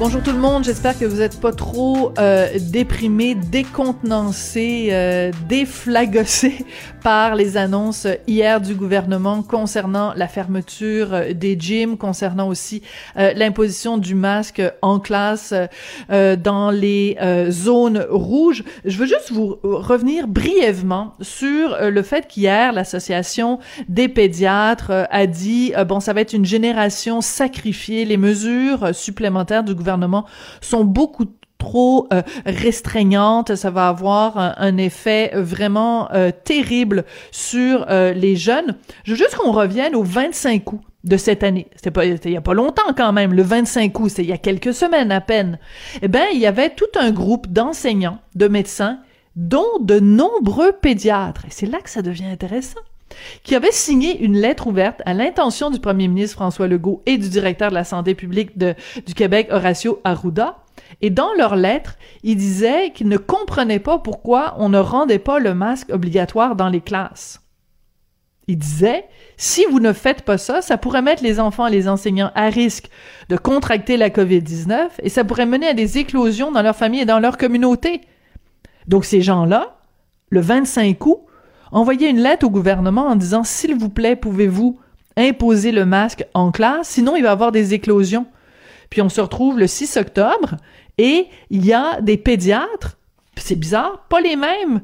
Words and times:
Bonjour 0.00 0.22
tout 0.22 0.30
le 0.30 0.38
monde, 0.38 0.62
j'espère 0.62 0.96
que 0.96 1.04
vous 1.04 1.16
n'êtes 1.16 1.40
pas 1.40 1.50
trop 1.50 2.12
euh, 2.20 2.46
déprimés, 2.60 3.34
décontenancés, 3.34 4.90
euh, 4.92 5.32
déflagossés 5.48 6.64
par 7.02 7.34
les 7.34 7.56
annonces 7.56 8.06
hier 8.28 8.60
du 8.60 8.76
gouvernement 8.76 9.42
concernant 9.42 10.12
la 10.14 10.28
fermeture 10.28 11.34
des 11.34 11.58
gyms, 11.58 11.96
concernant 11.96 12.46
aussi 12.46 12.82
euh, 13.16 13.32
l'imposition 13.34 13.98
du 13.98 14.14
masque 14.14 14.62
en 14.82 15.00
classe 15.00 15.52
euh, 16.12 16.36
dans 16.36 16.70
les 16.70 17.16
euh, 17.20 17.50
zones 17.50 18.06
rouges. 18.08 18.62
Je 18.84 18.96
veux 18.98 19.06
juste 19.06 19.32
vous 19.32 19.58
revenir 19.64 20.28
brièvement 20.28 21.14
sur 21.20 21.76
le 21.80 22.02
fait 22.02 22.28
qu'hier, 22.28 22.72
l'association 22.72 23.58
des 23.88 24.08
pédiatres 24.08 24.92
a 25.10 25.26
dit, 25.26 25.72
bon, 25.88 25.98
ça 25.98 26.12
va 26.12 26.20
être 26.20 26.34
une 26.34 26.44
génération 26.44 27.20
sacrifiée, 27.20 28.04
les 28.04 28.16
mesures 28.16 28.94
supplémentaires 28.94 29.64
du 29.64 29.74
gouvernement 29.74 29.87
sont 30.60 30.84
beaucoup 30.84 31.26
trop 31.58 32.06
euh, 32.12 32.22
restreignantes, 32.46 33.56
ça 33.56 33.70
va 33.70 33.88
avoir 33.88 34.38
un, 34.38 34.76
effet 34.78 35.32
vraiment 35.34 36.10
euh, 36.12 36.30
terrible 36.30 37.04
sur 37.30 37.86
euh, 37.90 38.12
les 38.12 38.36
jeunes. 38.36 38.76
Je 39.04 39.12
veux 39.12 39.16
juste 39.18 39.36
qu'on 39.36 39.52
revienne 39.52 39.94
aux 39.94 40.04
25 40.04 40.72
août 40.72 40.80
de 41.04 41.16
cette 41.16 41.42
année. 41.42 41.66
C'était 41.74 41.90
pas 41.90 42.04
il 42.04 42.30
y 42.30 42.36
a 42.36 42.40
pas 42.40 42.54
longtemps 42.54 42.94
quand 42.96 43.12
même, 43.12 43.32
le 43.32 43.42
25 43.42 43.98
août, 43.98 44.10
c'est 44.14 44.22
il 44.22 44.28
y 44.28 44.32
a 44.32 44.38
quelques 44.38 44.72
semaines 44.72 45.12
à 45.12 45.20
peine. 45.20 45.58
Eh 46.00 46.08
ben, 46.08 46.24
il 46.32 46.38
y 46.38 46.46
avait 46.46 46.70
tout 46.70 46.86
un 46.98 47.10
groupe 47.10 47.48
d'enseignants, 47.48 48.18
de 48.34 48.48
médecins 48.48 49.00
dont 49.36 49.78
de 49.80 50.00
nombreux 50.00 50.72
pédiatres. 50.72 51.44
Et 51.46 51.50
c'est 51.50 51.66
là 51.66 51.78
que 51.80 51.90
ça 51.90 52.02
devient 52.02 52.26
intéressant 52.26 52.80
qui 53.42 53.54
avait 53.54 53.72
signé 53.72 54.20
une 54.20 54.36
lettre 54.36 54.66
ouverte 54.66 55.02
à 55.06 55.14
l'intention 55.14 55.70
du 55.70 55.80
premier 55.80 56.08
ministre 56.08 56.36
François 56.36 56.68
Legault 56.68 57.02
et 57.06 57.18
du 57.18 57.28
directeur 57.28 57.70
de 57.70 57.74
la 57.74 57.84
santé 57.84 58.14
publique 58.14 58.58
du 58.58 59.14
Québec, 59.14 59.48
Horacio 59.50 60.00
Arruda. 60.04 60.58
Et 61.00 61.10
dans 61.10 61.32
leur 61.36 61.56
lettre, 61.56 61.96
ils 62.22 62.36
disaient 62.36 62.92
qu'ils 62.92 63.08
ne 63.08 63.16
comprenaient 63.16 63.78
pas 63.78 63.98
pourquoi 63.98 64.54
on 64.58 64.68
ne 64.68 64.78
rendait 64.78 65.18
pas 65.18 65.38
le 65.38 65.54
masque 65.54 65.90
obligatoire 65.90 66.56
dans 66.56 66.68
les 66.68 66.80
classes. 66.80 67.40
Ils 68.50 68.56
disaient, 68.56 69.04
si 69.36 69.66
vous 69.66 69.78
ne 69.78 69.92
faites 69.92 70.22
pas 70.22 70.38
ça, 70.38 70.62
ça 70.62 70.78
pourrait 70.78 71.02
mettre 71.02 71.22
les 71.22 71.38
enfants 71.38 71.66
et 71.66 71.70
les 71.70 71.86
enseignants 71.86 72.32
à 72.34 72.48
risque 72.48 72.88
de 73.28 73.36
contracter 73.36 73.98
la 73.98 74.08
COVID-19 74.08 74.88
et 75.02 75.10
ça 75.10 75.22
pourrait 75.22 75.44
mener 75.44 75.68
à 75.68 75.74
des 75.74 75.98
éclosions 75.98 76.50
dans 76.50 76.62
leur 76.62 76.74
famille 76.74 77.00
et 77.00 77.06
dans 77.06 77.18
leur 77.18 77.36
communauté. 77.36 78.00
Donc 78.86 79.04
ces 79.04 79.20
gens-là, 79.20 79.78
le 80.30 80.40
25 80.40 81.04
août, 81.06 81.20
envoyer 81.72 82.08
une 82.08 82.20
lettre 82.20 82.46
au 82.46 82.50
gouvernement 82.50 83.06
en 83.06 83.16
disant 83.16 83.44
s'il 83.44 83.74
vous 83.74 83.88
plaît, 83.88 84.16
pouvez-vous 84.16 84.78
imposer 85.16 85.72
le 85.72 85.84
masque 85.84 86.24
en 86.34 86.50
classe, 86.50 86.88
sinon 86.88 87.16
il 87.16 87.22
va 87.22 87.30
y 87.30 87.32
avoir 87.32 87.52
des 87.52 87.74
éclosions. 87.74 88.26
Puis 88.90 89.02
on 89.02 89.08
se 89.08 89.20
retrouve 89.20 89.58
le 89.58 89.66
6 89.66 89.96
octobre 89.96 90.56
et 90.96 91.26
il 91.50 91.66
y 91.66 91.72
a 91.72 92.00
des 92.00 92.16
pédiatres, 92.16 92.98
c'est 93.36 93.58
bizarre, 93.58 94.06
pas 94.08 94.20
les 94.20 94.36
mêmes 94.36 94.82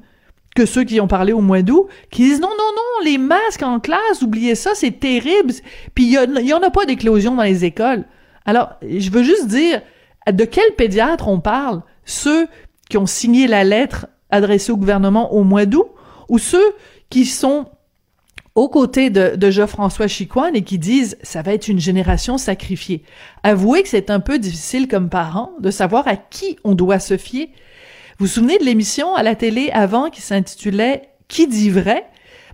que 0.54 0.66
ceux 0.66 0.84
qui 0.84 1.00
ont 1.00 1.08
parlé 1.08 1.32
au 1.32 1.40
mois 1.40 1.62
d'août, 1.62 1.88
qui 2.10 2.22
disent 2.22 2.40
non, 2.40 2.48
non, 2.48 2.70
non, 2.76 3.04
les 3.04 3.18
masques 3.18 3.62
en 3.62 3.80
classe, 3.80 4.22
oubliez 4.22 4.54
ça, 4.54 4.70
c'est 4.74 5.00
terrible. 5.00 5.52
Puis 5.94 6.04
il 6.04 6.12
y, 6.12 6.52
en 6.52 6.62
a 6.62 6.70
pas 6.70 6.86
d'éclosion 6.86 7.34
dans 7.34 7.42
les 7.42 7.64
écoles. 7.64 8.04
Alors, 8.46 8.74
je 8.82 9.10
veux 9.10 9.24
juste 9.24 9.48
dire, 9.48 9.82
de 10.30 10.44
quel 10.44 10.72
pédiatre 10.76 11.28
on 11.28 11.40
parle? 11.40 11.82
Ceux 12.04 12.46
qui 12.88 12.98
ont 12.98 13.06
signé 13.06 13.48
la 13.48 13.64
lettre 13.64 14.06
adressée 14.30 14.70
au 14.70 14.76
gouvernement 14.76 15.34
au 15.34 15.42
mois 15.42 15.66
d'août? 15.66 15.88
Ou 16.28 16.38
ceux 16.38 16.74
qui 17.10 17.26
sont 17.26 17.66
aux 18.54 18.68
côtés 18.68 19.10
de, 19.10 19.50
Jean-François 19.50 20.06
Chicoine 20.06 20.54
et 20.54 20.62
qui 20.62 20.78
disent 20.78 21.16
ça 21.22 21.42
va 21.42 21.52
être 21.52 21.68
une 21.68 21.80
génération 21.80 22.38
sacrifiée. 22.38 23.02
Avouez 23.42 23.82
que 23.82 23.88
c'est 23.88 24.10
un 24.10 24.20
peu 24.20 24.38
difficile 24.38 24.86
comme 24.86 25.08
parent 25.08 25.52
de 25.60 25.70
savoir 25.70 26.06
à 26.06 26.16
qui 26.16 26.56
on 26.62 26.74
doit 26.74 27.00
se 27.00 27.16
fier. 27.16 27.50
Vous 28.18 28.26
vous 28.26 28.32
souvenez 28.32 28.58
de 28.58 28.64
l'émission 28.64 29.14
à 29.16 29.24
la 29.24 29.34
télé 29.34 29.70
avant 29.72 30.08
qui 30.08 30.20
s'intitulait 30.20 31.08
Qui 31.26 31.48
dit 31.48 31.70
vrai? 31.70 32.06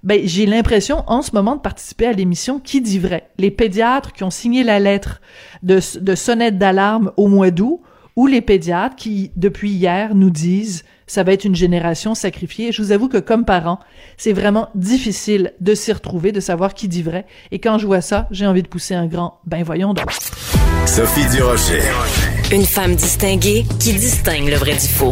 Ben, 0.03 0.23
j'ai 0.25 0.47
l'impression 0.47 1.05
en 1.07 1.21
ce 1.21 1.33
moment 1.33 1.57
de 1.57 1.61
participer 1.61 2.07
à 2.07 2.13
l'émission 2.13 2.61
Qui 2.61 2.81
dit 2.81 2.99
vrai? 2.99 3.29
Les 3.37 3.51
pédiatres 3.51 4.15
qui 4.15 4.25
ont 4.25 4.31
signé 4.31 4.65
la 4.65 4.79
lettre 4.79 5.21
de 5.63 5.81
sonnette 6.15 6.57
d'alarme 6.57 7.13
au 7.19 7.27
mois 7.27 7.51
d'août 7.51 7.83
ou 8.17 8.27
les 8.27 8.41
pédiatres 8.41 8.97
qui, 8.97 9.33
depuis 9.37 9.71
hier, 9.71 10.15
nous 10.15 10.31
disent 10.31 10.85
ça 11.11 11.25
va 11.25 11.33
être 11.33 11.45
une 11.45 11.57
génération 11.57 12.15
sacrifiée. 12.15 12.71
Je 12.71 12.81
vous 12.81 12.93
avoue 12.93 13.09
que 13.09 13.19
comme 13.19 13.45
parent, 13.45 13.81
c'est 14.17 14.33
vraiment 14.33 14.69
difficile 14.77 15.55
de 15.59 15.75
s'y 15.75 15.93
retrouver, 15.93 16.31
de 16.31 16.39
savoir 16.39 16.73
qui 16.73 16.87
dit 16.87 17.03
vrai. 17.03 17.27
Et 17.51 17.59
quand 17.59 17.79
je 17.79 17.87
vois 17.87 18.01
ça, 18.01 18.29
j'ai 18.31 18.47
envie 18.47 18.63
de 18.63 18.69
pousser 18.69 18.95
un 18.95 19.07
grand 19.07 19.41
ben 19.45 19.65
voyons 19.65 19.93
donc. 19.93 20.07
Sophie 20.87 21.27
Durocher. 21.35 21.83
Une 22.53 22.65
femme 22.65 22.95
distinguée 22.95 23.65
qui 23.81 23.93
distingue 23.95 24.51
le 24.51 24.55
vrai 24.55 24.75
du 24.75 24.87
faux. 24.87 25.11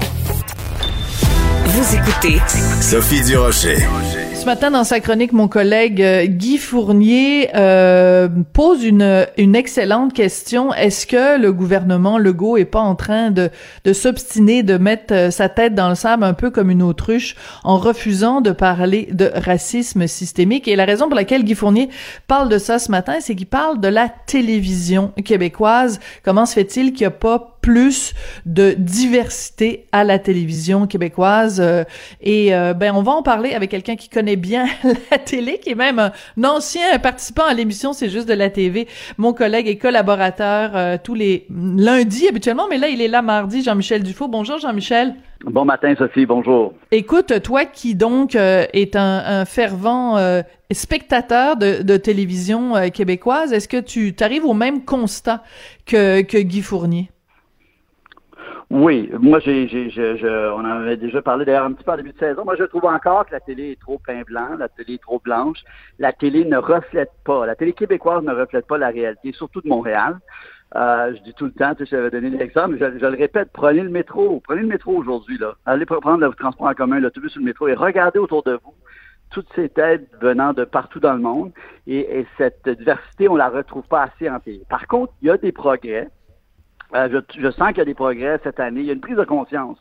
Vous 1.66 1.96
écoutez 1.96 2.40
Sophie 2.80 3.24
Durocher. 3.24 3.78
Ce 4.36 4.37
matin, 4.48 4.70
dans 4.70 4.84
sa 4.84 5.00
chronique, 5.00 5.34
mon 5.34 5.46
collègue 5.46 6.00
euh, 6.00 6.24
Guy 6.24 6.56
Fournier 6.56 7.50
euh, 7.54 8.28
pose 8.54 8.82
une, 8.82 9.26
une 9.36 9.54
excellente 9.54 10.14
question. 10.14 10.72
Est-ce 10.72 11.06
que 11.06 11.38
le 11.38 11.52
gouvernement 11.52 12.16
Legault 12.16 12.56
est 12.56 12.64
pas 12.64 12.80
en 12.80 12.94
train 12.94 13.30
de, 13.30 13.50
de 13.84 13.92
s'obstiner, 13.92 14.62
de 14.62 14.78
mettre 14.78 15.12
euh, 15.12 15.30
sa 15.30 15.50
tête 15.50 15.74
dans 15.74 15.90
le 15.90 15.94
sable 15.94 16.24
un 16.24 16.32
peu 16.32 16.48
comme 16.48 16.70
une 16.70 16.80
autruche 16.80 17.36
en 17.62 17.76
refusant 17.76 18.40
de 18.40 18.52
parler 18.52 19.10
de 19.12 19.30
racisme 19.34 20.06
systémique? 20.06 20.66
Et 20.66 20.76
la 20.76 20.86
raison 20.86 21.08
pour 21.08 21.16
laquelle 21.16 21.44
Guy 21.44 21.54
Fournier 21.54 21.90
parle 22.26 22.48
de 22.48 22.56
ça 22.56 22.78
ce 22.78 22.90
matin, 22.90 23.16
c'est 23.20 23.34
qu'il 23.34 23.48
parle 23.48 23.82
de 23.82 23.88
la 23.88 24.08
télévision 24.08 25.12
québécoise. 25.26 26.00
Comment 26.24 26.46
se 26.46 26.54
fait-il 26.54 26.94
qu'il 26.94 27.00
n'y 27.00 27.08
a 27.08 27.10
pas 27.10 27.57
plus 27.68 28.14
de 28.46 28.74
diversité 28.78 29.84
à 29.92 30.04
la 30.04 30.18
télévision 30.18 30.86
québécoise. 30.86 31.62
et 32.22 32.50
ben 32.50 32.92
on 32.94 33.02
va 33.02 33.12
en 33.12 33.22
parler 33.22 33.52
avec 33.52 33.70
quelqu'un 33.70 33.96
qui 33.96 34.08
connaît 34.08 34.36
bien 34.36 34.66
la 35.10 35.18
télé, 35.18 35.58
qui 35.58 35.70
est 35.70 35.74
même 35.74 35.98
un 35.98 36.44
ancien 36.44 36.98
participant 36.98 37.44
à 37.44 37.52
l'émission 37.52 37.92
C'est 37.92 38.08
juste 38.08 38.28
de 38.28 38.34
la 38.34 38.50
TV. 38.50 38.88
Mon 39.18 39.32
collègue 39.32 39.68
et 39.68 39.76
collaborateur 39.76 40.70
euh, 40.74 40.96
tous 41.02 41.14
les 41.14 41.46
lundis 41.50 42.28
habituellement, 42.28 42.66
mais 42.68 42.78
là, 42.78 42.88
il 42.88 43.00
est 43.00 43.08
là 43.08 43.22
mardi, 43.22 43.62
Jean-Michel 43.62 44.02
Dufault. 44.02 44.28
Bonjour, 44.28 44.58
Jean-Michel. 44.58 45.14
Bon 45.44 45.64
matin, 45.64 45.94
Sophie. 45.96 46.26
Bonjour. 46.26 46.74
Écoute, 46.90 47.42
toi 47.42 47.64
qui 47.64 47.94
donc 47.94 48.34
euh, 48.34 48.66
est 48.72 48.96
un, 48.96 49.44
fervent 49.44 50.16
euh, 50.16 50.42
spectateur 50.70 51.56
de, 51.56 51.96
télévision 51.96 52.74
québécoise, 52.90 53.52
est-ce 53.52 53.68
que 53.68 53.80
tu 53.80 54.14
arrives 54.20 54.44
au 54.44 54.54
même 54.54 54.84
constat 54.84 55.42
que, 55.86 56.22
que 56.22 56.38
Guy 56.38 56.62
Fournier? 56.62 57.10
Oui, 58.70 59.10
moi 59.18 59.38
j'ai, 59.38 59.66
j'ai, 59.66 59.88
je, 59.88 60.52
on 60.52 60.60
en 60.60 60.82
avait 60.82 60.98
déjà 60.98 61.22
parlé 61.22 61.46
d'ailleurs 61.46 61.64
un 61.64 61.72
petit 61.72 61.84
peu 61.84 61.92
en 61.92 61.96
début 61.96 62.12
de 62.12 62.18
saison. 62.18 62.44
Moi 62.44 62.54
je 62.56 62.64
trouve 62.64 62.84
encore 62.84 63.24
que 63.24 63.32
la 63.32 63.40
télé 63.40 63.72
est 63.72 63.80
trop 63.80 63.98
pain 63.98 64.20
blanc, 64.26 64.56
la 64.58 64.68
télé 64.68 64.94
est 64.94 65.02
trop 65.02 65.18
blanche. 65.24 65.58
La 65.98 66.12
télé 66.12 66.44
ne 66.44 66.58
reflète 66.58 67.12
pas, 67.24 67.46
la 67.46 67.56
télé 67.56 67.72
québécoise 67.72 68.22
ne 68.22 68.32
reflète 68.32 68.66
pas 68.66 68.76
la 68.76 68.88
réalité, 68.88 69.32
surtout 69.32 69.62
de 69.62 69.68
Montréal. 69.68 70.18
Euh, 70.76 71.14
je 71.16 71.22
dis 71.22 71.32
tout 71.32 71.46
le 71.46 71.52
temps, 71.52 71.74
tu 71.74 71.86
sais, 71.86 71.96
j'avais 71.96 72.10
donné 72.10 72.28
l'exemple, 72.28 72.76
mais 72.78 72.78
je, 72.78 73.06
le 73.06 73.16
répète, 73.16 73.48
prenez 73.54 73.80
le 73.80 73.88
métro, 73.88 74.42
prenez 74.44 74.60
le 74.60 74.66
métro 74.66 74.94
aujourd'hui, 74.94 75.38
là. 75.38 75.54
Allez 75.64 75.86
prendre 75.86 76.18
le 76.18 76.30
transport 76.34 76.66
en 76.66 76.74
commun, 76.74 77.00
l'autobus 77.00 77.34
ou 77.36 77.38
le 77.38 77.46
métro 77.46 77.68
et 77.68 77.74
regardez 77.74 78.18
autour 78.18 78.42
de 78.42 78.60
vous 78.62 78.74
toutes 79.30 79.48
ces 79.54 79.70
têtes 79.70 80.08
venant 80.20 80.52
de 80.52 80.64
partout 80.64 81.00
dans 81.00 81.14
le 81.14 81.20
monde. 81.20 81.52
Et, 81.86 82.00
et 82.20 82.26
cette 82.36 82.68
diversité, 82.68 83.30
on 83.30 83.36
la 83.36 83.48
retrouve 83.48 83.86
pas 83.88 84.02
assez 84.02 84.28
en 84.28 84.40
télé. 84.40 84.62
Par 84.68 84.86
contre, 84.86 85.14
il 85.22 85.28
y 85.28 85.30
a 85.30 85.38
des 85.38 85.52
progrès. 85.52 86.10
Euh, 86.94 87.20
je, 87.36 87.50
sens 87.50 87.68
qu'il 87.68 87.78
y 87.78 87.80
a 87.82 87.84
des 87.84 87.94
progrès 87.94 88.40
cette 88.42 88.60
année. 88.60 88.80
Il 88.80 88.86
y 88.86 88.90
a 88.90 88.94
une 88.94 89.00
prise 89.00 89.16
de 89.16 89.24
conscience. 89.24 89.78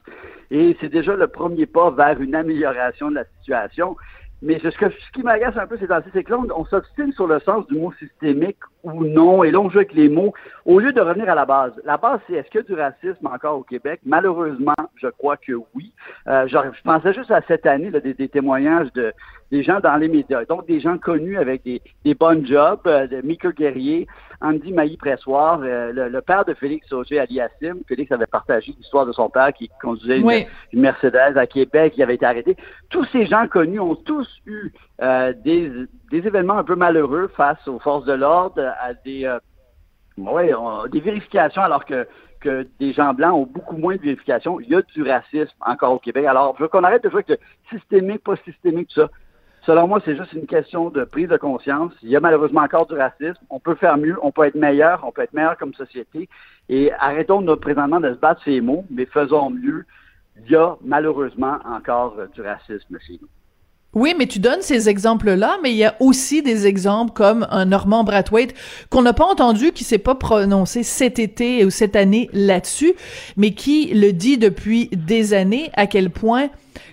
Et 0.51 0.75
c'est 0.81 0.89
déjà 0.89 1.15
le 1.15 1.27
premier 1.27 1.65
pas 1.65 1.89
vers 1.91 2.19
une 2.19 2.35
amélioration 2.35 3.09
de 3.09 3.15
la 3.15 3.25
situation. 3.39 3.95
Mais 4.43 4.59
ce, 4.59 4.67
que, 4.67 4.89
ce 4.89 5.11
qui 5.13 5.23
m'agace 5.23 5.57
un 5.57 5.65
peu 5.65 5.79
c'est 5.79 6.23
que 6.23 6.31
là, 6.31 6.39
on, 6.55 6.65
s'obstine 6.65 7.11
sur 7.13 7.25
le 7.25 7.39
sens 7.39 7.65
du 7.67 7.75
mot 7.75 7.91
systémique 7.93 8.59
ou 8.83 9.03
non, 9.03 9.43
et 9.43 9.49
là, 9.49 9.59
on 9.59 9.69
joue 9.69 9.79
avec 9.79 9.93
les 9.93 10.09
mots, 10.09 10.31
au 10.65 10.79
lieu 10.79 10.93
de 10.93 11.01
revenir 11.01 11.27
à 11.27 11.33
la 11.33 11.45
base. 11.45 11.73
La 11.85 11.97
base, 11.97 12.19
c'est 12.27 12.33
est-ce 12.33 12.47
qu'il 12.49 12.61
y 12.61 12.63
a 12.63 12.67
du 12.67 12.73
racisme 12.75 13.25
encore 13.25 13.57
au 13.57 13.63
Québec? 13.63 13.99
Malheureusement, 14.05 14.75
je 14.95 15.07
crois 15.07 15.37
que 15.37 15.53
oui. 15.73 15.91
Euh, 16.27 16.47
je 16.47 16.81
pensais 16.83 17.13
juste 17.13 17.31
à 17.31 17.41
cette 17.47 17.65
année, 17.65 17.89
là, 17.89 17.99
des, 17.99 18.29
témoignages 18.29 18.93
de, 18.93 19.11
des 19.51 19.63
gens 19.63 19.79
dans 19.79 19.95
les 19.95 20.07
médias, 20.07 20.45
donc 20.45 20.67
des 20.67 20.79
gens 20.79 20.99
connus 20.99 21.37
avec 21.37 21.63
des, 21.63 21.81
des 22.05 22.13
bonnes 22.13 22.45
jobs, 22.45 22.81
euh, 22.85 23.07
de 23.07 23.21
Mika 23.21 23.51
Guerrier, 23.51 24.07
Andy 24.41 24.71
Mailly-Pressoir, 24.71 25.61
euh, 25.63 26.09
le, 26.09 26.21
père 26.21 26.45
de 26.45 26.53
Félix 26.53 26.91
Auger 26.91 27.19
Aliassim. 27.19 27.79
Félix 27.87 28.11
avait 28.11 28.27
partagé 28.27 28.73
l'histoire 28.77 29.05
de 29.05 29.11
son 29.11 29.29
père 29.29 29.51
qui 29.53 29.69
conduisait 29.81 30.19
une, 30.19 30.79
Mercedes 30.79 31.37
à 31.37 31.47
Québec, 31.47 31.93
qui 31.93 32.03
avait 32.03 32.15
été 32.15 32.25
arrêté. 32.25 32.55
Tous 32.89 33.05
ces 33.05 33.25
gens 33.25 33.47
connus 33.47 33.79
ont 33.79 33.95
tous 33.95 34.27
eu 34.45 34.71
euh, 35.01 35.33
des, 35.43 35.71
des 36.11 36.27
événements 36.27 36.57
un 36.57 36.63
peu 36.63 36.75
malheureux 36.75 37.29
face 37.35 37.67
aux 37.67 37.79
forces 37.79 38.05
de 38.05 38.13
l'ordre, 38.13 38.61
à 38.79 38.93
des, 38.93 39.25
euh, 39.25 39.39
ouais, 40.17 40.51
des 40.91 40.99
vérifications 40.99 41.61
alors 41.61 41.85
que 41.85 42.07
que 42.39 42.67
des 42.79 42.93
gens 42.93 43.13
blancs 43.15 43.33
ont 43.33 43.45
beaucoup 43.45 43.77
moins 43.77 43.95
de 43.95 44.01
vérifications. 44.01 44.59
Il 44.59 44.69
y 44.69 44.75
a 44.75 44.81
du 44.81 45.03
racisme 45.03 45.55
encore 45.59 45.93
au 45.93 45.99
Québec. 45.99 46.25
Alors, 46.25 46.55
je 46.57 46.63
veux 46.63 46.69
qu'on 46.69 46.83
arrête 46.83 47.03
de 47.03 47.09
jouer 47.09 47.23
avec 47.27 47.39
le 47.39 47.77
systémique, 47.77 48.23
pas 48.23 48.35
systémique, 48.45 48.89
tout 48.89 49.01
ça. 49.01 49.09
Selon 49.67 49.85
moi, 49.85 50.01
c'est 50.05 50.15
juste 50.15 50.31
une 50.31 50.45
question 50.45 50.89
de 50.89 51.03
prise 51.03 51.27
de 51.27 51.35
conscience. 51.35 51.91
Il 52.01 52.07
y 52.07 52.15
a 52.15 52.21
malheureusement 52.21 52.61
encore 52.61 52.87
du 52.87 52.93
racisme. 52.93 53.43
On 53.49 53.59
peut 53.59 53.75
faire 53.75 53.97
mieux, 53.97 54.15
on 54.23 54.31
peut 54.31 54.45
être 54.45 54.55
meilleur, 54.55 55.03
on 55.05 55.11
peut 55.11 55.23
être 55.23 55.33
meilleur 55.33 55.57
comme 55.57 55.73
société. 55.73 56.29
Et 56.69 56.89
arrêtons 56.93 57.41
de, 57.41 57.53
présentement 57.53 57.99
de 57.99 58.13
se 58.13 58.17
battre 58.17 58.41
ces 58.45 58.61
mots, 58.61 58.85
mais 58.89 59.05
faisons 59.05 59.49
mieux. 59.49 59.83
Il 60.45 60.53
y 60.53 60.55
a 60.55 60.77
malheureusement 60.85 61.57
encore 61.65 62.15
du 62.33 62.41
racisme 62.41 62.97
chez 63.05 63.19
nous. 63.21 63.27
Oui, 63.93 64.15
mais 64.17 64.27
tu 64.27 64.39
donnes 64.39 64.61
ces 64.61 64.87
exemples-là, 64.87 65.57
mais 65.61 65.71
il 65.71 65.77
y 65.77 65.83
a 65.83 65.95
aussi 65.99 66.41
des 66.41 66.65
exemples 66.65 67.11
comme 67.11 67.45
un 67.49 67.65
Normand 67.65 68.05
Brathwaite 68.05 68.53
qu'on 68.89 69.01
n'a 69.01 69.13
pas 69.13 69.25
entendu, 69.25 69.73
qui 69.73 69.83
s'est 69.83 69.97
pas 69.97 70.15
prononcé 70.15 70.83
cet 70.83 71.19
été 71.19 71.65
ou 71.65 71.71
cette 71.71 71.97
année 71.97 72.29
là-dessus, 72.31 72.93
mais 73.35 73.51
qui 73.51 73.93
le 73.93 74.13
dit 74.13 74.37
depuis 74.37 74.87
des 74.93 75.33
années 75.33 75.71
à 75.75 75.87
quel 75.87 76.09
point 76.09 76.49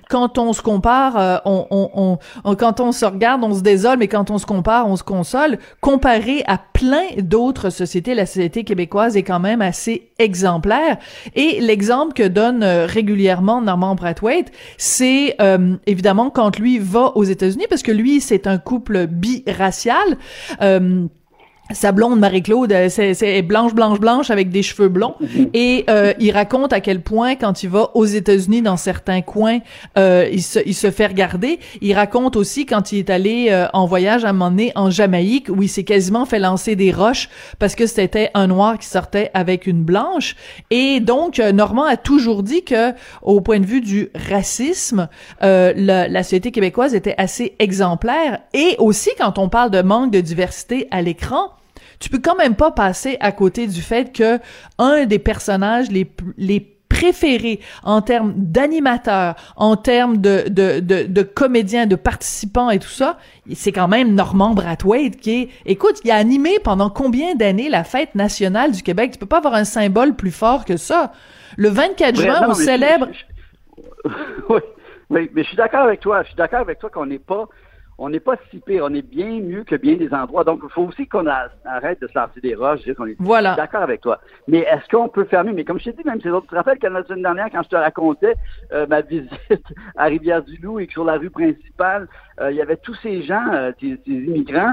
quand 0.09 0.39
on 0.39 0.53
se 0.53 0.63
compare, 0.63 1.17
euh, 1.17 1.37
on, 1.45 2.19
on, 2.45 2.55
quand 2.57 2.81
on 2.81 2.93
se 2.93 3.05
regarde, 3.05 3.43
on 3.45 3.55
se 3.55 3.63
désole, 3.63 3.99
mais 3.99 4.09
quand 4.09 4.31
on 4.31 4.39
se 4.39 4.47
compare, 4.47 4.89
on 4.89 4.97
se 4.97 5.03
console. 5.03 5.59
Comparé 5.81 6.43
à 6.47 6.59
plein 6.59 7.07
d'autres 7.19 7.71
sociétés, 7.71 8.15
la 8.15 8.27
société 8.27 8.65
québécoise 8.65 9.17
est 9.17 9.23
quand 9.23 9.41
même 9.41 9.63
assez 9.63 10.11
exemplaire. 10.19 10.99
Et 11.35 11.61
l'exemple 11.61 12.15
que 12.15 12.27
donne 12.27 12.63
euh, 12.63 12.87
régulièrement 12.87 13.61
Normand 13.61 13.95
Brathwaite, 13.95 14.53
c'est 14.79 15.37
euh, 15.41 15.77
évidemment 15.87 16.31
quand 16.31 16.59
lui 16.59 16.79
va 16.79 17.17
aux 17.17 17.25
États-Unis, 17.25 17.67
parce 17.69 17.83
que 17.83 17.93
lui, 17.93 18.21
c'est 18.21 18.47
un 18.47 18.59
couple 18.59 19.07
biracial 19.07 20.19
sa 21.73 21.93
blonde 21.93 22.19
Marie-Claude, 22.19 22.73
euh, 22.73 22.89
c'est 22.91 23.43
blanche, 23.43 23.75
blanche, 23.75 23.99
blanche 23.99 24.31
avec 24.31 24.51
des 24.51 24.63
cheveux 24.63 24.89
blonds. 24.89 25.15
Et 25.55 25.85
euh, 25.89 26.13
il 26.19 26.31
raconte 26.31 26.75
à 26.75 26.81
quel 26.81 27.01
point, 27.01 27.37
quand 27.37 27.63
il 27.63 27.71
va 27.71 27.91
aux 27.95 28.05
États-Unis, 28.05 28.61
dans 28.61 28.77
certains 28.77 29.23
coins, 29.23 29.61
euh, 29.97 30.29
il, 30.31 30.43
se, 30.43 30.59
il 30.67 30.75
se 30.75 30.91
fait 30.91 31.07
regarder. 31.07 31.59
Il 31.81 31.95
raconte 31.95 32.37
aussi 32.37 32.67
quand 32.67 32.93
il 32.93 32.99
est 32.99 33.11
allé 33.11 33.49
euh, 33.51 33.67
en 33.73 33.87
voyage 33.87 34.27
à 34.27 34.29
un 34.29 34.33
moment 34.35 34.51
donné 34.51 34.73
en 34.75 34.91
Jamaïque, 34.91 35.49
où 35.49 35.63
il 35.63 35.69
s'est 35.69 35.85
quasiment 35.85 36.27
fait 36.27 36.39
lancer 36.39 36.77
des 36.77 36.93
roches 36.93 37.31
parce 37.59 37.75
que 37.75 37.87
c'était 37.87 38.31
un 38.35 38.47
noir 38.47 38.79
qui 38.79 38.87
sortait 38.87 39.31
avec 39.33 39.67
une 39.67 39.83
blanche. 39.83 40.37
Et 40.71 41.01
donc, 41.01 41.39
Normand 41.39 41.85
a 41.85 41.97
toujours 41.97 42.43
dit 42.43 42.63
que, 42.63 42.93
au 43.23 43.41
point 43.41 43.61
de 43.61 43.67
vue 43.67 43.81
du 43.81 44.11
racisme, 44.29 45.09
la, 45.41 45.73
la 45.75 46.23
société 46.23 46.53
québécoise 46.53 46.95
était 46.95 47.15
assez 47.17 47.55
exemplaire. 47.59 48.41
Et 48.53 48.77
aussi, 48.79 49.11
quand 49.19 49.39
on 49.39 49.49
parle 49.49 49.71
de 49.71 49.81
manque 49.81 50.11
de 50.11 50.21
diversité 50.21 50.89
à 50.91 51.01
l'écran, 51.01 51.51
tu 52.01 52.09
peux 52.09 52.21
quand 52.21 52.37
même 52.37 52.55
pas 52.55 52.71
passer 52.71 53.17
à 53.21 53.33
côté 53.33 53.67
du 53.67 53.83
fait 53.83 54.13
que 54.13 54.39
un 54.79 55.07
des 55.07 55.19
personnages 55.19 55.91
les, 55.91 56.11
les 56.37 56.75
préférés 56.95 57.61
en 57.83 58.03
termes 58.03 58.33
d'animateurs, 58.37 59.35
en 59.57 59.77
termes 59.77 60.19
de, 60.19 60.45
de, 60.49 60.81
de, 60.81 61.07
de, 61.07 61.23
comédiens, 61.23 61.87
de 61.87 61.97
participants 61.97 62.71
et 62.71 62.79
tout 62.79 62.89
ça, 62.89 63.19
c'est 63.53 63.73
quand 63.73 63.89
même 63.89 64.15
Normand 64.15 64.55
Brathwaite 64.55 65.17
qui 65.17 65.43
est, 65.43 65.49
écoute, 65.67 66.01
il 66.05 66.11
a 66.11 66.17
animé 66.17 66.59
pendant 66.63 66.91
combien 66.91 67.35
d'années 67.35 67.69
la 67.69 67.85
fête 67.85 68.15
nationale 68.15 68.73
du 68.73 68.83
Québec? 68.83 69.13
Tu 69.13 69.19
peux 69.19 69.27
pas 69.27 69.39
avoir 69.39 69.55
un 69.55 69.65
symbole 69.65 70.15
plus 70.15 70.31
fort 70.31 70.65
que 70.65 70.77
ça. 70.77 71.13
Le 71.57 71.69
24 71.69 72.21
juin, 72.21 72.47
on 72.49 72.55
célèbre... 72.55 73.09
oui, 74.49 74.61
oui, 75.11 75.31
mais 75.35 75.43
je 75.43 75.49
suis 75.49 75.57
d'accord 75.57 75.83
avec 75.83 76.01
toi. 76.01 76.23
Je 76.23 76.29
suis 76.29 76.37
d'accord 76.37 76.61
avec 76.61 76.79
toi 76.79 76.91
qu'on 76.91 77.07
n'est 77.07 77.19
pas 77.19 77.49
on 77.99 78.09
n'est 78.09 78.21
pas 78.21 78.37
si 78.51 78.59
pire, 78.59 78.85
on 78.85 78.95
est 78.95 79.03
bien 79.03 79.41
mieux 79.41 79.65
que 79.65 79.77
bien 79.77 79.95
des 79.95 80.13
endroits. 80.13 80.45
Donc, 80.45 80.61
il 80.63 80.71
faut 80.71 80.83
aussi 80.83 81.07
qu'on 81.07 81.27
arrête 81.27 82.01
de 82.01 82.09
se 82.09 82.19
lancer 82.19 82.41
des 82.41 82.55
roches. 82.55 82.81
Je 82.87 82.93
qu'on 82.93 83.07
est 83.07 83.17
voilà. 83.19 83.55
d'accord 83.55 83.83
avec 83.83 84.01
toi. 84.01 84.21
Mais 84.49 84.59
est-ce 84.59 84.89
qu'on 84.89 85.09
peut 85.09 85.25
fermer? 85.25 85.53
Mais 85.53 85.65
comme 85.65 85.79
je 85.79 85.85
t'ai 85.85 85.93
dit, 85.93 86.03
même 86.05 86.21
ces 86.21 86.31
autres, 86.31 86.47
tu 86.47 86.51
te 86.51 86.57
rappelles 86.57 86.79
que 86.79 86.87
la 86.87 87.05
semaine 87.05 87.23
dernière, 87.23 87.49
quand 87.51 87.63
je 87.63 87.69
te 87.69 87.77
racontais 87.77 88.35
euh, 88.73 88.87
ma 88.87 89.01
visite 89.15 89.65
à 89.97 90.05
Rivière-du-Loup 90.05 90.81
et 90.81 90.87
que 90.87 90.93
sur 90.93 91.05
la 91.05 91.15
rue 91.15 91.31
principale, 91.31 92.09
euh, 92.41 92.51
il 92.51 92.57
y 92.57 92.63
avait 92.63 92.77
tous 92.77 92.95
ces 92.97 93.23
gens, 93.23 93.45
euh, 93.53 93.73
ces, 93.81 93.99
immigrants, 94.07 94.73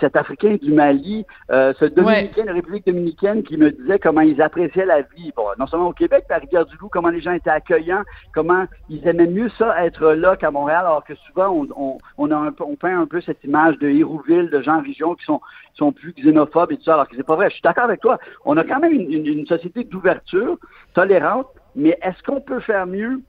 cet 0.00 0.16
Africain 0.16 0.56
du 0.60 0.72
Mali, 0.72 1.24
ce 1.48 1.84
Dominicain 1.86 2.42
de 2.42 2.48
la 2.48 2.54
République 2.54 2.86
dominicaine 2.86 3.42
qui 3.42 3.56
me 3.56 3.70
disait 3.70 3.98
comment 3.98 4.20
ils 4.20 4.40
appréciaient 4.42 4.84
la 4.84 5.02
vie. 5.02 5.32
Bon, 5.36 5.46
non 5.58 5.66
seulement 5.66 5.88
au 5.88 5.92
Québec, 5.92 6.24
mais 6.28 6.36
à 6.36 6.38
Rivière-du-Loup, 6.38 6.88
comment 6.90 7.08
les 7.08 7.20
gens 7.20 7.32
étaient 7.32 7.50
accueillants, 7.50 8.02
comment 8.34 8.64
ils 8.88 9.06
aimaient 9.06 9.26
mieux 9.26 9.48
ça 9.58 9.84
être 9.84 10.12
là 10.12 10.36
qu'à 10.36 10.50
Montréal, 10.50 10.80
alors 10.80 11.04
que 11.04 11.14
souvent, 11.14 11.48
on, 11.48 11.68
on, 11.76 11.98
on 12.18 12.30
a 12.30 12.36
un 12.36 12.52
on 12.60 12.76
peint 12.76 13.00
un 13.00 13.06
peu 13.06 13.20
cette 13.20 13.42
image 13.44 13.78
de 13.78 13.88
Hérouville, 13.88 14.50
de 14.50 14.62
gens 14.62 14.76
en 14.76 14.82
région 14.82 15.14
qui 15.14 15.24
sont, 15.24 15.40
sont 15.74 15.92
plus 15.92 16.12
xénophobes 16.12 16.72
et 16.72 16.76
tout 16.76 16.84
ça, 16.84 16.94
alors 16.94 17.08
que 17.08 17.16
c'est 17.16 17.26
pas 17.26 17.36
vrai. 17.36 17.48
Je 17.48 17.54
suis 17.54 17.62
d'accord 17.62 17.84
avec 17.84 18.00
toi. 18.00 18.18
On 18.44 18.56
a 18.56 18.64
quand 18.64 18.80
même 18.80 18.92
une, 18.92 19.46
société 19.46 19.84
d'ouverture, 19.84 20.58
tolérante, 20.94 21.48
mais 21.74 21.98
est-ce 22.02 22.22
qu'on 22.22 22.40
peut 22.40 22.60
faire 22.60 22.86
mieux? 22.86 23.20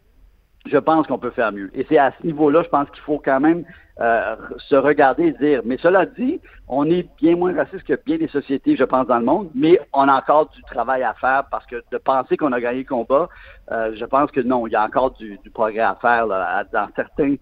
Je 0.66 0.78
pense 0.78 1.08
qu'on 1.08 1.18
peut 1.18 1.32
faire 1.32 1.52
mieux. 1.52 1.72
Et 1.74 1.86
c'est 1.90 1.98
à 1.98 2.14
ce 2.20 2.26
niveau-là, 2.26 2.64
je 2.64 2.70
pense 2.70 2.90
qu'il 2.92 3.02
faut 3.04 3.22
quand 3.24 3.40
même 3.40 3.64
euh, 4.02 4.36
se 4.58 4.76
regarder 4.76 5.28
et 5.28 5.32
dire. 5.34 5.62
Mais 5.66 5.78
cela 5.78 6.06
dit, 6.06 6.42
on 6.68 6.90
est 6.90 7.08
bien 7.22 7.36
moins 7.36 7.56
raciste 7.56 7.84
que 7.84 8.00
bien 8.06 8.18
des 8.18 8.28
sociétés, 8.28 8.76
je 8.76 8.84
pense, 8.84 9.08
dans 9.08 9.20
le 9.20 9.26
monde, 9.26 9.50
mais 9.56 9.80
on 9.94 10.08
a 10.08 10.18
encore 10.18 10.50
du 10.50 10.62
travail 10.64 11.04
à 11.04 11.14
faire 11.14 11.46
parce 11.50 11.66
que 11.66 11.82
de 11.92 11.98
penser 11.98 12.38
qu'on 12.38 12.52
a 12.52 12.60
gagné 12.60 12.80
le 12.80 12.86
combat, 12.86 13.30
euh, 13.72 13.94
je 13.96 14.06
pense 14.06 14.32
que 14.32 14.42
non, 14.42 14.68
il 14.68 14.74
y 14.74 14.76
a 14.76 14.84
encore 14.84 15.12
du, 15.12 15.40
progrès 15.54 15.80
à 15.80 15.98
faire 16.02 16.28
dans 16.28 16.90
certains 16.96 17.36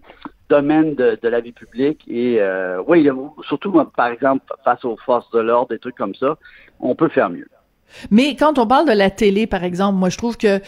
domaine 0.48 0.94
de, 0.94 1.18
la 1.22 1.40
vie 1.40 1.52
publique. 1.52 2.02
Et 2.08 2.40
euh, 2.40 2.82
oui, 2.86 3.08
surtout, 3.42 3.72
par 3.96 4.08
exemple, 4.08 4.44
face 4.64 4.84
aux 4.84 4.96
forces 4.96 5.30
de 5.30 5.40
l'ordre, 5.40 5.68
des 5.68 5.78
trucs 5.78 5.96
comme 5.96 6.14
ça, 6.14 6.36
on 6.80 6.94
peut 6.94 7.08
faire 7.08 7.30
mieux. 7.30 7.48
Mais 8.10 8.36
quand 8.36 8.58
on 8.58 8.66
parle 8.66 8.86
de 8.86 8.92
la 8.92 9.10
télé, 9.10 9.46
par 9.46 9.64
exemple, 9.64 9.98
moi 9.98 10.08
je 10.08 10.16
trouve 10.16 10.36
que 10.36 10.60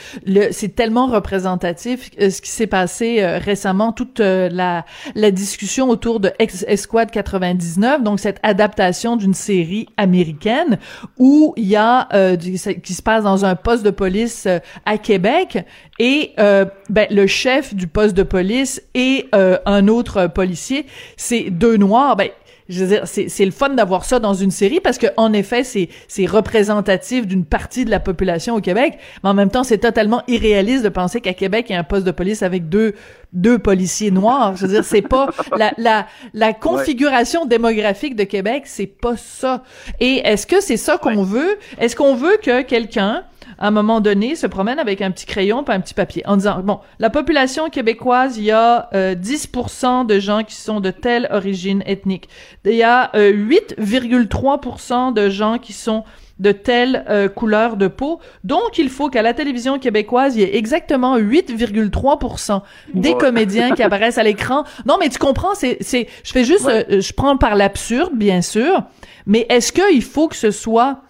c'est 0.51 0.75
tellement 0.75 1.07
représentatif 1.07 2.11
euh, 2.21 2.31
ce 2.31 2.41
qui 2.41 2.51
s'est 2.51 2.67
passé 2.67 3.19
euh, 3.21 3.39
récemment, 3.39 3.93
toute 3.93 4.21
euh, 4.21 4.49
la, 4.51 4.85
la 5.15 5.31
discussion 5.31 5.89
autour 5.89 6.21
de 6.21 6.33
Esquad 6.39 7.11
99, 7.11 8.03
donc 8.03 8.21
cette 8.21 8.41
adaptation 8.43 9.17
d'une 9.17 9.35
série 9.35 9.89
américaine 9.97 10.79
où 11.19 11.55
il 11.57 11.67
y 11.67 11.77
a 11.77 12.09
qui 12.37 12.95
se 12.95 13.03
passe 13.03 13.25
dans 13.25 13.45
un 13.45 13.55
poste 13.55 13.85
de 13.85 13.91
police 13.91 14.49
à 14.87 14.99
Québec 14.99 15.65
et 15.99 16.33
ben, 16.37 17.07
le 17.11 17.27
chef 17.27 17.75
du 17.75 17.87
poste 17.87 18.17
de 18.17 18.23
police 18.23 18.83
et 18.95 19.29
un 19.33 19.89
autre 19.89 20.27
policier, 20.27 20.87
c'est 21.17 21.51
deux 21.51 21.77
noirs. 21.77 22.17
Ben, 22.17 22.31
je 22.71 22.85
veux 22.85 22.87
dire, 22.87 23.03
c'est 23.05 23.45
le 23.45 23.51
fun 23.51 23.71
d'avoir 23.71 24.05
ça 24.05 24.21
dans 24.21 24.33
une 24.33 24.53
série 24.53 24.81
parce 24.81 24.97
que 24.97 25.09
en 25.17 25.33
effet, 25.33 25.65
c'est 25.65 26.27
représentatif 26.27 27.27
d'une 27.27 27.45
partie 27.45 27.85
de 27.85 27.91
la 27.91 27.99
population 27.99 28.55
au 28.55 28.61
Québec, 28.61 28.99
mais 29.23 29.31
en 29.31 29.35
même 29.35 29.50
temps, 29.50 29.65
c'est 29.65 29.79
totalement 29.79 30.23
irréaliste 30.29 30.85
de 30.85 30.89
penser 30.89 31.21
qu'à 31.21 31.35
Québec, 31.35 31.67
il 31.69 31.73
y 31.73 31.77
a 31.77 31.81
un 31.81 31.85
poste 31.85 32.07
de 32.07 32.12
police 32.12 32.43
avec 32.43 32.69
deux 32.69 32.95
deux 33.33 33.59
policiers 33.59 34.11
noirs. 34.11 34.57
Je 34.57 34.67
veux 34.67 34.73
dire, 34.73 34.85
c'est 34.85 35.03
pas 35.03 35.31
la 35.57 35.73
la 35.79 36.07
la 36.33 36.53
configuration 36.53 37.45
démographique 37.45 38.15
de 38.15 38.25
Québec, 38.25 38.62
c'est 38.67 38.87
pas 38.87 39.17
ça. 39.17 39.65
Et 39.99 40.19
est-ce 40.25 40.47
que 40.47 40.61
c'est 40.61 40.77
ça 40.77 40.97
qu'on 40.97 41.25
veut? 41.25 41.59
Est-ce 41.79 41.97
qu'on 41.97 42.15
veut 42.15 42.39
que 42.41 42.62
quelqu'un 42.62 43.25
à 43.59 43.68
un 43.68 43.70
moment 43.70 44.00
donné, 44.00 44.37
se 44.37 44.47
promène 44.47 44.78
avec 44.78 45.02
un 45.02 45.11
petit 45.11 45.26
crayon 45.26 45.64
pas 45.64 45.75
un 45.75 45.80
petit 45.80 45.94
papier 45.94 46.23
en 46.26 46.37
disant, 46.37 46.61
bon, 46.61 46.80
la 46.99 47.11
population 47.11 47.68
québécoise, 47.68 48.38
il 48.38 48.44
y 48.44 48.50
a 48.50 48.88
10% 48.92 49.85
euh, 49.85 50.04
de 50.04 50.18
gens 50.18 50.44
qui 50.44 50.54
sont 50.54 50.80
de 50.80 50.90
telle 50.90 51.28
origine 51.30 51.82
ethnique. 51.87 52.28
Il 52.64 52.75
y 52.75 52.82
a 52.82 53.11
8,3% 53.14 55.11
euh, 55.11 55.12
de 55.12 55.28
gens 55.28 55.59
qui 55.59 55.73
sont 55.73 56.04
de 56.38 56.52
telle 56.52 57.04
euh, 57.11 57.28
couleur 57.28 57.76
de 57.76 57.87
peau. 57.87 58.18
Donc, 58.44 58.78
il 58.78 58.88
faut 58.88 59.11
qu'à 59.11 59.20
la 59.20 59.35
télévision 59.35 59.78
québécoise, 59.78 60.37
il 60.37 60.40
y 60.40 60.44
ait 60.44 60.56
exactement 60.56 61.18
8,3% 61.18 62.62
des 62.94 63.14
comédiens 63.14 63.75
qui 63.75 63.82
apparaissent 63.82 64.16
à 64.16 64.23
l'écran. 64.23 64.64
Non, 64.87 64.97
mais 64.99 65.11
tu 65.11 65.18
comprends, 65.18 65.54
c'est, 65.54 65.76
c'est, 65.80 66.09
je 66.25 66.32
fais 66.32 66.44
juste, 66.44 66.66
je 66.66 67.12
prends 67.12 67.37
par 67.37 67.56
l'absurde, 67.56 68.14
bien 68.14 68.40
sûr, 68.40 68.85
mais 69.26 69.44
est-ce 69.50 69.70
qu'il 69.70 70.02
faut 70.02 70.28
que 70.28 70.37
ce 70.37 70.50
soit 70.50 71.02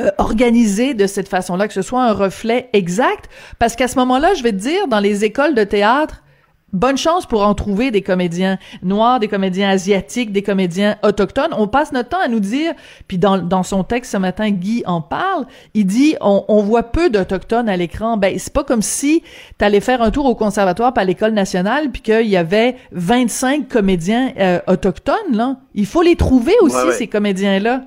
euh, 0.00 0.10
organisé 0.18 0.94
de 0.94 1.06
cette 1.06 1.28
façon-là, 1.28 1.68
que 1.68 1.74
ce 1.74 1.82
soit 1.82 2.02
un 2.02 2.12
reflet 2.12 2.68
exact, 2.72 3.30
parce 3.58 3.76
qu'à 3.76 3.88
ce 3.88 3.96
moment-là, 3.98 4.34
je 4.34 4.42
vais 4.42 4.52
te 4.52 4.56
dire, 4.56 4.88
dans 4.88 5.00
les 5.00 5.24
écoles 5.24 5.54
de 5.54 5.64
théâtre, 5.64 6.24
bonne 6.74 6.98
chance 6.98 7.24
pour 7.24 7.46
en 7.46 7.54
trouver 7.54 7.90
des 7.90 8.02
comédiens 8.02 8.58
noirs, 8.82 9.20
des 9.20 9.28
comédiens 9.28 9.70
asiatiques, 9.70 10.32
des 10.32 10.42
comédiens 10.42 10.96
autochtones. 11.02 11.54
On 11.56 11.68
passe 11.68 11.92
notre 11.92 12.10
temps 12.10 12.20
à 12.22 12.28
nous 12.28 12.40
dire, 12.40 12.74
puis 13.08 13.16
dans, 13.16 13.38
dans 13.38 13.62
son 13.62 13.84
texte 13.84 14.12
ce 14.12 14.16
matin, 14.16 14.50
Guy 14.50 14.82
en 14.86 15.00
parle, 15.00 15.46
il 15.72 15.86
dit 15.86 16.16
on, 16.20 16.44
on 16.48 16.62
voit 16.62 16.82
peu 16.82 17.08
d'autochtones 17.08 17.68
à 17.68 17.76
l'écran. 17.76 18.16
Ben, 18.16 18.38
c'est 18.38 18.52
pas 18.52 18.64
comme 18.64 18.82
si 18.82 19.22
t'allais 19.56 19.80
faire 19.80 20.02
un 20.02 20.10
tour 20.10 20.26
au 20.26 20.34
conservatoire 20.34 20.92
par 20.92 21.04
l'École 21.04 21.32
nationale, 21.32 21.90
puis 21.90 22.02
qu'il 22.02 22.26
y 22.26 22.36
avait 22.36 22.76
25 22.92 23.68
comédiens 23.68 24.32
euh, 24.38 24.60
autochtones, 24.66 25.14
là. 25.32 25.56
Il 25.76 25.86
faut 25.86 26.02
les 26.02 26.16
trouver 26.16 26.54
aussi, 26.60 26.92
ces 26.98 27.06
comédiens-là. 27.06 27.82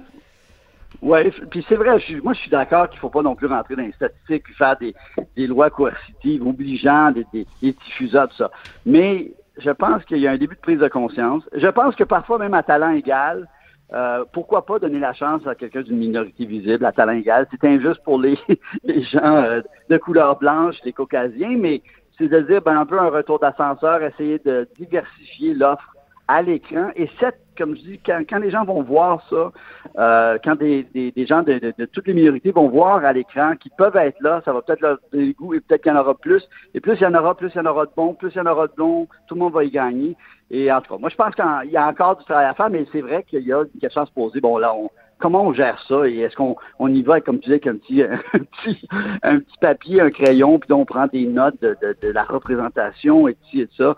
Oui, 1.01 1.31
puis 1.51 1.65
c'est 1.69 1.75
vrai, 1.75 1.97
moi 2.23 2.33
je 2.33 2.39
suis 2.39 2.49
d'accord 2.49 2.89
qu'il 2.89 2.99
faut 2.99 3.09
pas 3.09 3.21
non 3.21 3.35
plus 3.35 3.47
rentrer 3.47 3.75
dans 3.75 3.83
les 3.83 3.91
statistiques 3.91 4.43
puis 4.43 4.53
faire 4.55 4.77
des, 4.77 4.95
des 5.35 5.47
lois 5.47 5.69
coercitives 5.69 6.45
obligeant 6.45 7.11
des, 7.11 7.25
des, 7.31 7.45
des 7.61 7.73
diffuseurs, 7.73 8.27
tout 8.29 8.37
ça. 8.37 8.51
Mais 8.85 9.31
je 9.59 9.71
pense 9.71 10.03
qu'il 10.05 10.17
y 10.17 10.27
a 10.27 10.31
un 10.31 10.37
début 10.37 10.55
de 10.55 10.61
prise 10.61 10.79
de 10.79 10.87
conscience. 10.87 11.43
Je 11.53 11.67
pense 11.67 11.95
que 11.95 12.03
parfois, 12.03 12.37
même 12.37 12.53
à 12.53 12.63
talent 12.63 12.91
égal, 12.91 13.47
euh, 13.93 14.25
pourquoi 14.33 14.65
pas 14.65 14.79
donner 14.79 14.99
la 14.99 15.13
chance 15.13 15.45
à 15.47 15.55
quelqu'un 15.55 15.81
d'une 15.81 15.97
minorité 15.97 16.45
visible, 16.45 16.85
à 16.85 16.91
talent 16.91 17.13
égal? 17.13 17.47
C'est 17.51 17.65
injuste 17.65 18.03
pour 18.03 18.19
les, 18.19 18.37
les 18.83 19.03
gens 19.03 19.37
euh, 19.37 19.61
de 19.89 19.97
couleur 19.97 20.37
blanche, 20.37 20.75
les 20.83 20.93
caucasiens, 20.93 21.57
mais 21.57 21.81
c'est 22.17 22.27
de 22.27 22.41
dire 22.41 22.61
ben, 22.61 22.77
un 22.77 22.85
peu 22.85 22.99
un 22.99 23.09
retour 23.09 23.39
d'ascenseur, 23.39 24.03
essayer 24.03 24.39
de 24.39 24.67
diversifier 24.77 25.53
l'offre 25.53 25.95
à 26.27 26.41
l'écran. 26.41 26.89
Et 26.95 27.09
cette, 27.19 27.39
comme 27.57 27.75
je 27.75 27.81
dis, 27.81 27.99
quand, 28.05 28.39
les 28.39 28.51
gens 28.51 28.63
vont 28.63 28.81
voir 28.83 29.25
ça, 29.29 29.51
euh, 29.97 30.37
quand 30.43 30.55
des, 30.55 30.85
gens 31.27 31.43
de, 31.43 31.53
de, 31.59 31.73
de, 31.77 31.85
toutes 31.85 32.07
les 32.07 32.13
minorités 32.13 32.51
vont 32.51 32.69
voir 32.69 33.03
à 33.03 33.13
l'écran 33.13 33.55
qu'ils 33.55 33.71
peuvent 33.77 33.95
être 33.95 34.19
là, 34.21 34.41
ça 34.45 34.53
va 34.53 34.61
peut-être 34.61 34.81
leur 34.81 34.97
donner 35.11 35.33
goût 35.33 35.53
et 35.53 35.59
peut-être 35.59 35.83
qu'il 35.83 35.91
y 35.91 35.95
en 35.95 35.99
aura 35.99 36.15
plus. 36.15 36.47
Et 36.73 36.79
plus 36.79 36.95
il 36.95 37.03
y 37.03 37.05
en 37.05 37.13
aura, 37.13 37.35
plus 37.35 37.51
il 37.53 37.57
y 37.57 37.59
en 37.59 37.65
aura 37.65 37.85
de 37.85 37.91
bons, 37.95 38.13
plus 38.13 38.31
il 38.33 38.37
y 38.37 38.41
en 38.41 38.45
aura 38.45 38.67
de 38.67 38.73
bons, 38.77 39.07
tout 39.27 39.35
le 39.35 39.39
monde 39.39 39.53
va 39.53 39.63
y 39.63 39.71
gagner. 39.71 40.15
Et 40.49 40.71
en 40.71 40.81
tout 40.81 40.93
cas, 40.93 40.99
moi 40.99 41.09
je 41.09 41.15
pense 41.15 41.35
qu'il 41.35 41.71
y 41.71 41.77
a 41.77 41.87
encore 41.87 42.17
du 42.17 42.25
travail 42.25 42.45
à 42.45 42.53
faire, 42.53 42.69
mais 42.69 42.85
c'est 42.91 43.01
vrai 43.01 43.23
qu'il 43.23 43.43
y 43.43 43.51
a 43.51 43.61
une 43.61 43.79
question 43.79 44.01
à 44.01 44.05
se 44.05 44.11
poser. 44.11 44.39
Bon 44.39 44.57
là, 44.57 44.73
on, 44.73 44.89
comment 45.19 45.43
on 45.43 45.53
gère 45.53 45.81
ça 45.87 46.07
et 46.07 46.19
est-ce 46.19 46.35
qu'on 46.35 46.55
on 46.79 46.87
y 46.93 47.01
va, 47.01 47.21
comme 47.21 47.39
tu 47.39 47.49
disais, 47.49 47.55
avec 47.55 47.67
un 47.67 47.77
petit, 47.77 48.03
un 48.33 48.39
petit, 48.39 48.87
un 49.23 49.39
petit 49.39 49.57
papier, 49.59 50.01
un 50.01 50.11
crayon, 50.11 50.59
puis 50.59 50.71
on 50.73 50.85
prend 50.85 51.07
des 51.07 51.25
notes 51.25 51.61
de, 51.61 51.77
de, 51.81 51.95
de 52.01 52.09
la 52.09 52.23
représentation 52.23 53.27
et 53.27 53.33
tout 53.33 53.59
et 53.59 53.67
tout 53.67 53.75
ça. 53.75 53.95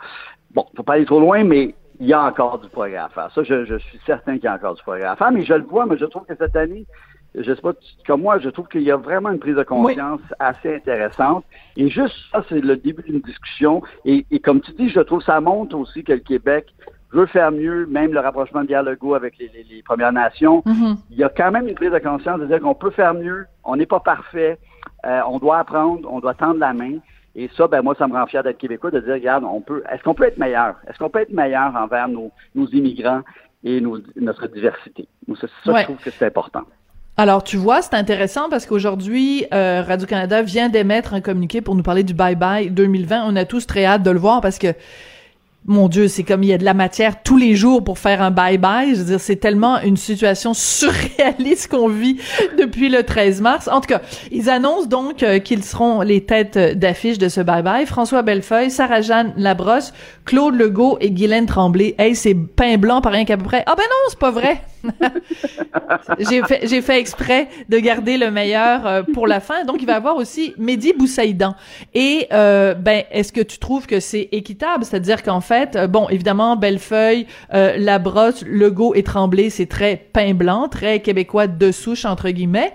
Bon, 0.52 0.66
faut 0.76 0.84
pas 0.84 0.94
aller 0.94 1.06
trop 1.06 1.20
loin, 1.20 1.44
mais 1.44 1.76
il 2.00 2.08
y 2.08 2.14
a 2.14 2.22
encore 2.24 2.60
du 2.60 2.70
progrès 2.70 2.98
à 2.98 3.10
faire. 3.10 3.30
Ça, 3.34 3.44
je, 3.44 3.66
je 3.66 3.78
suis 3.78 4.00
certain 4.06 4.36
qu'il 4.36 4.46
y 4.46 4.48
a 4.48 4.54
encore 4.54 4.76
du 4.76 4.82
progrès 4.82 5.04
à 5.06 5.16
faire, 5.16 5.32
mais 5.32 5.44
je 5.44 5.54
le 5.54 5.64
vois, 5.64 5.86
mais 5.86 5.98
je 5.98 6.06
trouve 6.06 6.26
que 6.26 6.36
cette 6.36 6.56
année, 6.56 6.86
je 7.36 7.54
sais 7.54 7.62
pas, 7.62 7.74
comme 8.08 8.22
moi, 8.22 8.40
je 8.40 8.50
trouve 8.50 8.68
qu'il 8.68 8.82
y 8.82 8.92
a 8.92 8.96
vraiment 8.98 9.32
une 9.32 9.40
prise 9.40 9.56
de 9.56 9.64
conscience 9.64 10.22
oui. 10.22 10.36
assez 10.40 10.76
intéressante. 10.76 11.46
Et 11.76 11.90
juste 11.90 12.16
ça, 12.32 12.44
c'est 12.50 12.62
le 12.62 12.78
début 12.78 13.04
d'une 13.04 13.20
discussion. 13.20 13.82
Et, 14.06 14.26
et, 14.32 14.40
comme 14.40 14.62
tu 14.62 14.72
dis, 14.74 14.90
je 14.90 15.00
trouve 15.02 15.22
ça 15.22 15.40
montre 15.42 15.78
aussi 15.78 16.04
que 16.04 16.14
le 16.14 16.20
Québec 16.20 16.74
veut 17.12 17.26
faire 17.26 17.52
mieux, 17.52 17.86
même 17.88 18.14
le 18.14 18.20
rapprochement 18.20 18.62
de 18.62 18.68
Dialogo 18.68 19.16
avec 19.16 19.38
les, 19.38 19.50
les, 19.50 19.64
les, 19.64 19.84
Premières 19.84 20.14
Nations. 20.14 20.62
Mm 20.66 20.72
-hmm. 20.72 20.96
Il 21.12 21.18
y 21.18 21.24
a 21.24 21.30
quand 21.30 21.52
même 21.52 21.68
une 21.68 21.76
prise 21.76 21.92
de 21.92 22.00
conscience 22.00 22.40
de 22.40 22.46
dire 22.46 22.60
qu'on 22.60 22.76
peut 22.76 22.92
faire 22.92 23.14
mieux, 23.14 23.46
on 23.64 23.76
n'est 23.76 23.88
pas 23.96 24.00
parfait, 24.00 24.58
euh, 25.06 25.22
on 25.34 25.38
doit 25.40 25.60
apprendre, 25.60 26.08
on 26.12 26.20
doit 26.20 26.36
tendre 26.36 26.60
la 26.60 26.74
main. 26.74 26.96
Et 27.36 27.50
ça, 27.56 27.68
ben 27.68 27.82
moi, 27.82 27.96
ça 27.98 28.08
me 28.08 28.14
rend 28.14 28.26
fier 28.26 28.44
d'être 28.44 28.58
québécois, 28.58 28.92
de 28.92 29.00
dire, 29.00 29.14
regarde, 29.14 29.44
on 29.44 29.62
peut, 29.62 29.84
est-ce 29.92 30.04
qu'on 30.04 30.14
peut 30.14 30.26
être 30.26 30.38
meilleur? 30.38 30.76
Est-ce 30.88 30.98
qu'on 30.98 31.10
peut 31.10 31.22
être 31.22 31.32
meilleur 31.32 31.76
envers 31.76 32.08
nos, 32.08 32.32
nos 32.56 32.68
immigrants 32.68 33.22
et 33.64 33.80
nos, 33.82 34.00
notre 34.16 34.48
diversité? 34.48 35.08
Ça, 35.40 35.48
ça 35.64 35.72
ouais. 35.72 35.80
je 35.82 35.86
trouve 35.86 35.98
que 35.98 36.10
c'est 36.10 36.26
important. 36.26 36.64
Alors, 37.18 37.44
tu 37.44 37.58
vois, 37.58 37.82
c'est 37.82 37.96
intéressant 37.96 38.50
parce 38.50 38.66
qu'aujourd'hui, 38.66 39.46
euh, 39.54 39.84
Radio-Canada 39.86 40.42
vient 40.42 40.70
d'émettre 40.70 41.14
un 41.14 41.20
communiqué 41.20 41.62
pour 41.62 41.76
nous 41.76 41.84
parler 41.84 42.04
du 42.04 42.14
Bye 42.14 42.36
Bye 42.36 42.72
2020. 42.72 43.24
On 43.26 43.36
a 43.36 43.44
tous 43.44 43.68
très 43.68 43.84
hâte 43.86 44.04
de 44.04 44.12
le 44.12 44.20
voir 44.20 44.40
parce 44.40 44.58
que 44.58 44.68
mon 45.66 45.88
Dieu, 45.88 46.08
c'est 46.08 46.24
comme 46.24 46.42
il 46.42 46.50
y 46.50 46.54
a 46.54 46.58
de 46.58 46.64
la 46.64 46.74
matière 46.74 47.22
tous 47.22 47.38
les 47.38 47.56
jours 47.56 47.84
pour 47.84 48.00
faire 48.00 48.22
un 48.22 48.32
bye-bye. 48.32 48.92
Je 48.92 49.00
veux 49.00 49.06
dire, 49.06 49.20
c'est 49.20 49.36
tellement 49.36 49.80
une 49.82 49.98
situation 49.98 50.54
surréaliste 50.54 51.68
qu'on 51.68 51.90
vit 51.90 52.18
depuis 52.58 52.90
le 52.90 53.04
13 53.04 53.42
mars. 53.42 53.68
En 53.72 53.82
tout 53.82 53.88
cas, 53.88 54.02
ils 54.32 54.50
annoncent 54.50 54.88
donc 54.88 55.22
euh, 55.22 55.40
qu'ils 55.40 55.64
seront 55.64 56.02
les 56.02 56.22
têtes 56.26 56.58
d'affiche 56.58 57.18
de 57.18 57.28
ce 57.30 57.42
bye-bye. 57.42 57.86
François 57.86 58.22
Bellefeuille, 58.22 58.72
Sarah-Jeanne 58.72 59.34
Labrosse, 59.38 59.94
Claude 60.26 60.56
Legault 60.56 60.98
et 61.02 61.12
Guylaine 61.12 61.46
Tremblay. 61.46 61.94
Hey, 62.00 62.16
c'est 62.16 62.34
pain 62.34 62.78
blanc 62.78 63.02
par 63.02 63.12
rien 63.12 63.26
qu'à 63.26 63.38
peu 63.38 63.44
près. 63.44 63.64
Ah 63.68 63.76
ben 63.76 63.84
non, 63.84 64.10
c'est 64.10 64.20
pas 64.20 64.32
vrai. 64.32 64.62
j'ai 66.20 66.42
fait 66.44 66.62
j'ai 66.64 66.82
fait 66.82 67.00
exprès 67.00 67.50
de 67.68 67.78
garder 67.80 68.18
le 68.18 68.32
meilleur 68.32 68.88
euh, 68.88 69.04
pour 69.14 69.28
la 69.28 69.40
fin. 69.40 69.66
Donc 69.66 69.82
il 69.82 69.86
va 69.86 69.94
y 69.94 69.96
avoir 69.96 70.16
aussi 70.16 70.54
Mehdi 70.58 70.94
Boussaïdan. 70.94 71.56
Et 71.94 72.28
euh, 72.32 72.74
ben 72.74 73.04
est-ce 73.12 73.34
que 73.34 73.42
tu 73.42 73.60
trouves 73.60 73.88
que 73.88 74.00
c'est 74.00 74.30
équitable, 74.32 74.86
c'est-à-dire 74.86 75.22
qu'en 75.22 75.42
fait, 75.42 75.59
euh, 75.76 75.88
bon 75.88 76.08
évidemment 76.10 76.56
Bellefeuille, 76.56 77.28
euh, 77.54 77.78
Labrosse, 77.78 78.44
Legault 78.46 78.96
et 78.96 79.04
Tremblay, 79.04 79.50
c'est 79.50 79.66
très 79.66 79.96
pain 79.96 80.34
blanc, 80.34 80.68
très 80.68 81.00
québécois 81.02 81.48
de 81.48 81.72
souche 81.72 82.06
entre 82.06 82.30
guillemets. 82.30 82.74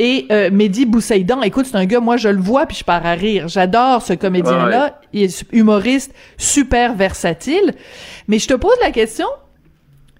Et 0.00 0.26
euh, 0.32 0.50
Mehdi 0.50 0.86
Boussaïdan, 0.86 1.42
écoute, 1.42 1.66
c'est 1.66 1.76
un 1.76 1.84
gars, 1.84 2.00
moi 2.00 2.16
je 2.16 2.28
le 2.28 2.40
vois 2.40 2.66
puis 2.66 2.76
je 2.76 2.84
pars 2.84 3.06
à 3.06 3.12
rire. 3.12 3.46
J'adore 3.48 4.02
ce 4.02 4.12
comédien-là. 4.12 4.84
Ouais. 4.84 4.92
Il 5.12 5.22
est 5.22 5.44
humoriste, 5.52 6.12
super 6.36 6.94
versatile. 6.94 7.74
Mais 8.26 8.38
je 8.38 8.48
te 8.48 8.54
pose 8.54 8.74
la 8.82 8.90
question, 8.90 9.26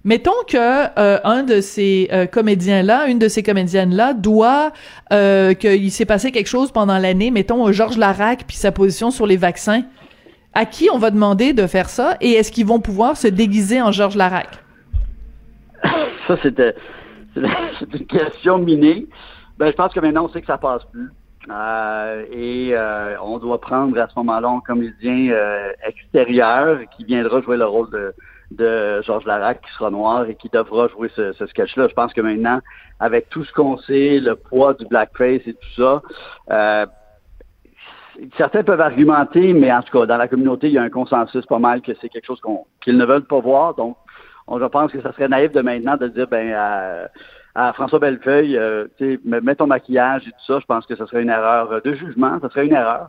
Mettons 0.05 0.31
que 0.47 0.55
euh, 0.55 1.19
un 1.23 1.41
de 1.41 1.61
ces 1.61 2.09
euh, 2.13 2.27
comédiens-là, 2.27 3.07
une 3.07 3.17
de 3.17 3.27
ces 3.27 3.41
comédiennes-là, 3.41 4.13
doit 4.13 4.71
euh, 5.11 5.55
qu'il 5.55 5.91
s'est 5.91 6.05
passé 6.05 6.31
quelque 6.31 6.47
chose 6.47 6.71
pendant 6.71 6.99
l'année, 6.99 7.31
mettons 7.31 7.71
Georges 7.71 7.97
Larac 7.97 8.43
puis 8.45 8.55
sa 8.55 8.71
position 8.71 9.09
sur 9.09 9.25
les 9.25 9.35
vaccins. 9.35 9.81
À 10.57 10.65
qui 10.65 10.89
on 10.89 10.97
va 10.97 11.11
demander 11.11 11.51
de 11.51 11.67
faire 11.67 11.89
ça 11.89 12.15
et 12.21 12.31
est-ce 12.31 12.49
qu'ils 12.49 12.65
vont 12.65 12.79
pouvoir 12.79 13.17
se 13.17 13.27
déguiser 13.27 13.81
en 13.81 13.91
Georges 13.91 14.15
Larac? 14.15 14.47
Ça 16.27 16.37
c'était 16.41 16.73
une 17.35 18.07
question 18.07 18.57
minée. 18.57 19.05
Ben 19.59 19.67
je 19.67 19.73
pense 19.73 19.93
que 19.93 19.99
maintenant 19.99 20.25
on 20.25 20.29
sait 20.29 20.39
que 20.39 20.47
ça 20.47 20.57
passe 20.57 20.83
plus. 20.93 21.09
Euh, 21.51 22.25
et 22.31 22.69
euh, 22.71 23.17
on 23.21 23.37
doit 23.37 23.59
prendre 23.59 23.99
à 23.99 24.07
ce 24.07 24.13
moment-là 24.15 24.47
un 24.47 24.61
comédien 24.61 25.29
euh, 25.31 25.71
extérieur 25.85 26.79
qui 26.95 27.03
viendra 27.03 27.41
jouer 27.41 27.57
le 27.57 27.65
rôle 27.65 27.89
de, 28.51 29.01
Georges 29.01 29.25
Larac 29.25 29.61
qui 29.61 29.71
sera 29.73 29.91
noir 29.91 30.25
et 30.29 30.35
qui 30.35 30.47
devra 30.47 30.87
jouer 30.87 31.11
ce, 31.15 31.33
ce 31.33 31.45
sketch-là. 31.47 31.89
Je 31.89 31.93
pense 31.93 32.13
que 32.13 32.21
maintenant, 32.21 32.61
avec 33.01 33.29
tout 33.29 33.43
ce 33.43 33.51
qu'on 33.51 33.77
sait, 33.77 34.19
le 34.19 34.35
poids 34.35 34.73
du 34.73 34.85
blackface 34.85 35.41
et 35.45 35.53
tout 35.53 35.99
ça, 36.47 36.87
certains 38.37 38.63
peuvent 38.63 38.81
argumenter, 38.81 39.53
mais 39.53 39.71
en 39.71 39.81
tout 39.81 39.97
cas, 39.97 40.05
dans 40.05 40.17
la 40.17 40.27
communauté, 40.27 40.67
il 40.67 40.73
y 40.73 40.77
a 40.77 40.83
un 40.83 40.89
consensus 40.89 41.45
pas 41.45 41.59
mal 41.59 41.81
que 41.81 41.91
c'est 42.01 42.09
quelque 42.09 42.25
chose 42.25 42.41
qu'on, 42.41 42.65
qu'ils 42.81 42.97
ne 42.97 43.05
veulent 43.05 43.25
pas 43.25 43.39
voir. 43.39 43.75
Donc, 43.75 43.97
on, 44.47 44.59
je 44.59 44.65
pense 44.65 44.91
que 44.91 45.01
ça 45.01 45.11
serait 45.13 45.27
naïf 45.27 45.51
de 45.51 45.61
maintenant 45.61 45.97
de 45.97 46.07
dire, 46.07 46.27
ben, 46.27 46.51
euh, 46.53 47.07
à 47.55 47.71
François 47.71 47.99
Bellefeuille, 47.99 48.57
euh, 48.57 48.85
mets 49.23 49.55
ton 49.55 49.67
maquillage 49.67 50.27
et 50.27 50.31
tout 50.31 50.45
ça, 50.45 50.59
je 50.59 50.65
pense 50.65 50.85
que 50.85 50.95
ce 50.95 51.05
serait 51.05 51.23
une 51.23 51.29
erreur 51.29 51.81
de 51.81 51.93
jugement, 51.93 52.37
ce 52.41 52.49
serait 52.49 52.65
une 52.65 52.73
erreur. 52.73 53.07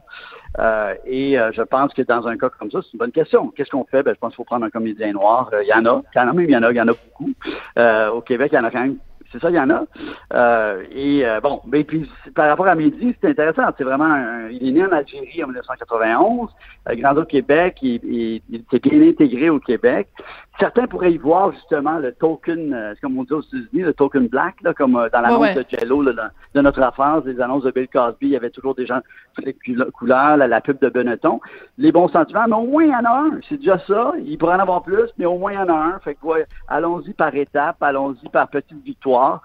Euh, 0.61 0.95
et 1.05 1.39
euh, 1.39 1.51
je 1.53 1.63
pense 1.63 1.93
que 1.93 2.03
dans 2.03 2.27
un 2.29 2.39
cas 2.39 2.49
comme 2.51 2.71
ça, 2.71 2.79
c'est 2.83 2.93
une 2.93 3.01
bonne 3.01 3.13
question. 3.13 3.49
Qu'est-ce 3.49 3.71
qu'on 3.71 3.85
fait? 3.85 4.05
Ben, 4.05 4.15
je 4.15 4.21
pense 4.21 4.31
qu'il 4.31 4.37
faut 4.37 4.45
prendre 4.45 4.65
un 4.65 4.71
comédien 4.71 5.13
noir. 5.13 5.51
Il 5.63 5.67
y 5.67 5.75
en 5.75 5.85
a, 5.85 6.01
quand 6.15 6.33
même, 6.33 6.45
il 6.49 6.53
y 6.53 6.57
en 6.57 6.63
a, 6.63 6.71
il 6.71 6.77
y 6.77 6.81
en 6.81 6.89
a 6.89 6.93
beaucoup. 6.93 7.33
au 8.17 8.21
Québec, 8.21 8.51
il 8.53 8.57
y 8.57 8.59
en 8.59 8.65
a 8.65 8.71
quand 8.71 8.83
même 8.83 8.99
c'est 9.37 9.43
ça, 9.43 9.51
il 9.51 9.57
y 9.57 9.61
en 9.61 9.71
a. 9.71 9.85
Euh, 10.35 10.83
et 10.91 11.27
euh, 11.27 11.41
bon, 11.41 11.61
mais 11.67 11.85
puis 11.85 12.11
par 12.35 12.49
rapport 12.49 12.67
à 12.67 12.75
Mehdi, 12.75 13.15
c'est 13.21 13.29
intéressant. 13.29 13.63
C'est 13.77 13.85
vraiment 13.85 14.49
il 14.51 14.69
est 14.69 14.73
né 14.73 14.85
en 14.85 14.93
Algérie 14.93 15.45
en 15.45 15.49
1991, 15.49 16.49
euh, 16.89 16.95
grandi 16.95 17.21
au 17.21 17.25
Québec, 17.25 17.77
il, 17.83 18.01
il, 18.05 18.43
il 18.51 18.65
s'est 18.71 18.79
bien 18.79 19.01
intégré 19.03 19.51
au 19.51 19.61
Québec. 19.61 20.09
Certains 20.59 20.87
pourraient 20.87 21.13
y 21.13 21.19
voir 21.19 21.53
justement 21.53 21.99
le 21.99 22.13
token, 22.13 22.73
euh, 22.73 22.95
comme 23.03 23.19
on 23.19 23.25
dit 23.25 23.33
aux 23.33 23.43
États-Unis, 23.43 23.83
le 23.83 23.93
token 23.93 24.27
black, 24.29 24.55
là, 24.63 24.73
comme 24.73 24.97
euh, 24.97 25.09
dans 25.13 25.21
l'annonce 25.21 25.41
ouais, 25.41 25.55
ouais. 25.55 25.65
de 25.65 25.79
Jello 25.79 26.01
là, 26.03 26.31
de 26.55 26.61
notre 26.63 26.83
enfance, 26.83 27.25
les 27.27 27.41
annonces 27.41 27.65
de 27.65 27.71
Bill 27.71 27.89
Cosby, 27.89 28.27
il 28.27 28.31
y 28.31 28.37
avait 28.37 28.51
toujours 28.51 28.75
des 28.75 28.87
gens 28.87 28.97
de 28.97 29.03
toutes 29.35 29.45
les 29.45 29.77
couleurs, 29.93 30.37
la, 30.39 30.49
la 30.49 30.61
pub 30.63 30.79
de 30.81 30.89
Benetton. 30.89 31.41
Les 31.77 31.93
bons 31.93 32.09
sentiments, 32.09 32.47
mais 32.49 32.57
au 32.57 32.67
moins 32.67 32.85
il 32.85 32.91
y 32.91 32.95
en 32.95 33.05
a 33.05 33.11
un. 33.11 33.41
C'est 33.49 33.59
déjà 33.59 33.79
ça. 33.87 34.13
Il 34.25 34.39
pourrait 34.39 34.55
en 34.55 34.61
avoir 34.61 34.83
plus, 34.83 35.11
mais 35.19 35.27
au 35.27 35.37
moins 35.37 35.53
il 35.53 35.57
y 35.57 35.59
en 35.59 35.69
a 35.69 35.75
un. 35.75 35.99
Fait 35.99 36.15
que 36.15 36.25
ouais, 36.25 36.47
allons-y 36.69 37.13
par 37.13 37.35
étapes, 37.35 37.83
allons-y 37.83 38.29
par 38.31 38.49
petites 38.49 38.83
victoires. 38.83 39.43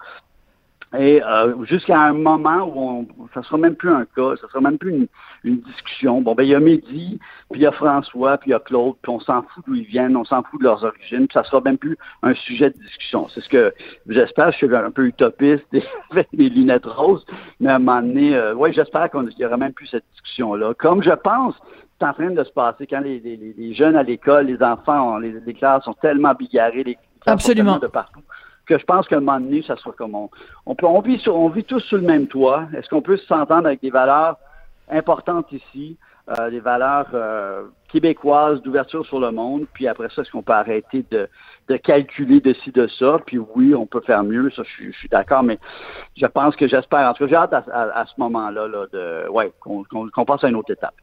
Et 0.98 1.22
euh, 1.22 1.64
jusqu'à 1.64 1.98
un 1.98 2.12
moment 2.12 2.64
où 2.64 3.06
on, 3.18 3.28
ça 3.32 3.42
sera 3.42 3.56
même 3.56 3.74
plus 3.74 3.90
un 3.90 4.04
cas, 4.04 4.36
ça 4.40 4.48
sera 4.48 4.60
même 4.60 4.76
plus 4.76 4.90
une, 4.90 5.06
une 5.44 5.60
discussion. 5.60 6.20
Bon, 6.20 6.34
ben 6.34 6.42
il 6.42 6.50
y 6.50 6.54
a 6.54 6.60
Mehdi, 6.60 7.18
puis 7.50 7.60
il 7.60 7.62
y 7.62 7.66
a 7.66 7.72
François, 7.72 8.36
puis 8.36 8.50
il 8.50 8.52
y 8.52 8.54
a 8.54 8.60
Claude, 8.60 8.96
puis 9.00 9.10
on 9.10 9.20
s'en 9.20 9.42
fout 9.42 9.64
d'où 9.66 9.74
ils 9.74 9.86
viennent, 9.86 10.16
on 10.16 10.24
s'en 10.24 10.42
fout 10.42 10.60
de 10.60 10.64
leurs 10.64 10.84
origines, 10.84 11.26
puis 11.26 11.32
ça 11.34 11.44
sera 11.44 11.60
même 11.62 11.78
plus 11.78 11.96
un 12.22 12.34
sujet 12.34 12.70
de 12.70 12.78
discussion. 12.78 13.26
C'est 13.34 13.40
ce 13.40 13.48
que 13.48 13.74
j'espère. 14.08 14.52
Je 14.52 14.58
suis 14.58 14.74
un 14.74 14.90
peu 14.90 15.06
utopiste 15.06 15.64
avec 16.10 16.28
mes 16.32 16.50
lunettes 16.50 16.86
roses, 16.86 17.24
mais 17.58 17.70
à 17.70 17.76
un 17.76 17.78
moment 17.78 18.02
donné, 18.02 18.36
euh, 18.36 18.54
oui, 18.54 18.72
j'espère 18.74 19.10
qu'il 19.10 19.30
n'y 19.38 19.44
aura 19.46 19.56
même 19.56 19.72
plus 19.72 19.86
cette 19.86 20.04
discussion-là. 20.12 20.74
Comme 20.74 21.02
je 21.02 21.12
pense 21.12 21.54
c'est 21.98 22.08
en 22.08 22.14
train 22.14 22.30
de 22.30 22.42
se 22.42 22.50
passer 22.50 22.84
quand 22.88 22.98
les, 22.98 23.20
les, 23.20 23.36
les 23.56 23.74
jeunes 23.74 23.94
à 23.94 24.02
l'école, 24.02 24.46
les 24.46 24.60
enfants, 24.60 25.18
les, 25.18 25.34
les 25.46 25.54
classes 25.54 25.84
sont 25.84 25.94
tellement 25.94 26.34
bigarrés, 26.34 26.82
les 26.82 26.98
classes 27.20 27.34
Absolument. 27.34 27.78
de 27.78 27.86
partout 27.86 28.22
que 28.66 28.78
je 28.78 28.84
pense 28.84 29.08
qu'à 29.08 29.16
un 29.16 29.20
moment 29.20 29.40
donné, 29.40 29.62
ça 29.62 29.76
sera 29.76 29.92
comme 29.92 30.14
on, 30.14 30.30
on 30.66 30.74
peut, 30.74 30.86
on 30.86 31.00
vit 31.00 31.18
sur, 31.18 31.36
on 31.36 31.48
vit 31.48 31.64
tous 31.64 31.80
sur 31.80 31.98
le 31.98 32.04
même 32.04 32.26
toit. 32.26 32.66
Est-ce 32.76 32.88
qu'on 32.88 33.02
peut 33.02 33.16
s'entendre 33.16 33.66
avec 33.66 33.80
des 33.80 33.90
valeurs 33.90 34.36
importantes 34.90 35.50
ici, 35.52 35.96
euh, 36.38 36.50
des 36.50 36.60
valeurs 36.60 37.08
euh, 37.14 37.64
québécoise 37.88 38.62
d'ouverture 38.62 39.04
sur 39.06 39.18
le 39.18 39.32
monde, 39.32 39.66
puis 39.72 39.88
après 39.88 40.08
ça, 40.10 40.22
est-ce 40.22 40.30
qu'on 40.30 40.42
peut 40.42 40.52
arrêter 40.52 41.04
de, 41.10 41.28
de 41.68 41.76
calculer 41.76 42.40
de 42.40 42.52
ci, 42.52 42.70
de 42.70 42.86
ça, 42.86 43.18
puis 43.26 43.38
oui, 43.38 43.74
on 43.74 43.86
peut 43.86 44.00
faire 44.00 44.22
mieux, 44.22 44.50
ça, 44.50 44.62
je, 44.62 44.90
suis 44.92 45.08
d'accord, 45.08 45.42
mais 45.42 45.58
je 46.16 46.26
pense 46.26 46.54
que 46.54 46.68
j'espère, 46.68 47.08
en 47.08 47.14
tout 47.14 47.24
cas, 47.24 47.28
j'ai 47.28 47.36
hâte 47.36 47.52
à, 47.52 48.04
ce 48.06 48.12
moment-là, 48.18 48.68
là, 48.68 48.86
de, 48.92 49.28
ouais, 49.30 49.52
qu'on 49.58 50.24
passe 50.24 50.44
à 50.44 50.48
une 50.48 50.56
autre 50.56 50.72
étape. 50.72 50.94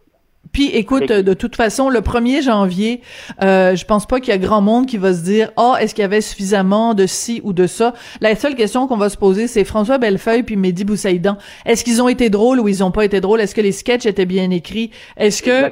Puis 0.51 0.67
écoute, 0.67 1.11
de 1.11 1.33
toute 1.33 1.55
façon, 1.55 1.89
le 1.89 1.99
1er 2.01 2.41
janvier, 2.41 3.01
euh, 3.43 3.75
je 3.75 3.85
pense 3.85 4.05
pas 4.07 4.19
qu'il 4.19 4.29
y 4.29 4.35
a 4.35 4.37
grand 4.37 4.61
monde 4.61 4.87
qui 4.87 4.97
va 4.97 5.13
se 5.13 5.21
dire 5.21 5.51
"Ah, 5.57 5.73
oh, 5.73 5.77
est-ce 5.79 5.93
qu'il 5.93 6.01
y 6.01 6.05
avait 6.05 6.21
suffisamment 6.21 6.93
de 6.93 7.05
ci 7.05 7.39
ou 7.43 7.53
de 7.53 7.67
ça 7.67 7.93
La 8.21 8.35
seule 8.35 8.55
question 8.55 8.87
qu'on 8.87 8.97
va 8.97 9.09
se 9.09 9.17
poser, 9.17 9.47
c'est 9.47 9.63
François 9.63 9.97
Bellefeuille 9.97 10.43
puis 10.43 10.55
Mehdi 10.55 10.85
Boussaïdan. 10.85 11.37
Est-ce 11.65 11.83
qu'ils 11.83 12.01
ont 12.01 12.09
été 12.09 12.29
drôles 12.29 12.59
ou 12.59 12.67
ils 12.67 12.83
ont 12.83 12.91
pas 12.91 13.05
été 13.05 13.21
drôles? 13.21 13.41
Est-ce 13.41 13.55
que 13.55 13.61
les 13.61 13.71
sketchs 13.71 14.05
étaient 14.05 14.25
bien 14.25 14.49
écrits? 14.49 14.91
Est-ce 15.17 15.43
que 15.43 15.71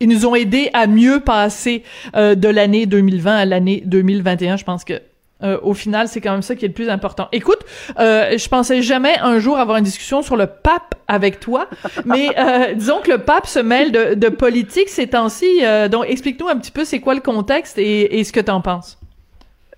Ils, 0.00 0.08
nous 0.08 0.26
ont 0.26 0.34
aidés 0.34 0.68
à 0.72 0.88
mieux 0.88 1.20
passer 1.20 1.84
euh, 2.16 2.34
de 2.34 2.48
l'année 2.48 2.86
2020 2.86 3.36
à 3.36 3.44
l'année 3.44 3.82
2021 3.86 4.56
Je 4.56 4.64
pense 4.64 4.84
que 4.84 5.00
euh, 5.42 5.58
au 5.62 5.74
final, 5.74 6.08
c'est 6.08 6.20
quand 6.20 6.32
même 6.32 6.42
ça 6.42 6.54
qui 6.54 6.64
est 6.64 6.68
le 6.68 6.74
plus 6.74 6.88
important. 6.88 7.28
Écoute, 7.32 7.60
euh, 7.98 8.36
je 8.36 8.48
pensais 8.48 8.82
jamais 8.82 9.18
un 9.20 9.38
jour 9.38 9.58
avoir 9.58 9.78
une 9.78 9.84
discussion 9.84 10.22
sur 10.22 10.36
le 10.36 10.46
pape 10.46 10.94
avec 11.08 11.40
toi, 11.40 11.68
mais 12.04 12.28
euh, 12.38 12.74
disons 12.74 13.00
que 13.00 13.10
le 13.10 13.18
pape 13.18 13.46
se 13.46 13.58
mêle 13.58 13.92
de, 13.92 14.28
politique 14.28 14.88
ces 14.88 15.08
temps-ci. 15.08 15.60
Euh, 15.62 15.88
donc, 15.88 16.06
explique-nous 16.08 16.48
un 16.48 16.56
petit 16.56 16.70
peu 16.70 16.84
c'est 16.84 17.00
quoi 17.00 17.14
le 17.14 17.20
contexte 17.20 17.78
et, 17.78 18.22
ce 18.24 18.32
que 18.32 18.40
tu 18.40 18.50
en 18.50 18.60
penses. 18.60 18.98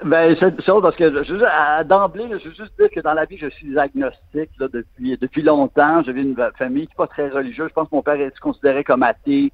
Ben, 0.04 0.36
c'est 0.38 0.60
ça, 0.62 0.74
parce 0.82 0.96
que 0.96 1.82
d'emblée, 1.84 2.24
je 2.30 2.48
veux 2.48 2.54
juste 2.54 2.72
dire 2.78 2.90
que 2.90 3.00
dans 3.00 3.14
la 3.14 3.24
vie, 3.24 3.38
je 3.38 3.48
suis 3.48 3.78
agnostique 3.78 4.50
depuis 4.58 5.16
depuis 5.18 5.42
longtemps. 5.42 6.02
J'ai 6.02 6.12
une 6.12 6.36
famille 6.58 6.86
qui 6.86 6.92
n'est 6.92 6.96
pas 6.96 7.06
très 7.06 7.28
religieuse. 7.30 7.68
Je 7.68 7.74
pense 7.74 7.88
que 7.88 7.94
mon 7.94 8.02
père 8.02 8.20
est 8.20 8.38
considéré 8.38 8.84
comme 8.84 9.02
athée. 9.02 9.52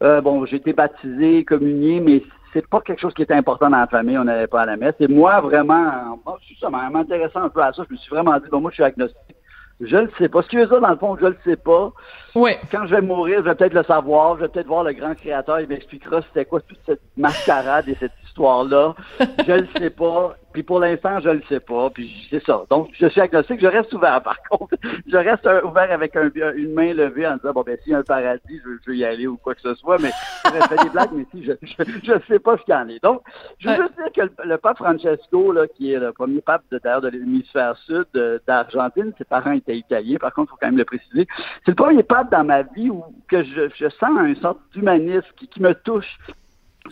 Bon, 0.00 0.44
j'ai 0.46 0.56
été 0.56 0.72
baptisé, 0.72 1.44
communié, 1.44 2.00
mais 2.00 2.22
c'est 2.52 2.66
pas 2.66 2.80
quelque 2.80 3.00
chose 3.00 3.14
qui 3.14 3.22
était 3.22 3.34
important 3.34 3.70
dans 3.70 3.78
la 3.78 3.86
famille, 3.86 4.18
on 4.18 4.24
n'allait 4.24 4.46
pas 4.46 4.62
à 4.62 4.66
la 4.66 4.76
messe. 4.76 4.94
Et 5.00 5.08
moi, 5.08 5.40
vraiment, 5.40 6.18
moi, 6.24 6.38
ça 6.60 6.70
m'intéressant 6.70 7.42
un 7.42 7.48
peu 7.48 7.62
à 7.62 7.72
ça, 7.72 7.84
je 7.88 7.92
me 7.92 7.98
suis 7.98 8.10
vraiment 8.10 8.38
dit, 8.38 8.48
bon, 8.50 8.60
moi, 8.60 8.70
je 8.70 8.76
suis 8.76 8.84
agnostique. 8.84 9.36
Je 9.80 9.96
ne 9.96 10.08
sais 10.18 10.28
pas. 10.28 10.42
Ce 10.42 10.48
qui 10.48 10.56
veut 10.56 10.66
dire, 10.66 10.80
dans 10.80 10.90
le 10.90 10.96
fond, 10.96 11.16
je 11.16 11.24
ne 11.24 11.30
le 11.30 11.36
sais 11.44 11.56
pas. 11.56 11.92
Quand 12.34 12.86
je 12.86 12.96
vais 12.96 13.00
mourir, 13.00 13.38
je 13.38 13.44
vais 13.44 13.54
peut-être 13.54 13.74
le 13.74 13.84
savoir. 13.84 14.36
Je 14.36 14.42
vais 14.42 14.48
peut-être 14.48 14.66
voir 14.66 14.82
le 14.82 14.92
grand 14.92 15.14
créateur. 15.14 15.60
Il 15.60 15.68
m'expliquera 15.68 16.20
c'était 16.22 16.44
quoi 16.44 16.60
toute 16.60 16.80
cette 16.84 17.00
mascarade 17.16 17.88
et 17.88 17.96
cette 18.00 18.12
histoire-là. 18.26 18.96
je 19.46 19.52
ne 19.52 19.66
sais 19.78 19.90
pas. 19.90 20.36
Puis 20.58 20.64
pour 20.64 20.80
l'instant, 20.80 21.20
je 21.20 21.28
le 21.28 21.42
sais 21.48 21.60
pas. 21.60 21.88
Puis 21.88 22.26
c'est 22.30 22.44
ça. 22.44 22.64
Donc, 22.68 22.88
je 22.92 23.06
suis 23.06 23.20
agnostique. 23.20 23.60
Je 23.60 23.68
reste 23.68 23.94
ouvert, 23.94 24.20
par 24.24 24.42
contre. 24.50 24.74
je 25.06 25.16
reste 25.16 25.48
ouvert 25.62 25.92
avec 25.92 26.16
une 26.16 26.74
main 26.74 26.92
levée 26.92 27.28
en 27.28 27.36
disant, 27.36 27.52
bon, 27.52 27.62
ben, 27.62 27.78
s'il 27.84 27.92
y 27.92 27.94
a 27.94 27.98
un 27.98 28.02
paradis, 28.02 28.60
je, 28.64 28.90
veux 28.90 28.96
y 28.96 29.04
aller 29.04 29.28
ou 29.28 29.36
quoi 29.36 29.54
que 29.54 29.60
ce 29.60 29.72
soit. 29.76 29.98
Mais 30.00 30.10
je 30.46 30.66
fais 30.66 30.82
des 30.82 30.90
blagues, 30.90 31.12
mais 31.12 31.26
si, 31.30 31.44
je 31.44 31.52
ne 31.52 32.18
sais 32.26 32.40
pas 32.40 32.56
ce 32.56 32.62
qu'il 32.64 32.74
y 32.74 32.76
en 32.76 32.88
est. 32.88 33.00
Donc, 33.04 33.22
je 33.60 33.68
veux 33.68 33.76
juste 33.76 33.94
dire 33.94 34.26
que 34.26 34.42
le, 34.48 34.58
pape 34.58 34.78
Francesco, 34.78 35.52
là, 35.52 35.68
qui 35.68 35.92
est 35.92 36.00
le 36.00 36.10
premier 36.10 36.40
pape, 36.40 36.64
d'ailleurs, 36.72 37.02
de 37.02 37.08
l'hémisphère 37.10 37.76
sud 37.86 38.06
d'Argentine, 38.44 39.12
ses 39.16 39.24
parents 39.26 39.52
étaient 39.52 39.78
italiens, 39.78 40.16
par 40.16 40.34
contre, 40.34 40.48
il 40.48 40.50
faut 40.50 40.58
quand 40.60 40.66
même 40.66 40.78
le 40.78 40.84
préciser. 40.84 41.28
C'est 41.66 41.70
le 41.70 41.76
premier 41.76 42.02
pape 42.02 42.32
dans 42.32 42.42
ma 42.42 42.62
vie 42.62 42.90
où 42.90 43.04
que 43.28 43.44
je, 43.44 43.68
je 43.76 43.88
sens 43.90 44.10
une 44.24 44.34
sorte 44.34 44.58
d'humanisme 44.72 45.28
qui, 45.36 45.46
qui 45.46 45.62
me 45.62 45.72
touche 45.72 46.18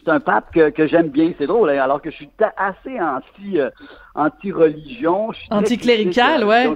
c'est 0.04 0.10
un 0.10 0.20
pape 0.20 0.52
que, 0.52 0.70
que 0.70 0.86
j'aime 0.86 1.08
bien. 1.08 1.32
C'est 1.38 1.46
drôle, 1.46 1.70
hein, 1.70 1.82
alors 1.82 2.00
que 2.00 2.10
je 2.10 2.16
suis 2.16 2.30
assez 2.56 3.00
anti, 3.00 3.60
euh, 3.60 3.70
anti-religion. 4.14 5.30
Anticlérical, 5.50 6.44
ouais. 6.44 6.68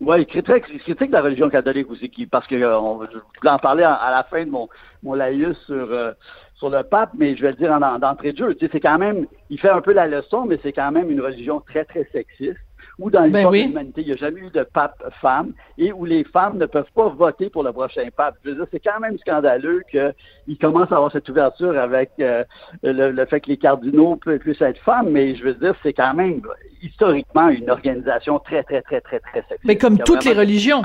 Oui, 0.00 0.16
il 0.20 0.26
critique, 0.26 0.78
critique 0.80 1.10
la 1.10 1.22
religion 1.22 1.48
catholique 1.48 1.90
aussi, 1.90 2.10
qui, 2.10 2.26
parce 2.26 2.46
que 2.46 2.54
euh, 2.54 2.78
on, 2.78 3.00
je 3.06 3.18
voulais 3.38 3.50
en 3.50 3.58
parler 3.58 3.82
à, 3.82 4.10
la 4.10 4.24
fin 4.24 4.44
de 4.44 4.50
mon, 4.50 4.68
mon 5.02 5.14
laïus 5.14 5.56
sur, 5.64 5.74
euh, 5.74 6.12
sur 6.54 6.68
le 6.68 6.82
pape, 6.82 7.12
mais 7.16 7.34
je 7.34 7.42
vais 7.42 7.52
le 7.52 7.56
dire 7.56 7.72
en, 7.72 7.98
d'entrée 7.98 8.32
de 8.32 8.36
jeu. 8.36 8.54
Tu 8.54 8.66
sais, 8.66 8.72
c'est 8.72 8.80
quand 8.80 8.98
même, 8.98 9.26
il 9.48 9.58
fait 9.58 9.70
un 9.70 9.80
peu 9.80 9.94
la 9.94 10.06
leçon, 10.06 10.44
mais 10.44 10.58
c'est 10.62 10.72
quand 10.72 10.92
même 10.92 11.10
une 11.10 11.22
religion 11.22 11.60
très, 11.60 11.86
très 11.86 12.04
sexiste 12.12 12.58
où 12.98 13.10
dans 13.10 13.22
l'histoire 13.24 13.50
ben 13.50 13.62
de 13.62 13.68
l'humanité, 13.68 14.00
il 14.00 14.06
n'y 14.06 14.12
a 14.12 14.16
jamais 14.16 14.40
eu 14.40 14.50
de 14.50 14.62
pape 14.62 15.02
femme 15.20 15.52
et 15.76 15.92
où 15.92 16.04
les 16.04 16.24
femmes 16.24 16.56
ne 16.56 16.66
peuvent 16.66 16.90
pas 16.94 17.08
voter 17.08 17.50
pour 17.50 17.62
le 17.62 17.72
prochain 17.72 18.08
pape. 18.16 18.36
Je 18.44 18.50
veux 18.50 18.56
dire, 18.56 18.66
c'est 18.70 18.80
quand 18.80 19.00
même 19.00 19.18
scandaleux 19.18 19.82
qu'il 19.90 20.58
commence 20.58 20.90
à 20.90 20.96
avoir 20.96 21.12
cette 21.12 21.28
ouverture 21.28 21.78
avec 21.78 22.10
euh, 22.20 22.44
le, 22.82 23.26
fait 23.26 23.40
que 23.40 23.48
les 23.48 23.58
cardinaux 23.58 24.16
puissent 24.16 24.62
être 24.62 24.80
femmes, 24.80 25.10
mais 25.10 25.34
je 25.34 25.44
veux 25.44 25.54
dire, 25.54 25.74
c'est 25.82 25.92
quand 25.92 26.14
même 26.14 26.40
historiquement 26.82 27.48
une 27.50 27.70
organisation 27.70 28.38
très, 28.38 28.62
très, 28.62 28.80
très, 28.80 29.00
très, 29.02 29.20
très 29.20 29.40
sexiste. 29.40 29.64
Mais 29.64 29.76
comme 29.76 29.98
toutes 29.98 30.24
les 30.24 30.32
religions. 30.32 30.82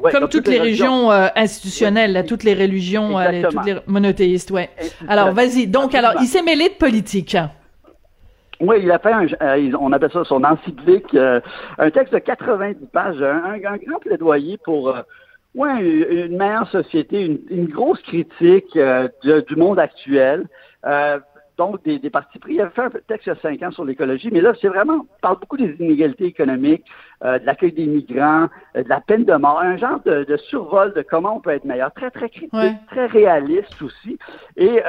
comme, 0.00 0.28
toutes, 0.28 0.46
les, 0.46 0.60
religions 0.60 1.10
euh, 1.10 1.26
institutionnelles, 1.34 2.24
toutes 2.26 2.44
les 2.44 2.54
religions, 2.54 3.18
euh, 3.18 3.42
toutes 3.50 3.66
les 3.66 3.76
monothéistes, 3.86 4.52
ouais. 4.52 4.70
Alors, 5.08 5.32
vas-y. 5.32 5.66
Donc, 5.66 5.94
alors, 5.96 6.14
il 6.20 6.26
s'est 6.26 6.42
mêlé 6.42 6.68
de 6.68 6.74
politique. 6.74 7.36
Oui, 8.62 8.76
il 8.80 8.92
a 8.92 9.00
fait 9.00 9.12
un, 9.12 9.26
euh, 9.42 9.72
on 9.80 9.92
appelle 9.92 10.12
ça 10.12 10.22
son 10.22 10.44
encyclique, 10.44 11.12
euh, 11.14 11.40
un 11.78 11.90
texte 11.90 12.14
de 12.14 12.20
90 12.20 12.86
pages, 12.92 13.20
un, 13.20 13.58
grand 13.58 13.98
plaidoyer 14.00 14.56
pour 14.58 14.90
euh, 14.90 15.02
ouais, 15.56 15.80
une 15.80 16.36
meilleure 16.36 16.68
société, 16.70 17.26
une, 17.26 17.40
une 17.50 17.66
grosse 17.66 18.00
critique 18.02 18.78
du 19.24 19.56
monde 19.56 19.80
actuel. 19.80 20.46
donc, 21.58 21.82
des, 21.82 21.98
des 21.98 22.08
partis 22.08 22.38
pris. 22.38 22.54
Il 22.54 22.60
avait 22.60 22.70
fait 22.70 22.82
un 22.82 22.90
texte 23.08 23.26
il 23.26 23.30
y 23.30 23.32
a 23.32 23.36
cinq 23.36 23.62
ans 23.64 23.72
sur 23.72 23.84
l'écologie, 23.84 24.30
mais 24.32 24.40
là, 24.40 24.52
c'est 24.60 24.68
vraiment, 24.68 25.02
il 25.02 25.20
parle 25.20 25.40
beaucoup 25.40 25.56
des 25.56 25.74
inégalités 25.80 26.26
économiques, 26.26 26.84
de 27.20 27.44
l'accueil 27.44 27.72
des 27.72 27.86
migrants, 27.86 28.46
de 28.76 28.88
la 28.88 29.00
peine 29.00 29.24
de 29.24 29.34
mort, 29.34 29.60
un 29.60 29.76
genre 29.76 30.00
de, 30.04 30.22
de, 30.22 30.36
survol 30.36 30.94
de 30.94 31.02
comment 31.02 31.36
on 31.36 31.40
peut 31.40 31.50
être 31.50 31.64
meilleur, 31.64 31.92
très, 31.92 32.12
très 32.12 32.28
critique, 32.28 32.52
très 32.86 33.06
réaliste 33.06 33.82
aussi. 33.82 34.18
Et 34.56 34.80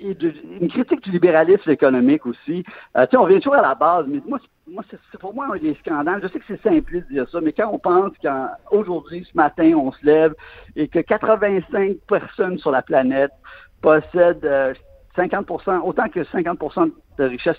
une 0.00 0.68
critique 0.68 1.02
du 1.02 1.10
libéralisme 1.10 1.70
économique 1.70 2.26
aussi. 2.26 2.64
Euh, 2.96 3.06
on 3.14 3.26
vient 3.26 3.38
toujours 3.38 3.56
à 3.56 3.62
la 3.62 3.74
base, 3.74 4.06
mais 4.08 4.20
moi, 4.26 4.38
moi 4.66 4.82
c'est 4.90 5.18
pour 5.18 5.34
moi 5.34 5.48
un 5.52 5.58
des 5.58 5.74
scandales. 5.76 6.20
Je 6.22 6.28
sais 6.28 6.38
que 6.38 6.44
c'est 6.48 6.62
simple 6.62 6.92
de 6.92 7.00
dire 7.12 7.28
ça, 7.30 7.40
mais 7.40 7.52
quand 7.52 7.70
on 7.72 7.78
pense 7.78 8.12
qu'aujourd'hui, 8.22 9.26
ce 9.30 9.36
matin, 9.36 9.72
on 9.76 9.92
se 9.92 10.04
lève 10.04 10.34
et 10.74 10.88
que 10.88 10.98
85 10.98 11.96
personnes 12.08 12.58
sur 12.58 12.70
la 12.70 12.82
planète 12.82 13.32
possèdent 13.80 14.74
50 15.16 15.50
euh, 15.50 15.78
autant 15.80 16.08
que 16.08 16.20
50% 16.20 16.92
de 17.18 17.24
richesse 17.24 17.56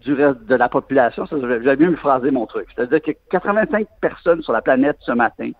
du 0.00 0.14
reste 0.14 0.44
de 0.44 0.54
la 0.54 0.68
population, 0.68 1.26
ça, 1.26 1.36
j'avais 1.38 1.76
bien 1.76 1.90
me 1.90 1.96
phraser 1.96 2.30
mon 2.30 2.46
truc. 2.46 2.66
C'est-à-dire 2.74 3.02
que 3.02 3.10
85 3.30 3.86
personnes 4.00 4.42
sur 4.42 4.52
la 4.52 4.62
planète 4.62 4.96
ce 5.00 5.12
matin 5.12 5.50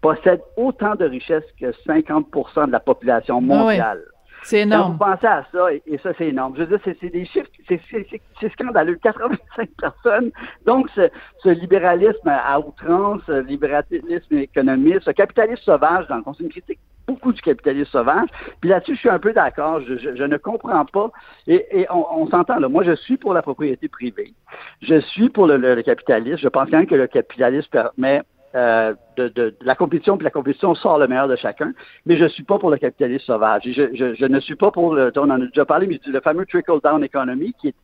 possèdent 0.00 0.42
autant 0.56 0.94
de 0.96 1.06
richesse 1.06 1.44
que 1.58 1.72
50% 1.86 2.66
de 2.66 2.72
la 2.72 2.80
population 2.80 3.38
ah 3.38 3.40
mondiale. 3.40 4.02
C'est 4.44 4.60
énorme. 4.60 4.92
Vous 4.92 4.98
pensez 4.98 5.26
à 5.26 5.44
ça, 5.50 5.72
et, 5.72 5.98
ça, 6.02 6.12
c'est 6.18 6.28
énorme. 6.28 6.54
Je 6.56 6.64
veux 6.64 6.76
dire, 6.76 6.94
c'est 7.00 7.10
des 7.10 7.24
chiffres, 7.24 7.48
c'est 7.68 8.52
scandaleux. 8.52 8.96
85 9.02 9.70
personnes. 9.80 10.30
Donc, 10.66 10.88
ce, 10.94 11.08
ce 11.42 11.48
libéralisme 11.48 12.28
à 12.28 12.60
outrance, 12.60 13.22
ce 13.26 13.40
libéralisme 13.40 14.36
économiste, 14.36 15.02
ce 15.04 15.12
capitalisme 15.12 15.62
sauvage, 15.62 16.06
dans 16.08 16.16
le 16.16 16.22
fond, 16.22 16.34
c'est 16.34 16.44
une 16.44 16.50
critique 16.50 16.78
beaucoup 17.06 17.32
du 17.32 17.40
capitalisme 17.40 17.90
sauvage. 17.90 18.28
Puis 18.60 18.70
là-dessus, 18.70 18.94
je 18.94 19.00
suis 19.00 19.08
un 19.08 19.18
peu 19.18 19.32
d'accord. 19.32 19.80
Je, 19.80 19.96
je, 19.96 20.24
ne 20.24 20.36
comprends 20.36 20.84
pas. 20.84 21.10
Et, 21.46 21.66
et 21.70 21.86
on, 21.90 22.22
on 22.22 22.26
s'entend 22.28 22.58
là. 22.58 22.68
Moi, 22.68 22.84
je 22.84 22.94
suis 22.94 23.16
pour 23.16 23.34
la 23.34 23.42
propriété 23.42 23.88
privée. 23.88 24.34
Je 24.82 25.00
suis 25.00 25.30
pour 25.30 25.46
le, 25.46 25.56
le, 25.56 25.74
le 25.74 25.82
capitalisme. 25.82 26.38
Je 26.38 26.48
pense 26.48 26.68
quand 26.70 26.78
même 26.78 26.86
que 26.86 26.94
le 26.94 27.06
capitalisme 27.06 27.68
permet 27.70 28.22
euh, 28.54 28.94
de, 29.16 29.28
de, 29.28 29.56
la 29.62 29.74
compétition, 29.74 30.16
puis 30.16 30.24
la 30.24 30.30
compétition 30.30 30.74
sort 30.74 30.98
le 30.98 31.08
meilleur 31.08 31.28
de 31.28 31.36
chacun. 31.36 31.72
Mais 32.06 32.16
je 32.16 32.26
suis 32.26 32.44
pas 32.44 32.58
pour 32.58 32.70
le 32.70 32.76
capitalisme 32.76 33.24
sauvage. 33.24 33.62
Je, 33.64 33.94
je, 33.94 34.14
je 34.14 34.24
ne 34.26 34.40
suis 34.40 34.54
pas 34.54 34.70
pour 34.70 34.94
le, 34.94 35.12
on 35.16 35.30
en 35.30 35.42
a 35.42 35.46
déjà 35.46 35.64
parlé, 35.64 35.86
mais 35.86 36.00
le 36.06 36.20
fameux 36.20 36.46
trickle-down 36.46 37.02
economy 37.02 37.54
qui 37.60 37.68
est 37.68 37.74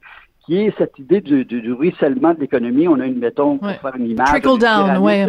qui 0.47 0.57
est 0.57 0.75
cette 0.79 0.99
idée 0.99 1.21
du, 1.21 1.45
du, 1.45 1.61
du 1.61 1.73
ruissellement 1.73 2.33
de 2.35 2.41
l'économie. 2.41 2.89
On 2.89 2.99
a 2.99 3.07
une, 3.07 3.19
mettons, 3.19 3.59
pour 3.59 3.71
faire 3.71 3.95
une 3.97 4.11
image. 4.11 4.29
Trickle 4.29 4.59
down, 4.59 4.99
ouais. 4.99 5.29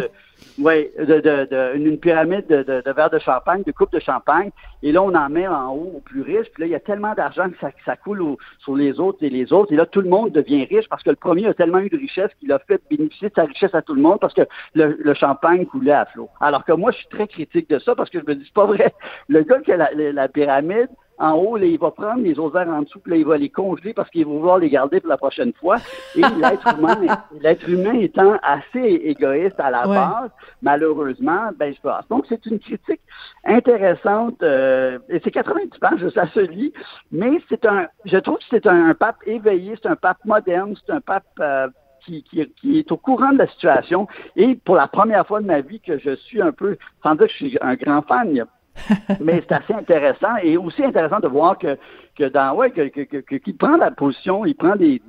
Oui, 0.58 0.90
de, 0.98 1.04
de, 1.04 1.48
de, 1.50 1.76
une 1.76 1.98
pyramide 1.98 2.46
de, 2.46 2.62
de, 2.62 2.92
verres 2.92 3.10
de 3.10 3.18
champagne, 3.18 3.62
de 3.64 3.72
coupes 3.72 3.92
de 3.92 4.00
champagne, 4.00 4.50
et 4.82 4.92
là, 4.92 5.02
on 5.02 5.14
en 5.14 5.28
met 5.28 5.46
en 5.46 5.72
haut 5.72 5.92
aux 5.96 6.00
plus 6.00 6.22
riches, 6.22 6.48
puis 6.52 6.62
là, 6.62 6.66
il 6.66 6.70
y 6.70 6.74
a 6.74 6.80
tellement 6.80 7.14
d'argent 7.14 7.48
que 7.48 7.56
ça, 7.60 7.70
ça 7.84 7.96
coule 7.96 8.36
sur 8.58 8.76
les 8.76 9.00
autres 9.00 9.18
et 9.22 9.30
les 9.30 9.52
autres, 9.52 9.72
et 9.72 9.76
là, 9.76 9.86
tout 9.86 10.00
le 10.00 10.08
monde 10.08 10.30
devient 10.32 10.64
riche 10.64 10.88
parce 10.88 11.02
que 11.02 11.10
le 11.10 11.16
premier 11.16 11.46
a 11.46 11.54
tellement 11.54 11.78
eu 11.78 11.88
de 11.88 11.96
richesse 11.96 12.30
qu'il 12.38 12.52
a 12.52 12.58
fait 12.58 12.82
bénéficier 12.90 13.28
de 13.28 13.34
sa 13.34 13.44
richesse 13.44 13.74
à 13.74 13.82
tout 13.82 13.94
le 13.94 14.02
monde 14.02 14.18
parce 14.20 14.34
que 14.34 14.42
le, 14.74 14.96
le 14.98 15.14
champagne 15.14 15.66
coulait 15.66 15.92
à 15.92 16.06
flot. 16.06 16.28
Alors 16.40 16.64
que 16.64 16.72
moi, 16.72 16.90
je 16.90 16.98
suis 16.98 17.08
très 17.08 17.28
critique 17.28 17.70
de 17.70 17.78
ça 17.78 17.94
parce 17.94 18.10
que 18.10 18.20
je 18.20 18.24
me 18.26 18.34
dis, 18.34 18.44
c'est 18.44 18.54
pas 18.54 18.66
vrai. 18.66 18.92
Le 19.28 19.42
gars 19.42 19.60
qui 19.60 19.72
a 19.72 19.76
la, 19.76 19.90
la 19.94 20.28
pyramide, 20.28 20.88
en 21.18 21.32
haut, 21.34 21.56
là, 21.56 21.66
il 21.66 21.78
va 21.78 21.90
prendre 21.90 22.22
les 22.22 22.38
osaires 22.38 22.68
en 22.68 22.82
dessous, 22.82 23.00
puis 23.00 23.12
là, 23.12 23.16
il 23.18 23.26
va 23.26 23.36
les 23.36 23.48
congeler 23.48 23.92
parce 23.92 24.10
qu'il 24.10 24.24
va 24.24 24.32
vouloir 24.32 24.58
les 24.58 24.70
garder 24.70 25.00
pour 25.00 25.10
la 25.10 25.16
prochaine 25.16 25.52
fois. 25.52 25.76
Et 26.16 26.20
l'être 26.20 26.66
humain, 26.78 26.96
l'être 27.40 27.68
humain 27.68 27.94
étant 27.94 28.38
assez 28.42 28.80
égoïste 28.80 29.58
à 29.60 29.70
la 29.70 29.86
base, 29.86 30.30
malheureusement, 30.62 31.50
ben, 31.56 31.74
je 31.74 31.80
pense. 31.80 32.06
Donc, 32.08 32.24
c'est 32.28 32.44
une 32.46 32.58
critique 32.58 33.00
intéressante, 33.44 34.42
euh, 34.42 34.98
et 35.08 35.20
c'est 35.22 35.30
90 35.30 35.78
pages, 35.78 36.08
ça 36.08 36.26
se 36.28 36.40
lit, 36.40 36.72
mais 37.10 37.40
c'est 37.48 37.64
un, 37.66 37.86
je 38.04 38.18
trouve 38.18 38.38
que 38.38 38.44
c'est 38.50 38.66
un, 38.66 38.94
pape 38.94 39.16
éveillé, 39.26 39.74
c'est 39.80 39.88
un 39.88 39.96
pape 39.96 40.24
moderne, 40.24 40.74
c'est 40.84 40.92
un 40.92 41.00
pape, 41.00 41.24
euh, 41.40 41.68
qui, 42.04 42.24
qui, 42.24 42.44
qui, 42.60 42.78
est 42.78 42.90
au 42.90 42.96
courant 42.96 43.32
de 43.32 43.38
la 43.38 43.46
situation. 43.46 44.08
Et 44.36 44.56
pour 44.56 44.74
la 44.74 44.88
première 44.88 45.26
fois 45.26 45.40
de 45.40 45.46
ma 45.46 45.60
vie 45.60 45.80
que 45.80 45.98
je 45.98 46.16
suis 46.16 46.42
un 46.42 46.52
peu, 46.52 46.76
sans 47.02 47.14
dire 47.14 47.26
que 47.26 47.32
je 47.32 47.36
suis 47.36 47.58
un 47.60 47.74
grand 47.74 48.02
fan, 48.02 48.28
il 48.30 48.36
y 48.36 48.40
a 48.40 48.46
mais 49.20 49.42
c'est 49.46 49.54
assez 49.54 49.74
intéressant 49.74 50.36
et 50.42 50.56
aussi 50.56 50.84
intéressant 50.84 51.20
de 51.20 51.28
voir 51.28 51.58
que, 51.58 51.76
que 52.16 52.24
dans 52.24 52.54
ouais 52.54 52.70
que, 52.70 52.88
que, 52.88 53.20
que, 53.20 53.36
qu'il 53.36 53.56
prend 53.56 53.76
la 53.76 53.90
position, 53.90 54.44
il 54.44 54.54
prend 54.54 54.76
des, 54.76 55.00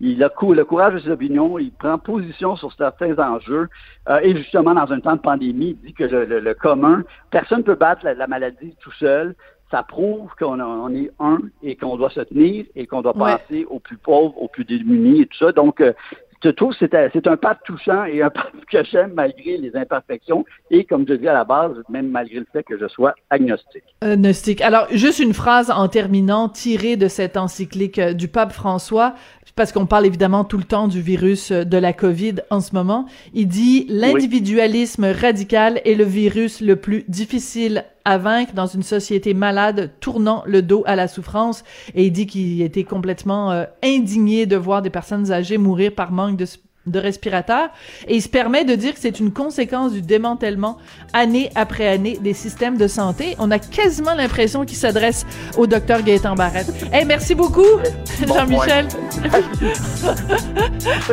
il 0.00 0.22
a 0.22 0.30
le 0.40 0.64
courage 0.64 0.94
de 0.94 0.98
ses 1.00 1.10
opinions, 1.10 1.58
il 1.58 1.72
prend 1.72 1.98
position 1.98 2.56
sur 2.56 2.72
certains 2.72 3.16
enjeux 3.18 3.68
euh, 4.08 4.20
et 4.22 4.36
justement 4.36 4.74
dans 4.74 4.92
un 4.92 5.00
temps 5.00 5.16
de 5.16 5.20
pandémie, 5.20 5.78
il 5.82 5.86
dit 5.86 5.94
que 5.94 6.04
le, 6.04 6.40
le, 6.40 6.54
commun, 6.54 7.04
personne 7.30 7.58
ne 7.58 7.64
peut 7.64 7.74
battre 7.74 8.04
la, 8.04 8.26
maladie 8.26 8.76
tout 8.80 8.92
seul. 8.92 9.34
Ça 9.70 9.82
prouve 9.82 10.30
qu'on 10.38 10.60
on 10.60 10.94
est 10.94 11.10
un 11.18 11.38
et 11.62 11.74
qu'on 11.74 11.96
doit 11.96 12.10
se 12.10 12.20
tenir 12.20 12.66
et 12.76 12.86
qu'on 12.86 13.02
doit 13.02 13.14
penser 13.14 13.64
aux 13.68 13.80
plus 13.80 13.96
pauvres, 13.96 14.40
aux 14.40 14.46
plus 14.46 14.64
démunis 14.64 15.22
et 15.22 15.26
tout 15.26 15.38
ça. 15.38 15.52
Donc, 15.52 15.80
euh, 15.80 15.92
je 16.44 16.50
trouve 16.50 16.76
que 16.76 16.86
c'est 16.88 17.26
un 17.26 17.36
pas 17.36 17.56
touchant 17.64 18.04
et 18.04 18.22
un 18.22 18.30
pas 18.30 18.46
que 18.70 18.84
j'aime 18.84 19.12
malgré 19.14 19.56
les 19.56 19.74
imperfections 19.74 20.44
et, 20.70 20.84
comme 20.84 21.06
je 21.08 21.14
dis 21.14 21.28
à 21.28 21.32
la 21.32 21.44
base, 21.44 21.72
même 21.88 22.08
malgré 22.08 22.38
le 22.38 22.46
fait 22.52 22.62
que 22.62 22.78
je 22.78 22.86
sois 22.88 23.14
agnostique. 23.30 23.84
Agnostique. 24.02 24.60
Alors, 24.60 24.86
juste 24.90 25.18
une 25.18 25.32
phrase 25.32 25.70
en 25.70 25.88
terminant 25.88 26.48
tirée 26.48 26.96
de 26.96 27.08
cette 27.08 27.36
encyclique 27.36 27.98
euh, 27.98 28.12
du 28.12 28.28
pape 28.28 28.52
François, 28.52 29.14
parce 29.56 29.72
qu'on 29.72 29.86
parle 29.86 30.06
évidemment 30.06 30.44
tout 30.44 30.58
le 30.58 30.64
temps 30.64 30.88
du 30.88 31.00
virus 31.00 31.50
euh, 31.50 31.64
de 31.64 31.76
la 31.76 31.92
COVID 31.92 32.36
en 32.50 32.60
ce 32.60 32.74
moment. 32.74 33.06
Il 33.32 33.48
dit 33.48 33.86
l'individualisme 33.88 35.04
radical 35.04 35.80
est 35.84 35.94
le 35.94 36.04
virus 36.04 36.60
le 36.60 36.76
plus 36.76 37.04
difficile 37.08 37.84
à 38.04 38.18
vaincre 38.18 38.52
dans 38.52 38.66
une 38.66 38.82
société 38.82 39.32
malade 39.32 39.92
tournant 40.00 40.42
le 40.46 40.60
dos 40.60 40.82
à 40.86 40.96
la 40.96 41.08
souffrance 41.08 41.64
et 41.94 42.04
il 42.06 42.12
dit 42.12 42.26
qu'il 42.26 42.60
était 42.62 42.84
complètement 42.84 43.50
euh, 43.52 43.64
indigné 43.82 44.46
de 44.46 44.56
voir 44.56 44.82
des 44.82 44.90
personnes 44.90 45.32
âgées 45.32 45.58
mourir 45.58 45.94
par 45.94 46.12
manque 46.12 46.36
de 46.36 46.46
de 46.86 46.98
respirateurs 46.98 47.70
et 48.06 48.16
il 48.16 48.22
se 48.22 48.28
permet 48.28 48.64
de 48.64 48.74
dire 48.74 48.94
que 48.94 49.00
c'est 49.00 49.18
une 49.20 49.32
conséquence 49.32 49.92
du 49.92 50.02
démantèlement 50.02 50.78
année 51.12 51.50
après 51.54 51.88
année 51.88 52.18
des 52.20 52.34
systèmes 52.34 52.76
de 52.76 52.86
santé. 52.88 53.36
On 53.38 53.50
a 53.50 53.58
quasiment 53.58 54.14
l'impression 54.14 54.64
qu'il 54.64 54.76
s'adresse 54.76 55.24
au 55.56 55.66
docteur 55.66 56.02
Gaëtan 56.02 56.34
Barrette. 56.34 56.72
Hey, 56.92 57.04
merci 57.04 57.34
beaucoup, 57.34 57.62
Jean-Michel. 58.26 58.88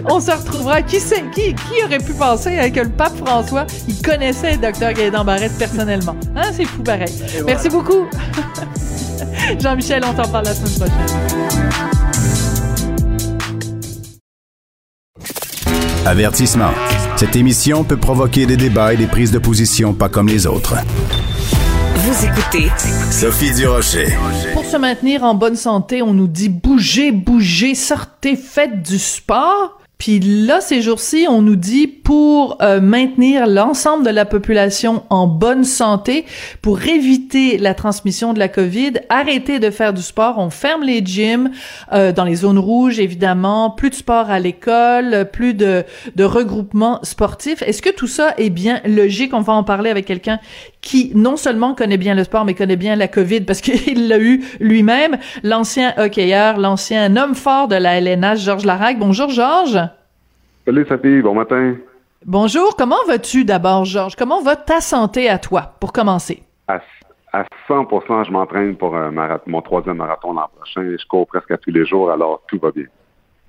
On 0.10 0.20
se 0.20 0.32
retrouvera. 0.32 0.82
Qui 0.82 1.00
sait, 1.00 1.24
qui, 1.34 1.54
qui 1.54 1.84
aurait 1.86 2.00
pu 2.00 2.14
penser 2.14 2.58
hein, 2.58 2.70
que 2.72 2.80
le 2.82 2.90
pape 2.90 3.16
François, 3.18 3.66
il 3.88 4.02
connaissait 4.02 4.54
le 4.54 4.58
docteur 4.58 4.94
Gaëtan 4.94 5.24
Barrette 5.24 5.58
personnellement? 5.58 6.16
Hein, 6.36 6.52
c'est 6.54 6.66
fou 6.66 6.82
pareil. 6.84 7.14
merci 7.46 7.70
beaucoup. 7.70 8.08
Jean-Michel, 9.60 10.04
on 10.06 10.14
t'en 10.14 10.28
parle 10.30 10.46
la 10.46 10.54
semaine 10.54 10.90
prochaine. 10.90 12.01
Avertissement. 16.06 16.72
Cette 17.16 17.36
émission 17.36 17.84
peut 17.84 17.98
provoquer 17.98 18.48
des 18.48 18.58
débats 18.58 18.92
et 18.94 18.98
des 18.98 19.06
prises 19.06 19.32
de 19.32 19.38
position 19.38 19.94
pas 19.94 20.10
comme 20.10 20.28
les 20.28 20.48
autres. 20.48 20.76
Vous 21.96 22.26
écoutez 22.26 22.70
Sophie 23.12 23.54
Durocher. 23.54 24.08
Pour 24.54 24.66
se 24.66 24.78
maintenir 24.78 25.24
en 25.24 25.36
bonne 25.36 25.56
santé, 25.56 26.02
on 26.02 26.14
nous 26.14 26.28
dit 26.28 26.50
bougez, 26.50 27.12
bougez, 27.12 27.76
sortez, 27.76 28.36
faites 28.36 28.82
du 28.82 28.98
sport. 28.98 29.81
Puis 30.02 30.20
là, 30.20 30.62
ces 30.62 30.82
jours-ci, 30.82 31.28
on 31.30 31.44
nous 31.44 31.56
dit 31.56 31.86
pour 31.86 32.58
euh, 32.64 32.82
maintenir 32.82 33.46
l'ensemble 33.46 34.04
de 34.04 34.10
la 34.10 34.26
population 34.26 35.04
en 35.12 35.28
bonne 35.28 35.64
santé, 35.64 36.26
pour 36.64 36.82
éviter 36.82 37.60
la 37.60 37.76
transmission 37.76 38.34
de 38.34 38.40
la 38.40 38.48
COVID, 38.48 38.94
arrêtez 39.10 39.60
de 39.60 39.70
faire 39.70 39.94
du 39.94 40.02
sport. 40.02 40.40
On 40.40 40.50
ferme 40.50 40.82
les 40.82 41.06
gyms 41.06 41.52
euh, 41.94 42.12
dans 42.12 42.24
les 42.24 42.34
zones 42.34 42.58
rouges, 42.58 43.00
évidemment. 43.00 43.70
Plus 43.70 43.92
de 43.92 43.96
sport 43.96 44.32
à 44.32 44.40
l'école, 44.40 45.30
plus 45.32 45.54
de, 45.54 45.84
de 46.16 46.24
regroupements 46.24 47.00
sportifs. 47.04 47.62
Est-ce 47.62 47.84
que 47.84 47.92
tout 47.92 48.08
ça 48.08 48.34
est 48.40 48.50
bien 48.50 48.82
logique? 48.86 49.36
On 49.36 49.42
va 49.42 49.54
en 49.54 49.64
parler 49.64 49.92
avec 49.92 50.06
quelqu'un 50.06 50.40
qui 50.82 51.12
non 51.16 51.38
seulement 51.38 51.76
connaît 51.76 51.98
bien 51.98 52.16
le 52.16 52.24
sport, 52.24 52.44
mais 52.44 52.54
connaît 52.54 52.76
bien 52.76 52.96
la 52.96 53.08
COVID 53.08 53.42
parce 53.42 53.62
qu'il 53.62 54.08
l'a 54.08 54.20
eu 54.20 54.44
lui-même. 54.60 55.18
L'ancien 55.44 55.94
hockeyeur, 55.98 56.58
l'ancien 56.58 57.16
homme 57.16 57.36
fort 57.36 57.68
de 57.68 57.76
la 57.76 58.00
LNH, 58.00 58.40
Georges 58.40 58.66
Larac. 58.66 59.00
Bonjour, 59.00 59.30
Georges. 59.30 59.80
Salut, 60.66 60.86
Sophie. 60.88 61.22
Bon 61.22 61.34
matin. 61.34 61.76
Bonjour. 62.26 62.76
Comment 62.76 63.04
vas-tu 63.08 63.46
d'abord, 63.46 63.86
Georges? 63.86 64.16
Comment 64.16 64.42
va 64.42 64.56
ta 64.56 64.82
santé 64.82 65.30
à 65.30 65.40
toi, 65.40 65.74
pour 65.80 65.94
commencer? 65.94 66.44
À, 66.68 66.80
100% 67.70 68.26
je 68.26 68.32
m'entraîne 68.32 68.76
pour 68.76 68.94
mon 69.48 69.62
troisième 69.62 69.98
marathon 69.98 70.34
l'an 70.34 70.50
prochain. 70.56 70.84
Je 71.00 71.08
cours 71.08 71.26
presque 71.28 71.60
tous 71.62 71.72
les 71.72 71.86
jours, 71.86 72.12
alors 72.12 72.42
tout 72.48 72.60
va 72.62 72.72
bien. 72.72 72.86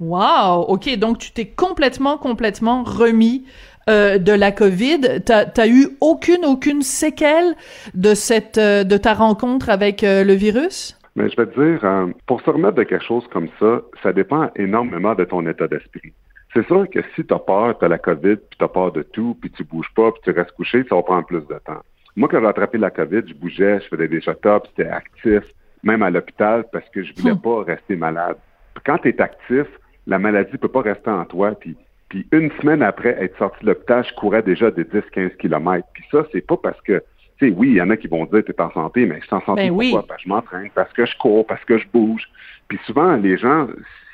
Wow! 0.00 0.64
OK. 0.68 0.96
Donc, 0.96 1.18
tu 1.18 1.32
t'es 1.32 1.46
complètement, 1.46 2.18
complètement 2.18 2.82
remis 2.82 3.44
euh, 3.88 4.18
de 4.18 4.32
la 4.32 4.52
COVID. 4.52 5.22
T'as 5.24 5.46
as 5.56 5.66
eu 5.66 5.88
aucune, 6.00 6.44
aucune 6.44 6.82
séquelle 6.82 7.54
de 7.94 8.14
cette, 8.14 8.58
euh, 8.58 8.84
de 8.84 8.96
ta 8.96 9.14
rencontre 9.14 9.70
avec 9.70 10.04
euh, 10.04 10.22
le 10.22 10.34
virus? 10.34 10.98
Mais 11.16 11.28
je 11.28 11.36
vais 11.36 11.46
te 11.46 11.60
dire, 11.60 12.08
pour 12.26 12.40
se 12.40 12.48
remettre 12.48 12.76
de 12.76 12.84
quelque 12.84 13.04
chose 13.04 13.24
comme 13.32 13.48
ça, 13.58 13.82
ça 14.02 14.12
dépend 14.12 14.50
énormément 14.56 15.14
de 15.14 15.24
ton 15.24 15.46
état 15.46 15.68
d'esprit. 15.68 16.12
C'est 16.54 16.66
sûr 16.66 16.88
que 16.88 17.00
si 17.14 17.24
tu 17.24 17.34
as 17.34 17.38
peur, 17.38 17.78
tu 17.78 17.84
as 17.84 17.88
la 17.88 17.98
COVID, 17.98 18.36
puis 18.36 18.58
tu 18.58 18.64
as 18.64 18.68
peur 18.68 18.92
de 18.92 19.02
tout, 19.02 19.36
puis 19.40 19.50
tu 19.50 19.64
bouges 19.64 19.92
pas, 19.94 20.10
puis 20.12 20.20
tu 20.24 20.30
restes 20.30 20.52
couché, 20.52 20.84
ça 20.88 20.94
va 20.94 21.02
prendre 21.02 21.26
plus 21.26 21.40
de 21.40 21.58
temps. 21.66 21.82
Moi, 22.14 22.28
quand 22.30 22.40
j'ai 22.40 22.46
attrapé 22.46 22.78
la 22.78 22.90
COVID, 22.90 23.22
je 23.26 23.34
bougeais, 23.34 23.80
je 23.80 23.88
faisais 23.88 24.08
des 24.08 24.20
shut-ups, 24.20 24.68
j'étais 24.76 24.88
actif, 24.88 25.42
même 25.82 26.02
à 26.02 26.10
l'hôpital, 26.10 26.64
parce 26.72 26.88
que 26.90 27.02
je 27.02 27.12
voulais 27.14 27.34
hmm. 27.34 27.40
pas 27.40 27.62
rester 27.64 27.96
malade. 27.96 28.36
quand 28.84 28.98
tu 28.98 29.08
es 29.08 29.20
actif, 29.20 29.66
la 30.06 30.18
maladie 30.18 30.58
peut 30.58 30.68
pas 30.68 30.82
rester 30.82 31.10
en 31.10 31.24
toi, 31.24 31.52
puis 31.58 31.76
puis 32.12 32.26
une 32.30 32.50
semaine 32.60 32.82
après 32.82 33.16
être 33.24 33.38
sorti 33.38 33.64
de 33.64 33.70
l'hôpital, 33.70 34.04
je 34.06 34.12
courais 34.16 34.42
déjà 34.42 34.70
des 34.70 34.84
10-15 34.84 35.34
kilomètres. 35.38 35.88
Puis 35.94 36.04
ça, 36.10 36.26
c'est 36.30 36.46
pas 36.46 36.58
parce 36.58 36.78
que, 36.82 37.02
tu 37.38 37.48
sais, 37.48 37.54
oui, 37.56 37.68
il 37.68 37.76
y 37.76 37.80
en 37.80 37.88
a 37.88 37.96
qui 37.96 38.06
vont 38.06 38.26
dire 38.26 38.44
tu 38.44 38.52
es 38.52 38.60
en 38.60 38.70
santé, 38.70 39.06
mais 39.06 39.18
je 39.20 39.24
suis 39.24 39.34
en 39.34 39.40
santé 39.40 39.70
ben 39.70 39.74
pourquoi? 39.74 40.06
Parce 40.06 40.18
que 40.18 40.24
je 40.24 40.28
m'entraîne, 40.28 40.70
parce 40.74 40.92
que 40.92 41.06
je 41.06 41.16
cours, 41.16 41.46
parce 41.46 41.64
que 41.64 41.78
je 41.78 41.88
bouge. 41.90 42.28
Puis 42.68 42.78
souvent, 42.84 43.16
les 43.16 43.38
gens, 43.38 43.66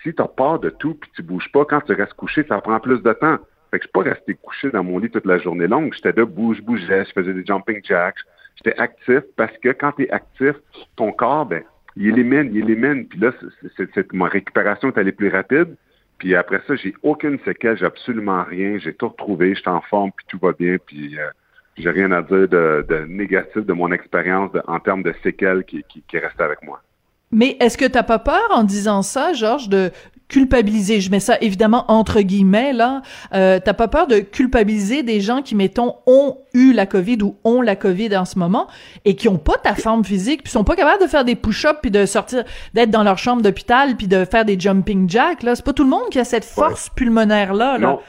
si 0.05 0.15
tu 0.15 0.23
as 0.23 0.29
peur 0.29 0.61
de 0.61 0.71
tout 0.71 0.95
puis 0.95 1.11
tu 1.17 1.25
bouges 1.25 1.51
pas, 1.51 1.65
quand 1.65 1.81
tu 1.81 1.93
restes 1.93 2.13
couché, 2.13 2.45
ça 2.49 2.61
prend 2.61 2.79
plus 2.79 3.03
de 3.03 3.13
temps. 3.15 3.39
Fait 3.73 3.81
que 3.81 3.83
je 3.83 3.89
suis 3.89 3.93
pas 3.93 4.03
resté 4.03 4.35
couché 4.35 4.71
dans 4.71 4.85
mon 4.85 5.01
lit 5.01 5.11
toute 5.11 5.27
la 5.27 5.39
journée 5.39 5.67
longue. 5.67 5.93
J'étais 5.93 6.13
debout, 6.13 6.55
je 6.55 6.63
bougeais, 6.63 7.05
je 7.05 7.13
faisais 7.13 7.35
des 7.35 7.45
jumping 7.45 7.81
jacks. 7.83 8.15
J'étais 8.63 8.79
actif 8.79 9.23
parce 9.37 9.59
que 9.59 9.71
quand 9.71 9.91
tu 9.91 10.05
es 10.05 10.11
actif, 10.11 10.55
ton 10.95 11.11
corps, 11.11 11.47
ben, 11.47 11.65
il 11.97 12.11
élimine, 12.11 12.49
il 12.55 12.71
élimine. 12.71 13.09
Puis 13.09 13.19
là, 13.19 13.33
c'est, 13.77 14.13
ma 14.13 14.29
récupération 14.29 14.89
est 14.89 14.99
allée 14.99 15.11
plus 15.11 15.31
rapide. 15.31 15.75
Puis 16.19 16.35
après 16.35 16.61
ça, 16.67 16.75
j'ai 16.77 16.95
aucune 17.03 17.39
séquelle, 17.45 17.79
j'ai 17.79 17.87
absolument 17.87 18.45
rien. 18.45 18.79
J'ai 18.79 18.95
tout 18.95 19.09
retrouvé, 19.09 19.55
je 19.55 19.61
suis 19.61 19.71
en 19.71 19.81
forme, 19.83 20.11
puis 20.17 20.27
tout 20.29 20.39
va 20.39 20.53
bien. 20.53 20.77
Puis 20.85 21.19
euh, 21.19 21.29
j'ai 21.77 21.91
rien 21.91 22.11
à 22.13 22.23
dire 22.23 22.49
de, 22.49 23.07
négatif 23.09 23.65
de 23.65 23.73
mon 23.73 23.93
expérience 23.93 24.51
en 24.67 24.81
termes 24.81 25.03
de 25.03 25.15
séquelles 25.23 25.65
qui, 25.65 25.85
qui, 25.89 26.03
qui 26.07 26.19
reste 26.19 26.41
avec 26.41 26.63
moi. 26.63 26.83
Mais 27.31 27.57
est-ce 27.61 27.77
que 27.77 27.85
t'as 27.85 28.03
pas 28.03 28.19
peur 28.19 28.49
en 28.51 28.65
disant 28.65 29.03
ça, 29.03 29.33
Georges, 29.33 29.69
de 29.69 29.91
culpabiliser, 30.29 31.01
je 31.01 31.11
mets 31.11 31.21
ça 31.21 31.37
évidemment 31.41 31.85
entre 31.89 32.21
guillemets 32.21 32.73
là, 32.73 33.03
euh, 33.35 33.59
t'as 33.65 33.73
pas 33.73 33.89
peur 33.89 34.07
de 34.07 34.19
culpabiliser 34.19 35.03
des 35.03 35.21
gens 35.21 35.43
qui, 35.43 35.55
mettons, 35.55 35.95
ont 36.07 36.37
eu 36.55 36.73
la 36.73 36.87
COVID 36.87 37.23
ou 37.23 37.37
ont 37.45 37.63
la 37.63 37.77
COVID 37.77 38.17
en 38.17 38.25
ce 38.25 38.39
moment 38.39 38.67
et 39.05 39.17
qui 39.17 39.29
ont 39.29 39.39
pas 39.39 39.57
ta 39.63 39.75
forme 39.75 40.05
physique, 40.05 40.43
puis 40.43 40.53
sont 40.53 40.65
pas 40.65 40.77
capables 40.77 41.03
de 41.03 41.09
faire 41.09 41.25
des 41.25 41.35
push-ups 41.35 41.79
puis 41.81 41.91
de 41.91 42.05
sortir, 42.07 42.45
d'être 42.75 42.91
dans 42.91 43.03
leur 43.03 43.19
chambre 43.19 43.43
d'hôpital 43.43 43.97
puis 43.97 44.07
de 44.07 44.25
faire 44.25 44.45
des 44.45 44.59
jumping 44.59 45.09
jacks 45.09 45.43
là. 45.43 45.55
C'est 45.55 45.65
pas 45.65 45.73
tout 45.73 45.85
le 45.85 45.91
monde 45.91 46.09
qui 46.11 46.19
a 46.19 46.25
cette 46.25 46.45
force 46.45 46.91
pulmonaire 46.91 47.55
là. 47.55 47.79
là. 47.79 47.87
Non, 47.87 48.01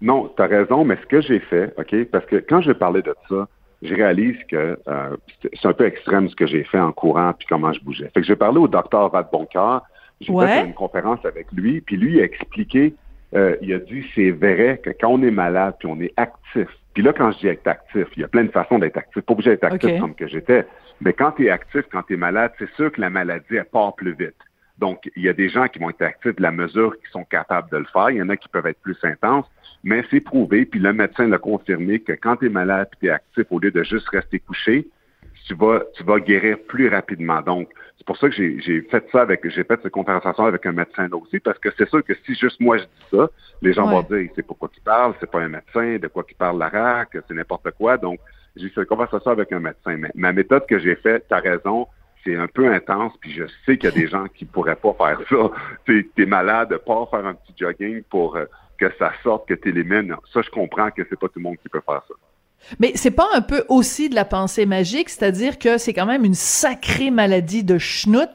non, 0.00 0.32
t'as 0.36 0.48
raison, 0.48 0.84
mais 0.84 0.98
ce 1.00 1.06
que 1.06 1.20
j'ai 1.20 1.38
fait, 1.38 1.72
ok, 1.78 2.06
parce 2.10 2.26
que 2.26 2.36
quand 2.36 2.60
je 2.60 2.72
parlais 2.72 3.02
de 3.02 3.14
ça, 3.28 3.46
je 3.82 3.94
réalise 3.94 4.36
que 4.48 4.78
euh, 4.88 5.16
c'est 5.42 5.66
un 5.66 5.72
peu 5.72 5.86
extrême 5.86 6.28
ce 6.28 6.36
que 6.36 6.46
j'ai 6.46 6.64
fait 6.64 6.78
en 6.78 6.92
courant 6.92 7.32
puis 7.36 7.46
comment 7.48 7.72
je 7.72 7.80
bougeais. 7.80 8.10
Fait 8.14 8.20
que 8.20 8.26
j'ai 8.26 8.36
parlé 8.36 8.58
au 8.58 8.68
docteur 8.68 9.10
Radboncoeur. 9.10 9.82
J'ai 10.22 10.32
fait 10.32 10.66
une 10.66 10.74
conférence 10.74 11.24
avec 11.24 11.46
lui, 11.52 11.80
puis 11.80 11.96
lui 11.96 12.20
a 12.20 12.24
expliqué, 12.24 12.94
euh, 13.34 13.56
il 13.60 13.72
a 13.72 13.78
dit 13.78 14.04
c'est 14.14 14.30
vrai 14.30 14.80
que 14.82 14.90
quand 14.90 15.08
on 15.08 15.22
est 15.22 15.30
malade 15.30 15.74
puis 15.78 15.88
on 15.88 16.00
est 16.00 16.12
actif, 16.16 16.68
puis 16.94 17.02
là 17.02 17.12
quand 17.12 17.32
je 17.32 17.38
dis 17.38 17.46
être 17.48 17.66
actif, 17.66 18.06
il 18.16 18.20
y 18.20 18.24
a 18.24 18.28
plein 18.28 18.44
de 18.44 18.50
façons 18.50 18.78
d'être 18.78 18.96
actif, 18.96 19.22
pas 19.22 19.32
obligé 19.32 19.50
d'être 19.50 19.64
actif 19.64 20.00
comme 20.00 20.14
que 20.14 20.28
j'étais, 20.28 20.66
mais 21.00 21.12
quand 21.12 21.32
tu 21.32 21.46
es 21.46 21.50
actif, 21.50 21.82
quand 21.90 22.02
tu 22.02 22.14
es 22.14 22.16
malade, 22.16 22.52
c'est 22.58 22.70
sûr 22.74 22.92
que 22.92 23.00
la 23.00 23.10
maladie 23.10 23.56
elle 23.56 23.64
part 23.64 23.94
plus 23.94 24.12
vite. 24.12 24.36
Donc, 24.78 25.10
il 25.14 25.22
y 25.22 25.28
a 25.28 25.32
des 25.32 25.48
gens 25.48 25.68
qui 25.68 25.78
vont 25.78 25.90
être 25.90 26.02
actifs 26.02 26.34
de 26.34 26.42
la 26.42 26.50
mesure 26.50 26.96
qui 26.98 27.10
sont 27.12 27.24
capables 27.24 27.70
de 27.70 27.76
le 27.76 27.84
faire. 27.84 28.10
Il 28.10 28.16
y 28.16 28.22
en 28.22 28.28
a 28.30 28.36
qui 28.36 28.48
peuvent 28.48 28.66
être 28.66 28.80
plus 28.80 28.96
intenses, 29.04 29.46
mais 29.84 30.02
c'est 30.10 30.20
prouvé, 30.20 30.64
puis 30.64 30.80
le 30.80 30.92
médecin 30.92 31.28
l'a 31.28 31.38
confirmé 31.38 32.00
que 32.00 32.12
quand 32.12 32.36
tu 32.36 32.46
es 32.46 32.48
malade 32.48 32.88
et 32.92 32.96
tu 32.98 33.06
es 33.06 33.10
actif, 33.10 33.44
au 33.50 33.60
lieu 33.60 33.70
de 33.70 33.82
juste 33.84 34.08
rester 34.08 34.40
couché, 34.40 34.88
tu 35.46 35.54
vas, 35.54 35.82
tu 35.94 36.04
vas 36.04 36.20
guérir 36.20 36.56
plus 36.66 36.88
rapidement. 36.88 37.42
Donc, 37.42 37.68
c'est 37.98 38.06
pour 38.06 38.16
ça 38.16 38.28
que 38.28 38.34
j'ai 38.34 38.82
fait 38.82 39.04
ça 39.12 39.22
avec, 39.22 39.48
j'ai 39.48 39.64
fait 39.64 39.80
cette 39.82 39.92
conversation 39.92 40.44
avec 40.44 40.66
un 40.66 40.72
médecin 40.72 41.08
là 41.08 41.16
aussi, 41.16 41.38
parce 41.38 41.58
que 41.58 41.68
c'est 41.76 41.88
sûr 41.88 42.02
que 42.04 42.14
si 42.26 42.34
juste 42.34 42.60
moi 42.60 42.78
je 42.78 42.84
dis 42.84 43.06
ça, 43.12 43.28
les 43.60 43.72
gens 43.72 43.86
vont 43.86 44.02
dire, 44.02 44.28
c'est 44.34 44.44
pourquoi 44.44 44.68
tu 44.72 44.80
parles, 44.80 45.14
c'est 45.20 45.30
pas 45.30 45.40
un 45.40 45.48
médecin, 45.48 45.98
de 45.98 46.08
quoi 46.08 46.24
qui 46.24 46.34
parle 46.34 46.58
la 46.58 46.68
RAC, 46.68 47.10
c'est 47.12 47.34
n'importe 47.34 47.70
quoi. 47.72 47.96
Donc, 47.96 48.18
j'ai 48.56 48.68
fait 48.68 48.80
cette 48.80 48.88
conversation 48.88 49.30
avec 49.30 49.52
un 49.52 49.60
médecin. 49.60 49.96
Mais 49.96 50.10
ma 50.14 50.32
méthode 50.32 50.66
que 50.66 50.78
j'ai 50.78 50.96
faite, 50.96 51.26
tu 51.28 51.34
as 51.34 51.38
raison, 51.38 51.86
c'est 52.24 52.36
un 52.36 52.48
peu 52.48 52.72
intense, 52.72 53.12
puis 53.20 53.32
je 53.32 53.44
sais 53.64 53.76
qu'il 53.76 53.88
y 53.90 53.92
a 53.92 53.96
des 53.96 54.08
gens 54.08 54.26
qui 54.26 54.44
pourraient 54.44 54.76
pas 54.76 54.94
faire 54.94 55.20
ça. 55.28 55.50
Tu 55.86 56.10
es 56.18 56.26
malade, 56.26 56.76
pas 56.78 57.06
faire 57.10 57.26
un 57.26 57.34
petit 57.34 57.54
jogging 57.56 58.02
pour 58.04 58.36
euh, 58.36 58.46
que 58.78 58.90
ça 58.98 59.12
sorte, 59.22 59.48
que 59.48 59.54
tu 59.54 59.68
élimines. 59.70 60.14
Ça, 60.32 60.42
je 60.42 60.50
comprends 60.50 60.90
que 60.90 61.02
c'est 61.08 61.18
pas 61.18 61.28
tout 61.28 61.38
le 61.38 61.42
monde 61.42 61.56
qui 61.58 61.68
peut 61.68 61.82
faire 61.84 62.02
ça. 62.06 62.14
Mais 62.78 62.92
c'est 62.94 63.10
pas 63.10 63.26
un 63.34 63.40
peu 63.40 63.64
aussi 63.68 64.08
de 64.08 64.14
la 64.14 64.24
pensée 64.24 64.66
magique, 64.66 65.08
c'est-à-dire 65.08 65.58
que 65.58 65.78
c'est 65.78 65.92
quand 65.92 66.06
même 66.06 66.24
une 66.24 66.34
sacrée 66.34 67.10
maladie 67.10 67.64
de 67.64 67.78
schnout, 67.78 68.28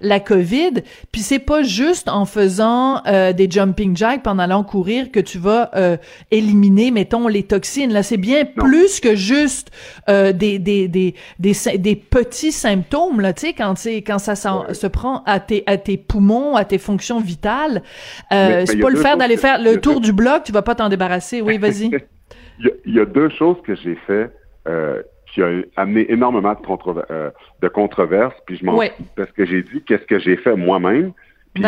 la 0.00 0.20
COVID, 0.20 0.82
puis 1.12 1.22
c'est 1.22 1.38
pas 1.38 1.62
juste 1.62 2.08
en 2.08 2.24
faisant 2.24 3.02
euh, 3.06 3.32
des 3.32 3.50
jumping 3.50 3.96
jacks 3.96 4.22
pendant 4.22 4.42
allant 4.42 4.64
courir 4.64 5.10
que 5.10 5.20
tu 5.20 5.38
vas 5.38 5.70
euh, 5.74 5.96
éliminer, 6.30 6.90
mettons, 6.90 7.28
les 7.28 7.44
toxines. 7.44 7.92
Là, 7.92 8.02
c'est 8.02 8.16
bien 8.16 8.44
plus 8.44 9.00
que 9.00 9.14
juste 9.14 9.70
euh, 10.08 10.32
des, 10.32 10.58
des, 10.58 10.88
des, 10.88 11.14
des, 11.38 11.54
des, 11.78 11.96
petits 11.96 12.52
symptômes, 12.52 13.20
là, 13.20 13.32
tu 13.32 13.46
sais, 13.46 13.52
quand, 13.52 13.74
quand 14.06 14.18
ça 14.18 14.34
se 14.34 14.86
prend 14.86 15.22
à 15.24 15.40
tes, 15.40 15.62
à 15.66 15.76
tes 15.76 15.96
poumons, 15.96 16.56
à 16.56 16.64
tes 16.64 16.78
fonctions 16.78 17.20
vitales. 17.20 17.82
c'est 18.30 18.80
pas 18.80 18.90
le 18.90 18.96
faire 19.00 19.16
d'aller 19.16 19.36
faire 19.36 19.60
le 19.60 19.80
tour 19.80 20.00
du 20.00 20.12
bloc, 20.12 20.44
tu 20.44 20.52
vas 20.52 20.62
pas 20.62 20.74
t'en 20.74 20.88
débarrasser. 20.88 21.40
Oui, 21.40 21.58
vas-y. 21.58 21.90
Il 22.58 22.94
y, 22.94 23.00
a 23.00 23.04
deux 23.04 23.28
choses 23.30 23.60
que 23.62 23.74
j'ai 23.74 23.96
fait 24.06 24.30
euh, 24.68 25.02
qui 25.26 25.42
ont 25.42 25.62
amené 25.76 26.10
énormément 26.10 26.54
de, 26.54 27.04
euh, 27.10 27.30
de 27.60 27.68
controverses, 27.68 28.36
puis 28.46 28.56
je 28.56 28.64
m'en 28.64 28.80
parce 29.16 29.32
que 29.32 29.44
j'ai 29.44 29.62
dit 29.62 29.82
qu'est-ce 29.82 30.06
que 30.06 30.18
j'ai 30.18 30.36
fait 30.36 30.54
moi-même. 30.54 31.12
Puis 31.54 31.64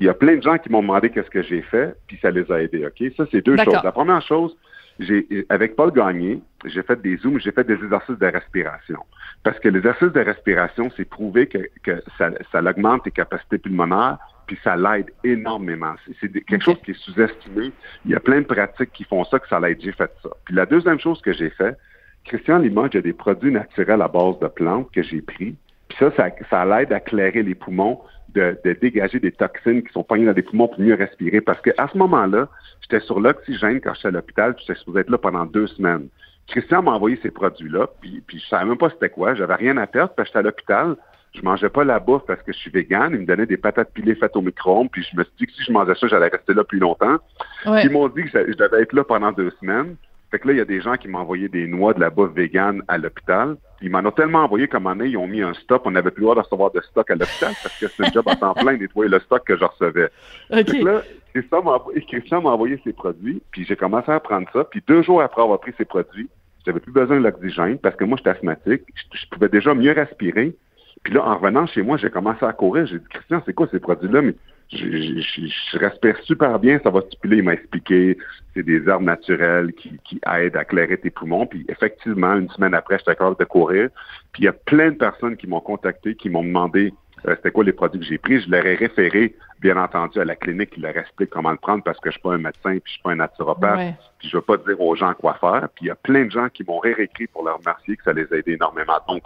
il 0.00 0.06
y 0.06 0.08
a 0.08 0.14
plein 0.14 0.36
de 0.36 0.42
gens 0.42 0.58
qui 0.58 0.70
m'ont 0.70 0.82
demandé 0.82 1.10
qu'est-ce 1.10 1.30
que 1.30 1.42
j'ai 1.42 1.62
fait, 1.62 1.94
puis 2.06 2.18
ça 2.20 2.30
les 2.30 2.50
a 2.50 2.62
aidés. 2.62 2.86
Ok, 2.86 3.12
ça 3.16 3.24
c'est 3.30 3.44
deux 3.44 3.56
choses. 3.56 3.82
La 3.82 3.92
première 3.92 4.22
chose, 4.22 4.56
j'ai 4.98 5.46
avec 5.48 5.76
Paul 5.76 5.92
Gagné, 5.92 6.40
j'ai 6.64 6.82
fait 6.82 7.00
des 7.00 7.16
zooms, 7.18 7.38
j'ai 7.38 7.52
fait 7.52 7.64
des 7.64 7.74
exercices 7.74 8.18
de 8.18 8.26
respiration. 8.26 9.00
Parce 9.42 9.58
que 9.60 9.68
l'exercice 9.68 10.12
de 10.12 10.20
respiration, 10.20 10.90
c'est 10.96 11.04
prouvé 11.04 11.46
que, 11.46 11.58
que 11.82 12.02
ça, 12.18 12.30
ça 12.50 12.60
augmente 12.60 13.04
tes 13.04 13.10
capacités 13.10 13.58
pulmonaires, 13.58 14.18
puis 14.48 14.58
ça 14.64 14.76
l'aide 14.76 15.12
énormément. 15.22 15.94
C'est 16.20 16.32
quelque 16.44 16.64
chose 16.64 16.80
qui 16.84 16.92
est 16.92 16.98
sous-estimé. 16.98 17.70
Il 18.04 18.10
y 18.10 18.14
a 18.14 18.20
plein 18.20 18.40
de 18.40 18.46
pratiques 18.46 18.92
qui 18.92 19.04
font 19.04 19.22
ça, 19.24 19.38
que 19.38 19.46
ça 19.46 19.60
l'aide. 19.60 19.78
J'ai 19.80 19.92
fait 19.92 20.10
ça. 20.22 20.30
Puis 20.44 20.54
la 20.54 20.66
deuxième 20.66 20.98
chose 20.98 21.20
que 21.20 21.32
j'ai 21.32 21.50
fait, 21.50 21.76
Christian 22.24 22.58
Limoges 22.58 22.96
a 22.96 23.00
des 23.02 23.12
produits 23.12 23.52
naturels 23.52 24.02
à 24.02 24.08
base 24.08 24.38
de 24.40 24.48
plantes 24.48 24.90
que 24.90 25.02
j'ai 25.02 25.20
pris. 25.20 25.54
Puis 25.88 25.98
ça, 25.98 26.10
ça, 26.16 26.30
ça 26.50 26.64
l'aide 26.64 26.92
à 26.92 27.00
clairer 27.00 27.42
les 27.42 27.54
poumons, 27.54 28.00
de, 28.34 28.58
de, 28.64 28.72
dégager 28.72 29.20
des 29.20 29.32
toxines 29.32 29.82
qui 29.82 29.92
sont 29.92 30.02
poignées 30.02 30.26
dans 30.26 30.32
les 30.32 30.42
poumons 30.42 30.68
pour 30.68 30.80
mieux 30.80 30.94
respirer. 30.94 31.40
Parce 31.40 31.60
qu'à 31.60 31.88
ce 31.92 31.96
moment-là, 31.98 32.48
j'étais 32.80 33.00
sur 33.04 33.20
l'oxygène 33.20 33.80
quand 33.80 33.94
j'étais 33.94 34.08
à 34.08 34.12
l'hôpital, 34.12 34.54
puis 34.54 34.64
j'étais 34.66 34.78
supposé 34.78 35.00
être 35.00 35.10
là 35.10 35.18
pendant 35.18 35.44
deux 35.44 35.66
semaines. 35.68 36.08
Christian 36.46 36.82
m'a 36.82 36.92
envoyé 36.92 37.18
ces 37.22 37.30
produits-là, 37.30 37.88
puis, 38.00 38.22
puis 38.26 38.38
je 38.38 38.46
savais 38.48 38.64
même 38.64 38.78
pas 38.78 38.88
c'était 38.88 39.10
quoi. 39.10 39.34
J'avais 39.34 39.54
rien 39.54 39.76
à 39.76 39.86
perdre, 39.86 40.14
parce 40.14 40.28
que 40.28 40.30
j'étais 40.30 40.38
à 40.38 40.42
l'hôpital. 40.42 40.96
Je 41.34 41.42
mangeais 41.42 41.68
pas 41.68 41.84
la 41.84 41.98
bouffe 41.98 42.22
parce 42.26 42.42
que 42.42 42.52
je 42.52 42.58
suis 42.58 42.70
végane. 42.70 43.12
Ils 43.14 43.20
me 43.20 43.26
donnaient 43.26 43.46
des 43.46 43.56
patates 43.56 43.92
pilées 43.92 44.14
faites 44.14 44.36
au 44.36 44.42
micro-ondes. 44.42 44.90
Puis 44.90 45.06
je 45.10 45.16
me 45.16 45.24
suis 45.24 45.32
dit 45.38 45.46
que 45.46 45.52
si 45.52 45.62
je 45.64 45.72
mangeais 45.72 45.94
ça, 45.94 46.08
j'allais 46.08 46.28
rester 46.28 46.54
là 46.54 46.64
plus 46.64 46.78
longtemps. 46.78 47.18
Ils 47.66 47.90
m'ont 47.90 48.08
dit 48.08 48.24
que 48.24 48.30
je 48.30 48.56
devais 48.56 48.82
être 48.82 48.92
là 48.92 49.04
pendant 49.04 49.32
deux 49.32 49.50
semaines. 49.60 49.96
Fait 50.30 50.38
que 50.38 50.48
là, 50.48 50.54
il 50.54 50.58
y 50.58 50.60
a 50.60 50.66
des 50.66 50.80
gens 50.80 50.96
qui 50.96 51.08
m'ont 51.08 51.20
envoyé 51.20 51.48
des 51.48 51.66
noix 51.66 51.94
de 51.94 52.00
la 52.00 52.10
bouffe 52.10 52.32
végane 52.32 52.82
à 52.86 52.98
l'hôpital. 52.98 53.56
Ils 53.80 53.90
m'en 53.90 54.00
ont 54.00 54.10
tellement 54.10 54.40
envoyé 54.40 54.68
qu'à 54.68 54.76
un 54.76 54.80
moment 54.80 54.96
donné, 54.96 55.10
ils 55.10 55.16
ont 55.16 55.26
mis 55.26 55.40
un 55.40 55.54
stop. 55.54 55.82
On 55.86 55.92
n'avait 55.92 56.10
plus 56.10 56.20
le 56.20 56.24
droit 56.24 56.34
de 56.34 56.40
recevoir 56.40 56.70
de 56.70 56.80
stock 56.82 57.10
à 57.10 57.14
l'hôpital 57.14 57.54
parce 57.62 57.78
que 57.78 57.86
c'est 57.88 58.06
un 58.06 58.12
job 58.12 58.24
à 58.28 58.36
temps 58.36 58.52
plein 58.52 58.76
nettoyer 58.76 59.10
le 59.10 59.20
stock 59.20 59.44
que 59.44 59.56
je 59.56 59.64
recevais. 59.64 60.10
Fait 60.50 60.64
que 60.64 60.84
là, 60.84 61.02
Christian 61.32 62.42
m'a 62.42 62.50
envoyé 62.50 62.80
ses 62.84 62.92
produits, 62.92 63.40
puis 63.52 63.64
j'ai 63.64 63.76
commencé 63.76 64.10
à 64.10 64.20
prendre 64.20 64.48
ça. 64.52 64.64
Puis 64.64 64.82
deux 64.86 65.02
jours 65.02 65.22
après 65.22 65.40
avoir 65.40 65.60
pris 65.60 65.72
ces 65.78 65.84
produits, 65.86 66.28
j'avais 66.66 66.80
plus 66.80 66.92
besoin 66.92 67.16
de 67.18 67.22
l'oxygène 67.22 67.78
parce 67.78 67.96
que 67.96 68.04
moi, 68.04 68.18
j'étais 68.18 68.30
asthmatique. 68.30 68.82
je 69.12 69.26
pouvais 69.30 69.48
déjà 69.48 69.72
mieux 69.72 69.92
respirer. 69.92 70.54
Puis 71.02 71.14
là, 71.14 71.26
en 71.26 71.36
revenant 71.36 71.66
chez 71.66 71.82
moi, 71.82 71.96
j'ai 71.96 72.10
commencé 72.10 72.44
à 72.44 72.52
courir. 72.52 72.86
J'ai 72.86 72.98
dit, 72.98 73.08
Christian, 73.08 73.42
c'est 73.46 73.54
quoi 73.54 73.68
ces 73.70 73.80
produits-là? 73.80 74.22
Mais 74.22 74.34
je, 74.70 75.78
respire 75.78 76.16
super 76.24 76.58
bien, 76.58 76.78
ça 76.82 76.90
va 76.90 77.00
stipuler. 77.02 77.38
Il 77.38 77.44
m'a 77.44 77.54
expliqué, 77.54 78.18
c'est 78.54 78.62
des 78.62 78.86
herbes 78.86 79.04
naturelles 79.04 79.72
qui, 79.72 79.98
qui 80.04 80.20
aident 80.30 80.56
à 80.56 80.64
clairer 80.64 80.98
tes 80.98 81.10
poumons. 81.10 81.46
Puis 81.46 81.64
effectivement, 81.68 82.34
une 82.34 82.50
semaine 82.50 82.74
après, 82.74 82.98
j'étais 82.98 83.14
capable 83.14 83.38
de 83.38 83.44
courir. 83.44 83.88
Puis 84.32 84.42
il 84.42 84.44
y 84.46 84.48
a 84.48 84.52
plein 84.52 84.90
de 84.90 84.96
personnes 84.96 85.36
qui 85.36 85.46
m'ont 85.46 85.60
contacté, 85.60 86.14
qui 86.14 86.28
m'ont 86.28 86.44
demandé 86.44 86.92
euh, 87.26 87.34
c'était 87.36 87.50
quoi 87.50 87.64
les 87.64 87.72
produits 87.72 88.00
que 88.00 88.06
j'ai 88.06 88.18
pris. 88.18 88.40
Je 88.40 88.50
leur 88.50 88.64
ai 88.64 88.74
référé, 88.74 89.34
bien 89.60 89.76
entendu, 89.76 90.20
à 90.20 90.24
la 90.24 90.36
clinique 90.36 90.70
qui 90.70 90.80
leur 90.80 90.96
explique 90.96 91.30
comment 91.30 91.50
le 91.50 91.56
prendre 91.56 91.82
parce 91.82 91.98
que 91.98 92.10
je 92.10 92.12
suis 92.12 92.22
pas 92.22 92.34
un 92.34 92.38
médecin 92.38 92.78
puis 92.78 92.82
je 92.84 92.92
suis 92.92 93.02
pas 93.02 93.12
un 93.12 93.16
naturopathe. 93.16 93.94
Puis 94.18 94.28
je 94.28 94.36
veux 94.36 94.42
pas 94.42 94.56
dire 94.56 94.80
aux 94.80 94.94
gens 94.94 95.14
quoi 95.14 95.34
faire. 95.34 95.68
Puis 95.74 95.86
il 95.86 95.88
y 95.88 95.90
a 95.90 95.96
plein 95.96 96.24
de 96.24 96.30
gens 96.30 96.48
qui 96.48 96.64
m'ont 96.64 96.78
réécrit 96.78 97.26
pour 97.26 97.44
leur 97.44 97.58
remercier 97.58 97.96
que 97.96 98.04
ça 98.04 98.12
les 98.12 98.32
a 98.32 98.36
aidés 98.36 98.52
énormément. 98.52 98.98
Donc, 99.08 99.22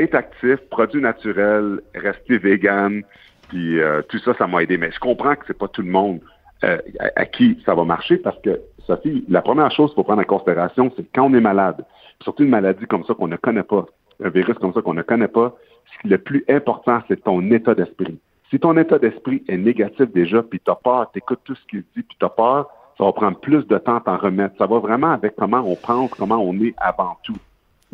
être 0.00 0.14
actif, 0.14 0.56
produits 0.70 1.00
naturels, 1.00 1.80
rester 1.94 2.38
vegan, 2.38 3.02
puis 3.48 3.80
euh, 3.80 4.02
tout 4.08 4.18
ça, 4.18 4.34
ça 4.34 4.46
m'a 4.46 4.62
aidé. 4.62 4.78
Mais 4.78 4.90
je 4.90 4.98
comprends 4.98 5.34
que 5.34 5.44
c'est 5.46 5.58
pas 5.58 5.68
tout 5.68 5.82
le 5.82 5.90
monde 5.90 6.20
euh, 6.64 6.78
à, 7.16 7.26
qui 7.26 7.58
ça 7.64 7.74
va 7.74 7.84
marcher 7.84 8.16
parce 8.16 8.40
que, 8.40 8.60
Sophie, 8.86 9.24
la 9.28 9.42
première 9.42 9.70
chose 9.70 9.90
qu'il 9.90 9.96
faut 9.96 10.04
prendre 10.04 10.22
en 10.22 10.24
considération, 10.24 10.92
c'est 10.96 11.04
quand 11.14 11.24
on 11.24 11.34
est 11.34 11.40
malade, 11.40 11.84
surtout 12.22 12.42
une 12.42 12.50
maladie 12.50 12.86
comme 12.86 13.04
ça 13.04 13.14
qu'on 13.14 13.28
ne 13.28 13.36
connaît 13.36 13.62
pas, 13.62 13.86
un 14.22 14.28
virus 14.28 14.56
comme 14.58 14.72
ça 14.72 14.82
qu'on 14.82 14.94
ne 14.94 15.02
connaît 15.02 15.28
pas, 15.28 15.54
le 16.04 16.18
plus 16.18 16.44
important, 16.48 17.00
c'est 17.08 17.22
ton 17.22 17.50
état 17.50 17.74
d'esprit. 17.74 18.18
Si 18.50 18.58
ton 18.58 18.76
état 18.76 18.98
d'esprit 18.98 19.42
est 19.48 19.56
négatif 19.56 20.10
déjà, 20.12 20.42
puis 20.42 20.60
tu 20.64 20.70
as 20.70 20.74
peur, 20.74 21.10
tu 21.12 21.18
écoutes 21.18 21.40
tout 21.44 21.54
ce 21.54 21.64
qu'il 21.66 21.80
dit, 21.80 22.02
puis 22.02 22.16
tu 22.18 22.24
as 22.24 22.30
peur, 22.30 22.68
ça 22.96 23.04
va 23.04 23.12
prendre 23.12 23.38
plus 23.40 23.66
de 23.66 23.78
temps 23.78 23.96
à 23.96 24.00
t'en 24.00 24.16
remettre. 24.16 24.54
Ça 24.58 24.66
va 24.66 24.78
vraiment 24.78 25.10
avec 25.10 25.34
comment 25.36 25.62
on 25.66 25.74
pense, 25.74 26.10
comment 26.10 26.38
on 26.38 26.54
est 26.60 26.74
avant 26.78 27.16
tout. 27.24 27.36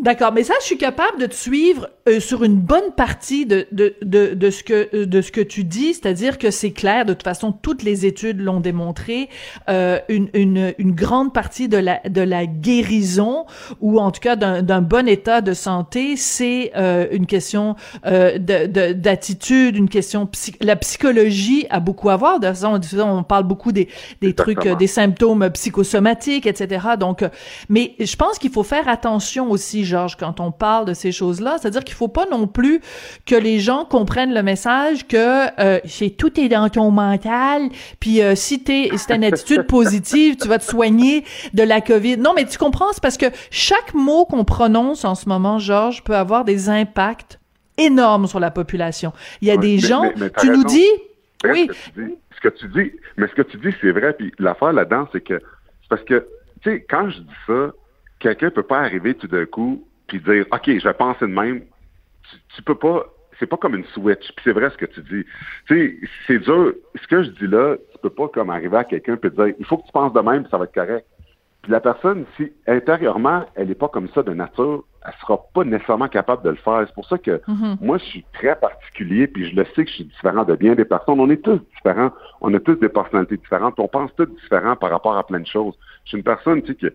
D'accord, 0.00 0.32
mais 0.32 0.44
ça, 0.44 0.54
je 0.60 0.64
suis 0.64 0.78
capable 0.78 1.20
de 1.20 1.26
te 1.26 1.34
suivre 1.34 1.90
euh, 2.08 2.20
sur 2.20 2.42
une 2.42 2.56
bonne 2.56 2.92
partie 2.96 3.44
de, 3.44 3.66
de, 3.70 3.94
de, 4.00 4.32
de, 4.32 4.50
ce 4.50 4.64
que, 4.64 4.88
euh, 4.94 5.04
de 5.04 5.20
ce 5.20 5.30
que 5.30 5.42
tu 5.42 5.62
dis, 5.62 5.92
c'est-à-dire 5.92 6.38
que 6.38 6.50
c'est 6.50 6.70
clair, 6.70 7.04
de 7.04 7.12
toute 7.12 7.22
façon, 7.22 7.52
toutes 7.52 7.82
les 7.82 8.06
études 8.06 8.40
l'ont 8.40 8.60
démontré, 8.60 9.28
euh, 9.68 9.98
une, 10.08 10.30
une, 10.32 10.72
une, 10.78 10.92
grande 10.92 11.34
partie 11.34 11.68
de 11.68 11.76
la, 11.76 12.00
de 12.08 12.22
la 12.22 12.46
guérison, 12.46 13.44
ou 13.82 14.00
en 14.00 14.10
tout 14.10 14.20
cas 14.20 14.36
d'un 14.36 14.80
bon 14.80 15.06
état 15.06 15.42
de 15.42 15.52
santé, 15.52 16.16
c'est 16.16 16.72
euh, 16.76 17.06
une 17.12 17.26
question 17.26 17.76
euh, 18.06 18.38
d'attitude, 18.38 19.76
une 19.76 19.90
question... 19.90 20.30
la 20.62 20.76
psychologie 20.76 21.66
a 21.68 21.78
beaucoup 21.78 22.08
à 22.08 22.16
voir, 22.16 22.40
de 22.40 22.46
toute 22.46 22.56
façon, 22.56 23.02
on 23.02 23.22
parle 23.22 23.44
beaucoup 23.44 23.72
des, 23.72 23.88
des 24.22 24.34
trucs, 24.34 24.66
des 24.66 24.86
symptômes 24.86 25.50
psychosomatiques, 25.50 26.46
etc., 26.46 26.86
donc, 26.98 27.22
mais 27.68 27.94
je 28.00 28.16
pense 28.16 28.38
qu'il 28.38 28.50
faut 28.50 28.62
faire 28.62 28.88
attention 28.88 29.50
aussi, 29.50 29.84
Georges, 29.90 30.16
quand 30.16 30.40
on 30.40 30.53
parle 30.53 30.87
de 30.87 30.94
ces 30.94 31.12
choses-là. 31.12 31.59
C'est-à-dire 31.59 31.85
qu'il 31.85 31.94
faut 31.94 32.09
pas 32.09 32.26
non 32.31 32.46
plus 32.46 32.81
que 33.26 33.35
les 33.35 33.59
gens 33.59 33.85
comprennent 33.85 34.33
le 34.33 34.42
message 34.42 35.07
que 35.07 35.61
euh, 35.61 35.81
c'est 35.85 36.11
tout 36.11 36.40
est 36.40 36.48
dans 36.48 36.68
ton 36.68 36.90
mental, 36.90 37.68
puis 37.98 38.22
euh, 38.22 38.35
si 38.35 38.62
t'es 38.62 38.90
si 38.96 39.12
une 39.12 39.24
attitude 39.24 39.62
positive, 39.66 40.37
tu 40.37 40.48
vas 40.48 40.59
te 40.59 40.64
soigner 40.64 41.24
de 41.53 41.62
la 41.62 41.81
COVID. 41.81 42.16
Non, 42.16 42.33
mais 42.35 42.46
tu 42.46 42.59
comprends, 42.59 42.92
c'est 42.92 43.03
parce 43.03 43.18
que 43.18 43.26
chaque 43.50 43.94
mot 43.94 44.24
qu'on 44.24 44.44
prononce 44.44 45.05
en 45.05 45.14
ce 45.14 45.29
moment, 45.29 45.59
Georges, 45.59 46.03
peut 46.03 46.16
avoir 46.16 46.44
des 46.44 46.68
impacts 46.68 47.38
énormes 47.76 48.26
sur 48.26 48.40
la 48.40 48.50
population. 48.50 49.12
Il 49.40 49.48
y 49.48 49.50
a 49.50 49.57
des 49.57 49.79
gens, 49.79 50.11
tu 50.38 50.50
nous 50.50 50.64
dis, 50.64 50.87
oui. 51.44 51.68
Ce 52.37 52.48
que, 52.48 52.48
tu 52.48 52.68
dis, 52.68 52.92
mais 53.16 53.26
ce 53.29 53.35
que 53.35 53.42
tu 53.42 53.59
dis, 53.59 53.74
c'est 53.81 53.90
vrai. 53.90 54.14
Puis 54.14 54.33
l'affaire 54.38 54.72
là-dedans, 54.72 55.09
c'est 55.12 55.20
que 55.20 55.38
c'est 55.83 55.88
parce 55.88 56.03
que 56.05 56.26
tu 56.62 56.70
sais, 56.70 56.87
quand 56.88 57.11
je 57.11 57.20
dis 57.20 57.35
ça, 57.46 57.72
quelqu'un 58.20 58.50
peut 58.50 58.62
pas 58.62 58.80
arriver 58.80 59.14
tout 59.14 59.26
d'un 59.26 59.46
coup 59.46 59.85
puis 60.11 60.20
dire 60.20 60.44
OK, 60.52 60.66
je 60.66 60.85
vais 60.85 60.94
penser 60.94 61.26
de 61.26 61.33
même. 61.33 61.62
Tu, 62.54 62.62
peux 62.62 62.74
pas. 62.74 63.06
C'est 63.38 63.46
pas 63.46 63.56
comme 63.56 63.76
une 63.76 63.85
switch. 63.87 64.33
Puis 64.33 64.44
c'est 64.44 64.52
vrai 64.52 64.70
ce 64.70 64.76
que 64.76 64.87
tu 64.87 65.00
dis. 65.02 65.24
Tu 65.66 65.74
sais, 65.74 66.09
c'est 66.26 66.38
dur. 66.40 66.74
Ce 67.00 67.06
que 67.06 67.22
je 67.22 67.30
dis 67.30 67.46
là, 67.46 67.76
tu 67.92 67.98
peux 68.02 68.11
pas 68.11 68.28
comme 68.28 68.50
arriver 68.50 68.76
à 68.76 68.85
quelqu'un 68.85 69.16
et 69.22 69.30
dire 69.30 69.54
il 69.59 69.64
faut 69.64 69.78
que 69.78 69.87
tu 69.87 69.92
penses 69.92 70.12
de 70.12 70.20
même, 70.20 70.42
puis 70.42 70.50
ça 70.50 70.59
va 70.59 70.64
être 70.64 70.74
correct. 70.74 71.06
Puis 71.62 71.72
la 71.72 71.80
personne, 71.80 72.24
si 72.37 72.52
intérieurement, 72.66 73.44
elle 73.54 73.68
n'est 73.68 73.74
pas 73.74 73.88
comme 73.88 74.09
ça 74.09 74.22
de 74.22 74.33
nature, 74.33 74.85
elle 75.06 75.12
sera 75.20 75.38
pas 75.54 75.64
nécessairement 75.64 76.09
capable 76.09 76.42
de 76.42 76.50
le 76.50 76.56
faire. 76.56 76.85
C'est 76.87 76.94
pour 76.94 77.06
ça 77.06 77.18
que 77.18 77.42
mm-hmm. 77.46 77.76
moi, 77.80 77.98
je 77.98 78.04
suis 78.04 78.24
très 78.33 78.56
particulier, 78.56 79.26
puis 79.26 79.50
je 79.50 79.56
le 79.56 79.64
sais 79.76 79.85
que 79.85 79.90
je 79.90 79.96
suis 79.96 80.04
différent 80.04 80.44
de 80.44 80.56
bien 80.56 80.74
des 80.74 80.85
personnes. 80.85 81.20
On 81.20 81.30
est 81.30 81.42
tous 81.42 81.61
différents. 81.76 82.12
On 82.40 82.52
a 82.54 82.61
tous 82.61 82.76
des 82.76 82.88
personnalités 82.88 83.37
différentes. 83.37 83.78
On 83.78 83.88
pense 83.88 84.11
tous 84.16 84.26
différents 84.26 84.76
par 84.76 84.90
rapport 84.90 85.16
à 85.16 85.26
plein 85.26 85.40
de 85.40 85.46
choses. 85.46 85.74
Je 86.04 86.11
suis 86.11 86.18
une 86.18 86.24
personne, 86.24 86.62
tu 86.62 86.72
sais, 86.72 86.74
que 86.74 86.94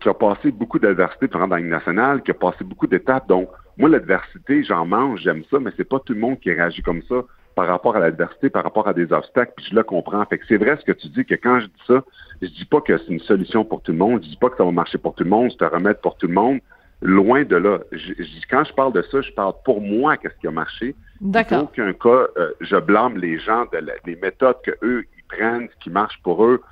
qui, 0.00 0.08
a 0.08 0.14
passé 0.14 0.50
beaucoup 0.50 0.78
d'adversité 0.78 1.28
pendant 1.28 1.46
la 1.46 1.58
Ligue 1.58 1.70
nationale, 1.70 2.22
qui 2.22 2.30
a 2.30 2.34
passé 2.34 2.64
beaucoup 2.64 2.86
d'étapes. 2.86 3.28
Donc, 3.28 3.48
moi, 3.76 3.88
l'adversité, 3.88 4.62
j'en 4.64 4.86
mange, 4.86 5.20
j'aime 5.20 5.42
ça, 5.50 5.58
mais 5.58 5.70
c'est 5.76 5.88
pas 5.88 6.00
tout 6.00 6.14
le 6.14 6.20
monde 6.20 6.40
qui 6.40 6.52
réagit 6.52 6.82
comme 6.82 7.02
ça 7.08 7.22
par 7.54 7.66
rapport 7.68 7.96
à 7.96 8.00
l'adversité, 8.00 8.50
par 8.50 8.64
rapport 8.64 8.88
à 8.88 8.94
des 8.94 9.12
obstacles, 9.12 9.52
puis 9.56 9.66
je 9.70 9.74
le 9.74 9.82
comprends. 9.82 10.24
Fait 10.26 10.38
que 10.38 10.44
c'est 10.48 10.56
vrai 10.56 10.76
ce 10.76 10.84
que 10.84 10.92
tu 10.92 11.08
dis, 11.08 11.24
que 11.24 11.34
quand 11.34 11.60
je 11.60 11.66
dis 11.66 11.82
ça, 11.86 12.02
je 12.42 12.48
dis 12.48 12.64
pas 12.64 12.80
que 12.80 12.96
c'est 12.98 13.12
une 13.12 13.20
solution 13.20 13.64
pour 13.64 13.80
tout 13.82 13.92
le 13.92 13.98
monde, 13.98 14.22
je 14.22 14.30
dis 14.30 14.36
pas 14.36 14.50
que 14.50 14.56
ça 14.56 14.64
va 14.64 14.72
marcher 14.72 14.98
pour 14.98 15.14
tout 15.14 15.24
le 15.24 15.30
monde, 15.30 15.50
c'est 15.52 15.64
un 15.64 15.68
remède 15.68 16.00
pour 16.00 16.16
tout 16.16 16.26
le 16.26 16.34
monde. 16.34 16.58
Loin 17.02 17.44
de 17.44 17.56
là. 17.56 17.80
Je, 17.92 18.12
quand 18.48 18.64
je 18.64 18.72
parle 18.72 18.92
de 18.92 19.02
ça, 19.02 19.20
je 19.20 19.30
parle 19.32 19.52
pour 19.64 19.80
moi 19.80 20.16
qu'est-ce 20.16 20.36
qui 20.40 20.46
a 20.46 20.50
marché. 20.50 20.94
D'accord. 21.20 21.58
Dans 21.58 21.64
aucun 21.64 21.92
cas, 21.92 22.26
euh, 22.38 22.52
je 22.60 22.76
blâme 22.76 23.18
les 23.18 23.38
gens 23.38 23.66
de 23.72 23.78
des 24.04 24.16
méthodes 24.16 24.56
que 24.64 24.70
eux 24.82 25.04
ils 25.16 25.24
prennent, 25.36 25.68
qui 25.80 25.90
marche 25.90 26.18
pour 26.22 26.44
eux 26.44 26.62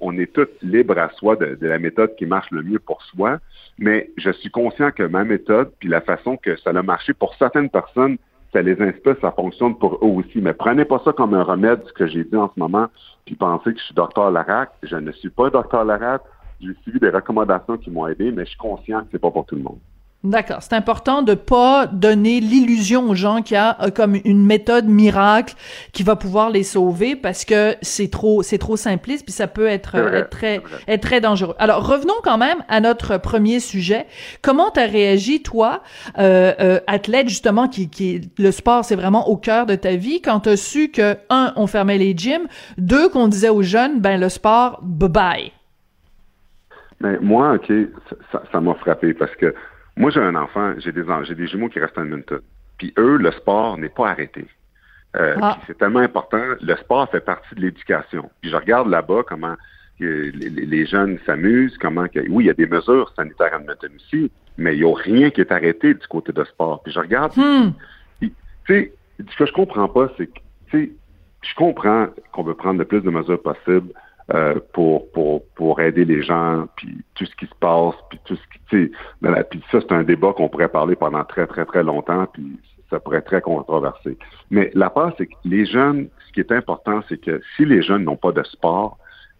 on 0.00 0.16
est 0.18 0.32
tous 0.32 0.48
libres 0.62 0.98
à 0.98 1.10
soi 1.10 1.36
de, 1.36 1.56
la 1.60 1.78
méthode 1.78 2.14
qui 2.16 2.26
marche 2.26 2.50
le 2.50 2.62
mieux 2.62 2.78
pour 2.78 3.02
soi, 3.02 3.38
mais 3.78 4.10
je 4.16 4.30
suis 4.30 4.50
conscient 4.50 4.90
que 4.90 5.02
ma 5.02 5.24
méthode, 5.24 5.70
puis 5.78 5.88
la 5.88 6.00
façon 6.00 6.36
que 6.36 6.56
ça 6.56 6.70
a 6.70 6.82
marché 6.82 7.14
pour 7.14 7.34
certaines 7.34 7.70
personnes, 7.70 8.18
ça 8.52 8.62
les 8.62 8.80
inspire, 8.82 9.16
ça 9.20 9.30
fonctionne 9.32 9.76
pour 9.76 9.94
eux 9.94 10.08
aussi. 10.08 10.40
Mais 10.40 10.52
prenez 10.52 10.84
pas 10.84 11.00
ça 11.04 11.12
comme 11.12 11.34
un 11.34 11.42
remède, 11.42 11.82
ce 11.86 11.92
que 11.92 12.06
j'ai 12.06 12.24
dit 12.24 12.36
en 12.36 12.50
ce 12.52 12.58
moment, 12.58 12.88
puis 13.24 13.36
pensez 13.36 13.72
que 13.72 13.78
je 13.78 13.84
suis 13.84 13.94
docteur 13.94 14.30
Larac. 14.30 14.70
Je 14.82 14.96
ne 14.96 15.12
suis 15.12 15.30
pas 15.30 15.50
docteur 15.50 15.84
Larac. 15.84 16.22
j'ai 16.60 16.74
suivi 16.82 16.98
des 16.98 17.10
recommandations 17.10 17.76
qui 17.78 17.90
m'ont 17.90 18.08
aidé, 18.08 18.32
mais 18.32 18.44
je 18.44 18.50
suis 18.50 18.58
conscient 18.58 19.00
que 19.02 19.06
c'est 19.12 19.20
pas 19.20 19.30
pour 19.30 19.46
tout 19.46 19.54
le 19.54 19.62
monde. 19.62 19.78
D'accord. 20.22 20.58
C'est 20.60 20.74
important 20.74 21.22
de 21.22 21.32
pas 21.32 21.86
donner 21.86 22.40
l'illusion 22.40 23.08
aux 23.08 23.14
gens 23.14 23.40
qu'il 23.40 23.54
y 23.54 23.56
a 23.56 23.78
euh, 23.80 23.88
comme 23.88 24.16
une 24.26 24.44
méthode 24.44 24.84
miracle 24.84 25.54
qui 25.94 26.02
va 26.02 26.14
pouvoir 26.14 26.50
les 26.50 26.62
sauver 26.62 27.16
parce 27.16 27.46
que 27.46 27.74
c'est 27.80 28.10
trop, 28.10 28.42
c'est 28.42 28.58
trop 28.58 28.76
simpliste 28.76 29.24
puis 29.24 29.32
ça 29.32 29.46
peut 29.46 29.66
être, 29.66 29.94
être 29.94 30.28
très, 30.28 30.60
être 30.88 31.00
très 31.00 31.22
dangereux. 31.22 31.54
Alors 31.58 31.88
revenons 31.88 32.20
quand 32.22 32.36
même 32.36 32.58
à 32.68 32.82
notre 32.82 33.16
premier 33.16 33.60
sujet. 33.60 34.06
Comment 34.42 34.70
t'as 34.70 34.86
réagi 34.86 35.42
toi, 35.42 35.82
euh, 36.18 36.52
euh, 36.60 36.80
athlète 36.86 37.30
justement 37.30 37.66
qui, 37.66 37.88
qui 37.88 38.30
le 38.38 38.50
sport 38.50 38.84
c'est 38.84 38.96
vraiment 38.96 39.26
au 39.30 39.38
cœur 39.38 39.64
de 39.64 39.74
ta 39.74 39.96
vie 39.96 40.20
quand 40.20 40.40
t'as 40.40 40.56
su 40.56 40.90
que 40.90 41.16
un 41.30 41.54
on 41.56 41.66
fermait 41.66 41.96
les 41.96 42.14
gyms, 42.14 42.46
deux 42.76 43.08
qu'on 43.08 43.26
disait 43.26 43.48
aux 43.48 43.62
jeunes 43.62 44.00
ben 44.00 44.20
le 44.20 44.28
sport 44.28 44.80
bye 44.82 45.08
bye. 45.08 45.52
Mais 47.02 47.18
moi, 47.20 47.54
ok, 47.54 47.72
ça 48.52 48.60
m'a 48.60 48.74
frappé 48.74 49.14
parce 49.14 49.34
que 49.36 49.54
moi, 49.96 50.10
j'ai 50.10 50.20
un 50.20 50.34
enfant, 50.34 50.74
j'ai 50.78 50.92
des, 50.92 51.04
j'ai 51.24 51.34
des 51.34 51.46
jumeaux 51.46 51.68
qui 51.68 51.80
restent 51.80 51.98
en 51.98 52.04
Edmonton. 52.04 52.40
Puis 52.78 52.94
eux, 52.98 53.16
le 53.16 53.30
sport 53.32 53.76
n'est 53.76 53.88
pas 53.88 54.10
arrêté. 54.10 54.46
Euh, 55.16 55.36
ah. 55.42 55.58
C'est 55.66 55.76
tellement 55.76 56.00
important. 56.00 56.42
Le 56.60 56.76
sport 56.76 57.10
fait 57.10 57.20
partie 57.20 57.54
de 57.54 57.60
l'éducation. 57.60 58.30
Puis 58.40 58.50
je 58.50 58.56
regarde 58.56 58.88
là-bas 58.88 59.22
comment 59.26 59.56
les, 59.98 60.86
jeunes 60.86 61.18
s'amusent, 61.26 61.76
comment 61.78 62.08
que, 62.08 62.20
oui, 62.20 62.44
il 62.44 62.46
y 62.46 62.50
a 62.50 62.54
des 62.54 62.66
mesures 62.66 63.12
sanitaires 63.16 63.52
en 63.52 63.60
Edmonton 63.60 63.90
aussi, 63.96 64.30
mais 64.56 64.74
il 64.74 64.82
n'y 64.82 64.90
a 64.90 64.94
rien 64.94 65.30
qui 65.30 65.42
est 65.42 65.52
arrêté 65.52 65.94
du 65.94 66.06
côté 66.06 66.32
de 66.32 66.42
sport. 66.44 66.82
Puis 66.82 66.92
je 66.92 67.00
regarde, 67.00 67.36
hmm. 67.36 67.72
tu 68.20 68.32
sais, 68.66 68.92
ce 69.18 69.36
que 69.36 69.46
je 69.46 69.52
comprends 69.52 69.88
pas, 69.88 70.10
c'est 70.16 70.26
que, 70.26 70.38
tu 70.70 70.84
sais, 70.86 70.90
je 71.42 71.54
comprends 71.54 72.08
qu'on 72.32 72.42
veut 72.42 72.54
prendre 72.54 72.78
le 72.78 72.84
plus 72.84 73.00
de 73.00 73.10
mesures 73.10 73.42
possibles 73.42 73.92
euh, 74.34 74.60
pour, 74.72 75.10
pour, 75.12 75.44
pour 75.56 75.80
aider 75.80 76.04
les 76.04 76.22
gens, 76.22 76.66
puis 76.76 76.98
tout 77.14 77.26
ce 77.26 77.34
qui 77.36 77.46
se 77.46 77.54
passe, 77.58 77.94
puis 78.08 78.20
tout 78.24 78.36
ce 78.36 78.42
qui, 78.42 78.60
tu 78.68 78.92
sais, 79.22 79.44
puis 79.50 79.62
ça, 79.72 79.80
c'est 79.80 79.92
un 79.92 80.04
débat 80.04 80.32
qu'on 80.32 80.48
pourrait 80.48 80.68
parler 80.68 80.94
pendant 80.94 81.24
très, 81.24 81.46
très, 81.46 81.64
très 81.64 81.82
longtemps, 81.82 82.26
puis 82.32 82.58
ça 82.90 83.00
pourrait 83.00 83.18
être 83.18 83.26
très 83.26 83.40
controversé. 83.40 84.16
Mais 84.50 84.70
la 84.74 84.90
part, 84.90 85.12
c'est 85.18 85.26
que 85.26 85.34
les 85.44 85.66
jeunes, 85.66 86.08
ce 86.26 86.32
qui 86.32 86.40
est 86.40 86.52
important, 86.52 87.00
c'est 87.08 87.20
que 87.20 87.40
si 87.56 87.64
les 87.64 87.82
jeunes 87.82 88.04
n'ont 88.04 88.16
pas 88.16 88.32
de 88.32 88.42
sport, 88.42 88.98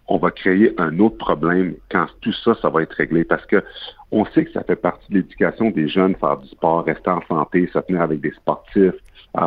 on 0.08 0.18
va 0.18 0.32
créer 0.32 0.74
un 0.78 0.98
autre 0.98 1.18
problème 1.18 1.74
quand 1.88 2.06
tout 2.20 2.32
ça, 2.32 2.54
ça 2.60 2.68
va 2.68 2.82
être 2.82 2.92
réglé. 2.94 3.22
Parce 3.22 3.46
que 3.46 3.62
on 4.10 4.24
sait 4.26 4.44
que 4.44 4.50
ça 4.50 4.64
fait 4.64 4.76
partie 4.76 5.08
de 5.12 5.18
l'éducation 5.18 5.70
des 5.70 5.88
jeunes, 5.88 6.16
faire 6.16 6.36
du 6.36 6.48
sport, 6.48 6.84
rester 6.84 7.10
en 7.10 7.22
santé, 7.28 7.70
se 7.72 7.78
tenir 7.78 8.02
avec 8.02 8.20
des 8.20 8.32
sportifs, 8.32 8.94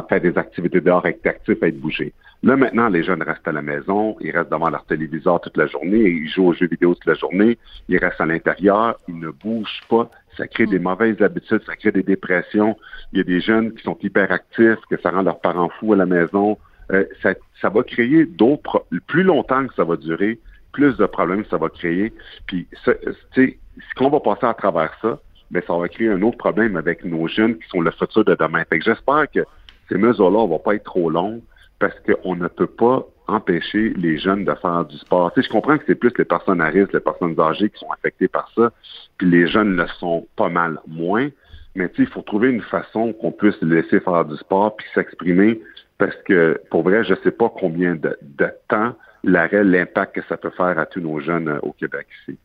faire 0.08 0.22
des 0.22 0.38
activités 0.38 0.80
dehors, 0.80 1.06
être 1.06 1.26
actif, 1.28 1.62
être 1.62 1.80
bougé. 1.82 2.14
Là, 2.44 2.58
maintenant, 2.58 2.90
les 2.90 3.04
jeunes 3.04 3.24
restent 3.24 3.48
à 3.48 3.54
la 3.54 3.62
maison, 3.62 4.18
ils 4.20 4.32
restent 4.32 4.52
devant 4.52 4.70
leur 4.70 4.84
téléviseur 4.84 5.40
toute 5.40 5.56
la 5.56 5.66
journée, 5.68 6.10
ils 6.10 6.28
jouent 6.28 6.48
aux 6.48 6.54
jeux 6.54 6.68
vidéo 6.68 6.94
toute 6.94 7.06
la 7.06 7.14
journée, 7.14 7.58
ils 7.88 7.98
restent 7.98 8.20
à 8.20 8.26
l'intérieur, 8.26 9.00
ils 9.08 9.18
ne 9.18 9.30
bougent 9.30 9.82
pas. 9.90 10.12
Ça 10.36 10.46
crée 10.48 10.66
des 10.66 10.80
mauvaises 10.80 11.22
habitudes, 11.22 11.62
ça 11.66 11.78
crée 11.78 11.94
des 11.94 12.04
dépressions. 12.04 12.76
Il 13.14 13.20
y 13.20 13.22
a 13.22 13.24
des 13.24 13.40
jeunes 13.40 13.74
qui 13.74 13.84
sont 13.84 13.98
hyperactifs, 14.02 14.80
que 14.90 15.00
ça 15.00 15.12
rend 15.12 15.22
leurs 15.22 15.40
parents 15.40 15.70
fous 15.80 15.94
à 15.94 15.96
la 15.96 16.06
maison. 16.06 16.58
Euh, 16.92 17.06
ça, 17.22 17.34
ça 17.62 17.70
va 17.70 17.82
créer 17.84 18.26
d'autres, 18.26 18.86
plus 19.08 19.24
longtemps 19.24 19.66
que 19.66 19.74
ça 19.76 19.86
va 19.86 19.96
durer, 19.96 20.38
plus 20.74 20.98
de 20.98 21.06
problèmes 21.06 21.46
ça 21.50 21.58
va 21.58 21.70
créer. 21.70 22.12
Puis, 22.46 22.68
ce 22.84 23.96
qu'on 23.96 24.10
va 24.10 24.20
passer 24.20 24.48
à 24.48 24.54
travers 24.54 24.94
ça, 25.02 25.18
mais 25.50 25.62
ben, 25.62 25.68
ça 25.68 25.78
va 25.78 25.88
créer 25.88 26.10
un 26.10 26.22
autre 26.24 26.38
problème 26.38 26.76
avec 26.76 27.06
nos 27.06 27.26
jeunes 27.30 27.58
qui 27.58 27.70
sont 27.70 27.80
le 27.80 27.92
futur 27.92 28.26
de 28.26 28.36
demain. 28.36 28.66
Fait 28.66 28.80
que 28.80 28.84
j'espère 28.86 29.32
que 29.34 29.46
ces 29.88 29.98
mesures-là 29.98 30.44
ne 30.44 30.50
vont 30.50 30.60
pas 30.60 30.76
être 30.76 30.84
trop 30.84 31.10
longues 31.10 31.42
parce 31.80 31.96
qu'on 32.02 32.36
ne 32.36 32.48
peut 32.48 32.68
pas 32.68 33.06
empêcher 33.28 33.94
les 33.96 34.18
jeunes 34.18 34.46
de 34.46 34.54
faire 34.56 34.86
du 34.86 34.98
sport. 34.98 35.32
Tu 35.34 35.42
sais, 35.42 35.48
je 35.48 35.52
comprends 35.52 35.78
que 35.78 35.84
c'est 35.88 35.96
plus 35.96 36.12
les 36.18 36.26
personnes 36.26 36.62
à 36.62 36.68
risque, 36.68 36.94
les 36.94 37.00
personnes 37.00 37.40
âgées 37.40 37.70
qui 37.70 37.80
sont 37.80 37.92
affectées 37.92 38.28
par 38.28 38.52
ça, 38.56 38.72
puis 39.18 39.30
les 39.30 39.48
jeunes 39.48 39.76
le 39.76 39.88
sont 40.00 40.28
pas 40.36 40.50
mal 40.50 40.80
moins. 40.88 41.30
Mais 41.76 41.90
tu 41.90 41.96
sais, 41.96 42.04
il 42.04 42.10
faut 42.10 42.22
trouver 42.22 42.50
une 42.50 42.62
façon 42.62 43.14
qu'on 43.14 43.32
puisse 43.32 43.60
laisser 43.62 44.00
faire 44.00 44.26
du 44.26 44.36
sport 44.38 44.76
puis 44.76 44.86
s'exprimer, 44.94 45.62
parce 45.98 46.16
que 46.26 46.62
pour 46.70 46.84
vrai, 46.84 47.04
je 47.04 47.16
sais 47.24 47.32
pas 47.32 47.50
combien 47.50 47.96
de, 47.96 48.18
de 48.22 48.50
temps 48.68 48.96
l'arrêt, 49.24 49.64
l'impact 49.64 50.16
que 50.16 50.22
ça 50.28 50.38
peut 50.38 50.52
faire 50.52 50.78
à 50.78 50.86
tous 50.86 51.00
nos 51.00 51.20
jeunes 51.20 51.48
euh, 51.48 51.60
au 51.62 51.72
Québec 51.72 52.08
ici 52.22 52.38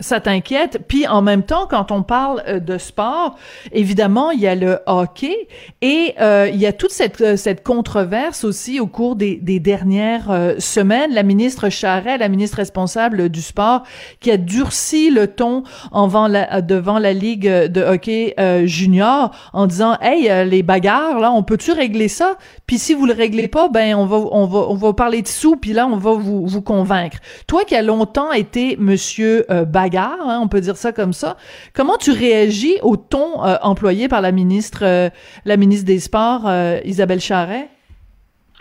ça 0.00 0.18
t'inquiète. 0.18 0.80
Puis 0.88 1.06
en 1.06 1.22
même 1.22 1.44
temps, 1.44 1.66
quand 1.68 1.92
on 1.92 2.02
parle 2.02 2.42
euh, 2.48 2.58
de 2.58 2.78
sport, 2.78 3.36
évidemment, 3.72 4.32
il 4.32 4.40
y 4.40 4.46
a 4.48 4.54
le 4.54 4.80
hockey 4.86 5.48
et 5.82 6.14
euh, 6.20 6.50
il 6.52 6.58
y 6.58 6.66
a 6.66 6.72
toute 6.72 6.90
cette, 6.90 7.20
euh, 7.20 7.36
cette 7.36 7.62
controverse 7.62 8.42
aussi 8.42 8.80
au 8.80 8.88
cours 8.88 9.14
des, 9.14 9.36
des 9.36 9.60
dernières 9.60 10.54
semaines. 10.58 11.12
La 11.12 11.22
ministre 11.22 11.68
Charret, 11.68 12.18
la 12.18 12.28
ministre 12.28 12.56
responsable 12.56 13.28
du 13.28 13.40
sport, 13.40 13.84
qui 14.20 14.30
a 14.30 14.36
durci 14.36 15.10
le 15.10 15.28
ton 15.28 15.62
en 15.92 16.26
la, 16.26 16.60
devant 16.60 16.98
la 16.98 17.12
Ligue 17.12 17.48
de 17.48 17.82
hockey 17.82 18.34
junior 18.66 19.30
en 19.52 19.66
disant 19.66 19.96
«Hey, 20.00 20.30
les 20.46 20.62
bagarres, 20.62 21.18
là, 21.20 21.32
on 21.32 21.42
peut-tu 21.42 21.72
régler 21.72 22.08
ça? 22.08 22.36
Puis 22.66 22.78
si 22.78 22.94
vous 22.94 23.06
le 23.06 23.12
réglez 23.12 23.48
pas, 23.48 23.68
ben 23.68 23.94
on 23.94 24.06
va, 24.06 24.16
on 24.16 24.46
va, 24.46 24.58
on 24.68 24.74
va 24.74 24.92
parler 24.92 25.22
de 25.22 25.28
sous, 25.28 25.56
puis 25.56 25.72
là, 25.72 25.86
on 25.86 25.96
va 25.96 26.12
vous, 26.12 26.46
vous 26.46 26.62
convaincre.» 26.62 27.18
Toi 27.46 27.64
qui 27.64 27.74
as 27.74 27.82
longtemps 27.82 28.32
été 28.32 28.76
monsieur 28.78 29.46
bagarre, 29.84 30.18
hein, 30.22 30.40
on 30.42 30.48
peut 30.48 30.60
dire 30.60 30.76
ça 30.76 30.92
comme 30.92 31.12
ça. 31.12 31.36
Comment 31.74 31.96
tu 31.96 32.10
réagis 32.10 32.78
au 32.82 32.96
ton 32.96 33.44
euh, 33.44 33.56
employé 33.62 34.08
par 34.08 34.22
la 34.22 34.32
ministre, 34.32 34.84
euh, 34.84 35.10
la 35.44 35.56
ministre 35.56 35.86
des 35.86 35.98
Sports, 35.98 36.46
euh, 36.46 36.78
Isabelle 36.84 37.20
Charret? 37.20 37.68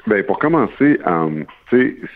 Ben 0.06 0.22
pour 0.26 0.38
commencer, 0.38 1.00
tu 1.70 2.08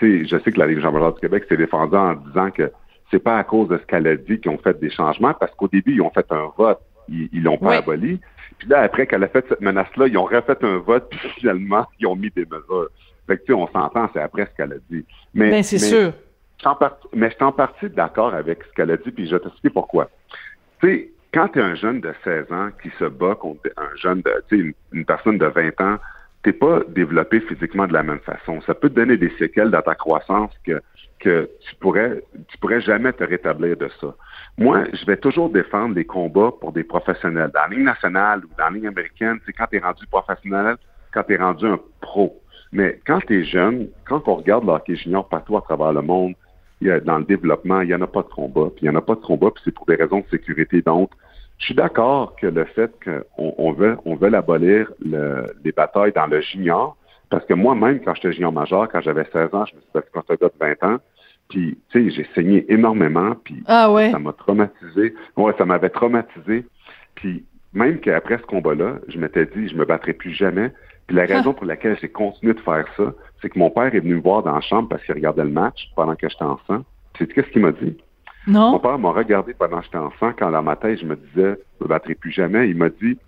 sais, 0.00 0.24
je 0.24 0.38
sais 0.42 0.52
que 0.52 0.58
la 0.58 0.66
Ligue 0.66 0.80
jean 0.80 0.92
du 0.92 1.20
Québec 1.20 1.44
s'est 1.46 1.58
défendue 1.58 1.96
en 1.96 2.14
disant 2.14 2.50
que 2.50 2.72
c'est 3.10 3.18
pas 3.18 3.36
à 3.36 3.44
cause 3.44 3.68
de 3.68 3.76
ce 3.76 3.84
qu'elle 3.84 4.06
a 4.06 4.16
dit 4.16 4.40
qu'ils 4.40 4.50
ont 4.50 4.58
fait 4.58 4.78
des 4.80 4.90
changements, 4.90 5.34
parce 5.34 5.54
qu'au 5.54 5.68
début, 5.68 5.94
ils 5.94 6.00
ont 6.00 6.10
fait 6.10 6.26
un 6.30 6.50
vote, 6.56 6.80
ils 7.10 7.42
l'ont 7.42 7.58
pas 7.58 7.76
aboli. 7.76 8.18
Puis 8.58 8.68
là, 8.68 8.80
après 8.80 9.06
qu'elle 9.06 9.24
a 9.24 9.28
fait 9.28 9.44
cette 9.46 9.60
menace-là, 9.60 10.06
ils 10.06 10.16
ont 10.16 10.24
refait 10.24 10.56
un 10.62 10.78
vote, 10.78 11.06
puis 11.10 11.28
finalement, 11.36 11.86
ils 12.00 12.06
ont 12.06 12.16
mis 12.16 12.30
des 12.30 12.46
mesures. 12.46 12.88
Fait 13.26 13.36
que, 13.36 13.42
tu 13.42 13.46
sais, 13.48 13.52
on 13.52 13.68
s'entend, 13.68 14.08
c'est 14.14 14.20
après 14.20 14.46
ce 14.46 14.56
qu'elle 14.56 14.72
a 14.72 14.78
dit. 14.90 15.04
Mais, 15.34 15.50
ben, 15.50 15.62
c'est 15.62 15.78
sûr 15.78 16.12
mais 17.14 17.30
je 17.30 17.34
suis 17.34 17.44
en 17.44 17.52
partie 17.52 17.88
d'accord 17.90 18.34
avec 18.34 18.62
ce 18.64 18.72
qu'elle 18.74 18.90
a 18.90 18.96
dit, 18.96 19.10
puis 19.10 19.26
je 19.26 19.34
vais 19.34 19.40
t'expliquer 19.40 19.70
pourquoi. 19.70 20.08
Tu 20.80 20.88
sais, 20.88 21.10
quand 21.32 21.48
tu 21.48 21.58
es 21.58 21.62
un 21.62 21.74
jeune 21.74 22.00
de 22.00 22.12
16 22.24 22.52
ans 22.52 22.70
qui 22.82 22.90
se 22.98 23.04
bat 23.04 23.34
contre 23.34 23.68
un 23.76 23.96
jeune 23.96 24.22
de, 24.22 24.32
tu 24.48 24.70
sais, 24.70 24.74
une, 24.92 25.04
personne 25.04 25.38
de 25.38 25.46
20 25.46 25.80
ans, 25.80 25.98
t'es 26.42 26.52
pas 26.52 26.80
développé 26.88 27.40
physiquement 27.40 27.86
de 27.86 27.92
la 27.92 28.02
même 28.02 28.20
façon. 28.20 28.60
Ça 28.62 28.74
peut 28.74 28.88
te 28.88 28.94
donner 28.94 29.16
des 29.16 29.30
séquelles 29.38 29.70
dans 29.70 29.82
ta 29.82 29.94
croissance 29.94 30.52
que, 30.64 30.80
que 31.20 31.50
tu 31.60 31.74
pourrais, 31.76 32.22
tu 32.48 32.58
pourrais 32.58 32.80
jamais 32.80 33.12
te 33.12 33.24
rétablir 33.24 33.76
de 33.76 33.88
ça. 34.00 34.14
Moi, 34.56 34.84
je 34.92 35.04
vais 35.04 35.16
toujours 35.16 35.50
défendre 35.50 35.94
les 35.94 36.04
combats 36.04 36.52
pour 36.60 36.72
des 36.72 36.84
professionnels. 36.84 37.50
Dans 37.52 37.62
la 37.62 37.68
ligne 37.68 37.84
nationale 37.84 38.44
ou 38.44 38.48
dans 38.56 38.64
la 38.64 38.70
ligne 38.70 38.88
américaine, 38.88 39.38
c'est 39.44 39.52
quand 39.52 39.66
tu 39.66 39.76
es 39.76 39.80
rendu 39.80 40.06
professionnel, 40.06 40.76
quand 41.12 41.24
tu 41.24 41.34
es 41.34 41.36
rendu 41.36 41.66
un 41.66 41.78
pro. 42.00 42.40
Mais 42.72 43.00
quand 43.06 43.20
tu 43.20 43.40
es 43.40 43.44
jeune, 43.44 43.88
quand 44.06 44.26
on 44.28 44.36
regarde 44.36 44.64
l'hockey 44.64 44.96
junior 44.96 45.28
partout 45.28 45.56
à 45.56 45.62
travers 45.62 45.92
le 45.92 46.02
monde, 46.02 46.34
dans 46.80 47.18
le 47.18 47.24
développement, 47.24 47.80
il 47.80 47.88
n'y 47.88 47.94
en 47.94 48.02
a 48.02 48.06
pas 48.06 48.22
de 48.22 48.28
combat. 48.28 48.70
Puis 48.74 48.82
il 48.82 48.90
n'y 48.90 48.96
en 48.96 48.98
a 48.98 49.02
pas 49.02 49.14
de 49.14 49.20
combat, 49.20 49.50
puis 49.50 49.62
c'est 49.64 49.74
pour 49.74 49.86
des 49.86 49.96
raisons 49.96 50.20
de 50.20 50.28
sécurité. 50.30 50.82
Donc, 50.82 51.10
je 51.58 51.66
suis 51.66 51.74
d'accord 51.74 52.36
que 52.36 52.46
le 52.46 52.64
fait 52.64 52.92
qu'on 53.04 53.54
on 53.58 53.72
veut, 53.72 53.96
on 54.04 54.14
veut 54.14 54.32
abolir 54.32 54.92
le, 55.04 55.46
les 55.64 55.72
batailles 55.72 56.12
dans 56.12 56.26
le 56.26 56.40
junior, 56.40 56.96
parce 57.30 57.44
que 57.44 57.54
moi-même, 57.54 58.00
quand 58.00 58.14
j'étais 58.14 58.32
junior 58.32 58.52
majeur, 58.52 58.88
quand 58.88 59.00
j'avais 59.00 59.24
16 59.32 59.54
ans, 59.54 59.66
je 59.66 59.74
me 59.74 59.80
suis 59.80 59.90
battu 59.92 60.08
contre 60.12 60.32
un 60.32 60.36
gars 60.36 60.48
de 60.48 60.76
20 60.82 60.94
ans, 60.94 60.98
puis, 61.48 61.78
tu 61.90 62.10
sais, 62.10 62.10
j'ai 62.14 62.26
saigné 62.34 62.70
énormément, 62.72 63.34
puis 63.42 63.62
ah 63.66 63.90
ouais. 63.90 64.10
ça 64.10 64.18
m'a 64.18 64.32
traumatisé. 64.32 65.14
Ouais, 65.36 65.52
ça 65.56 65.64
m'avait 65.64 65.88
traumatisé. 65.88 66.66
Puis, 67.14 67.44
même 67.72 68.00
qu'après 68.00 68.38
ce 68.38 68.42
combat-là, 68.42 68.96
je 69.08 69.18
m'étais 69.18 69.46
dit, 69.46 69.68
je 69.68 69.74
me 69.74 69.84
battrai 69.84 70.12
plus 70.12 70.32
jamais. 70.32 70.72
Puis 71.08 71.16
la 71.16 71.24
raison 71.24 71.54
pour 71.54 71.64
laquelle 71.64 71.98
j'ai 72.00 72.08
continué 72.08 72.52
de 72.52 72.60
faire 72.60 72.84
ça, 72.96 73.14
c'est 73.40 73.48
que 73.48 73.58
mon 73.58 73.70
père 73.70 73.94
est 73.94 74.00
venu 74.00 74.16
me 74.16 74.20
voir 74.20 74.42
dans 74.42 74.54
la 74.54 74.60
chambre 74.60 74.88
parce 74.88 75.02
qu'il 75.02 75.14
regardait 75.14 75.42
le 75.42 75.50
match 75.50 75.90
pendant 75.96 76.14
que 76.14 76.28
j'étais 76.28 76.44
enfant. 76.44 76.84
Tu 77.14 77.24
sais 77.24 77.32
qu'est-ce 77.32 77.48
qu'il 77.48 77.62
m'a 77.62 77.72
dit? 77.72 77.96
Non. 78.46 78.72
Mon 78.72 78.78
père 78.78 78.98
m'a 78.98 79.10
regardé 79.10 79.54
pendant 79.54 79.78
que 79.78 79.86
j'étais 79.86 79.98
enfant, 79.98 80.32
quand 80.38 80.50
dans 80.50 80.62
ma 80.62 80.76
tête, 80.76 81.00
je 81.00 81.06
me 81.06 81.16
disais, 81.16 81.58
je 81.78 81.84
me 81.84 81.88
battrai 81.88 82.14
plus 82.14 82.30
jamais. 82.30 82.68
Il 82.68 82.76
m'a 82.76 82.90
dit, 82.90 83.18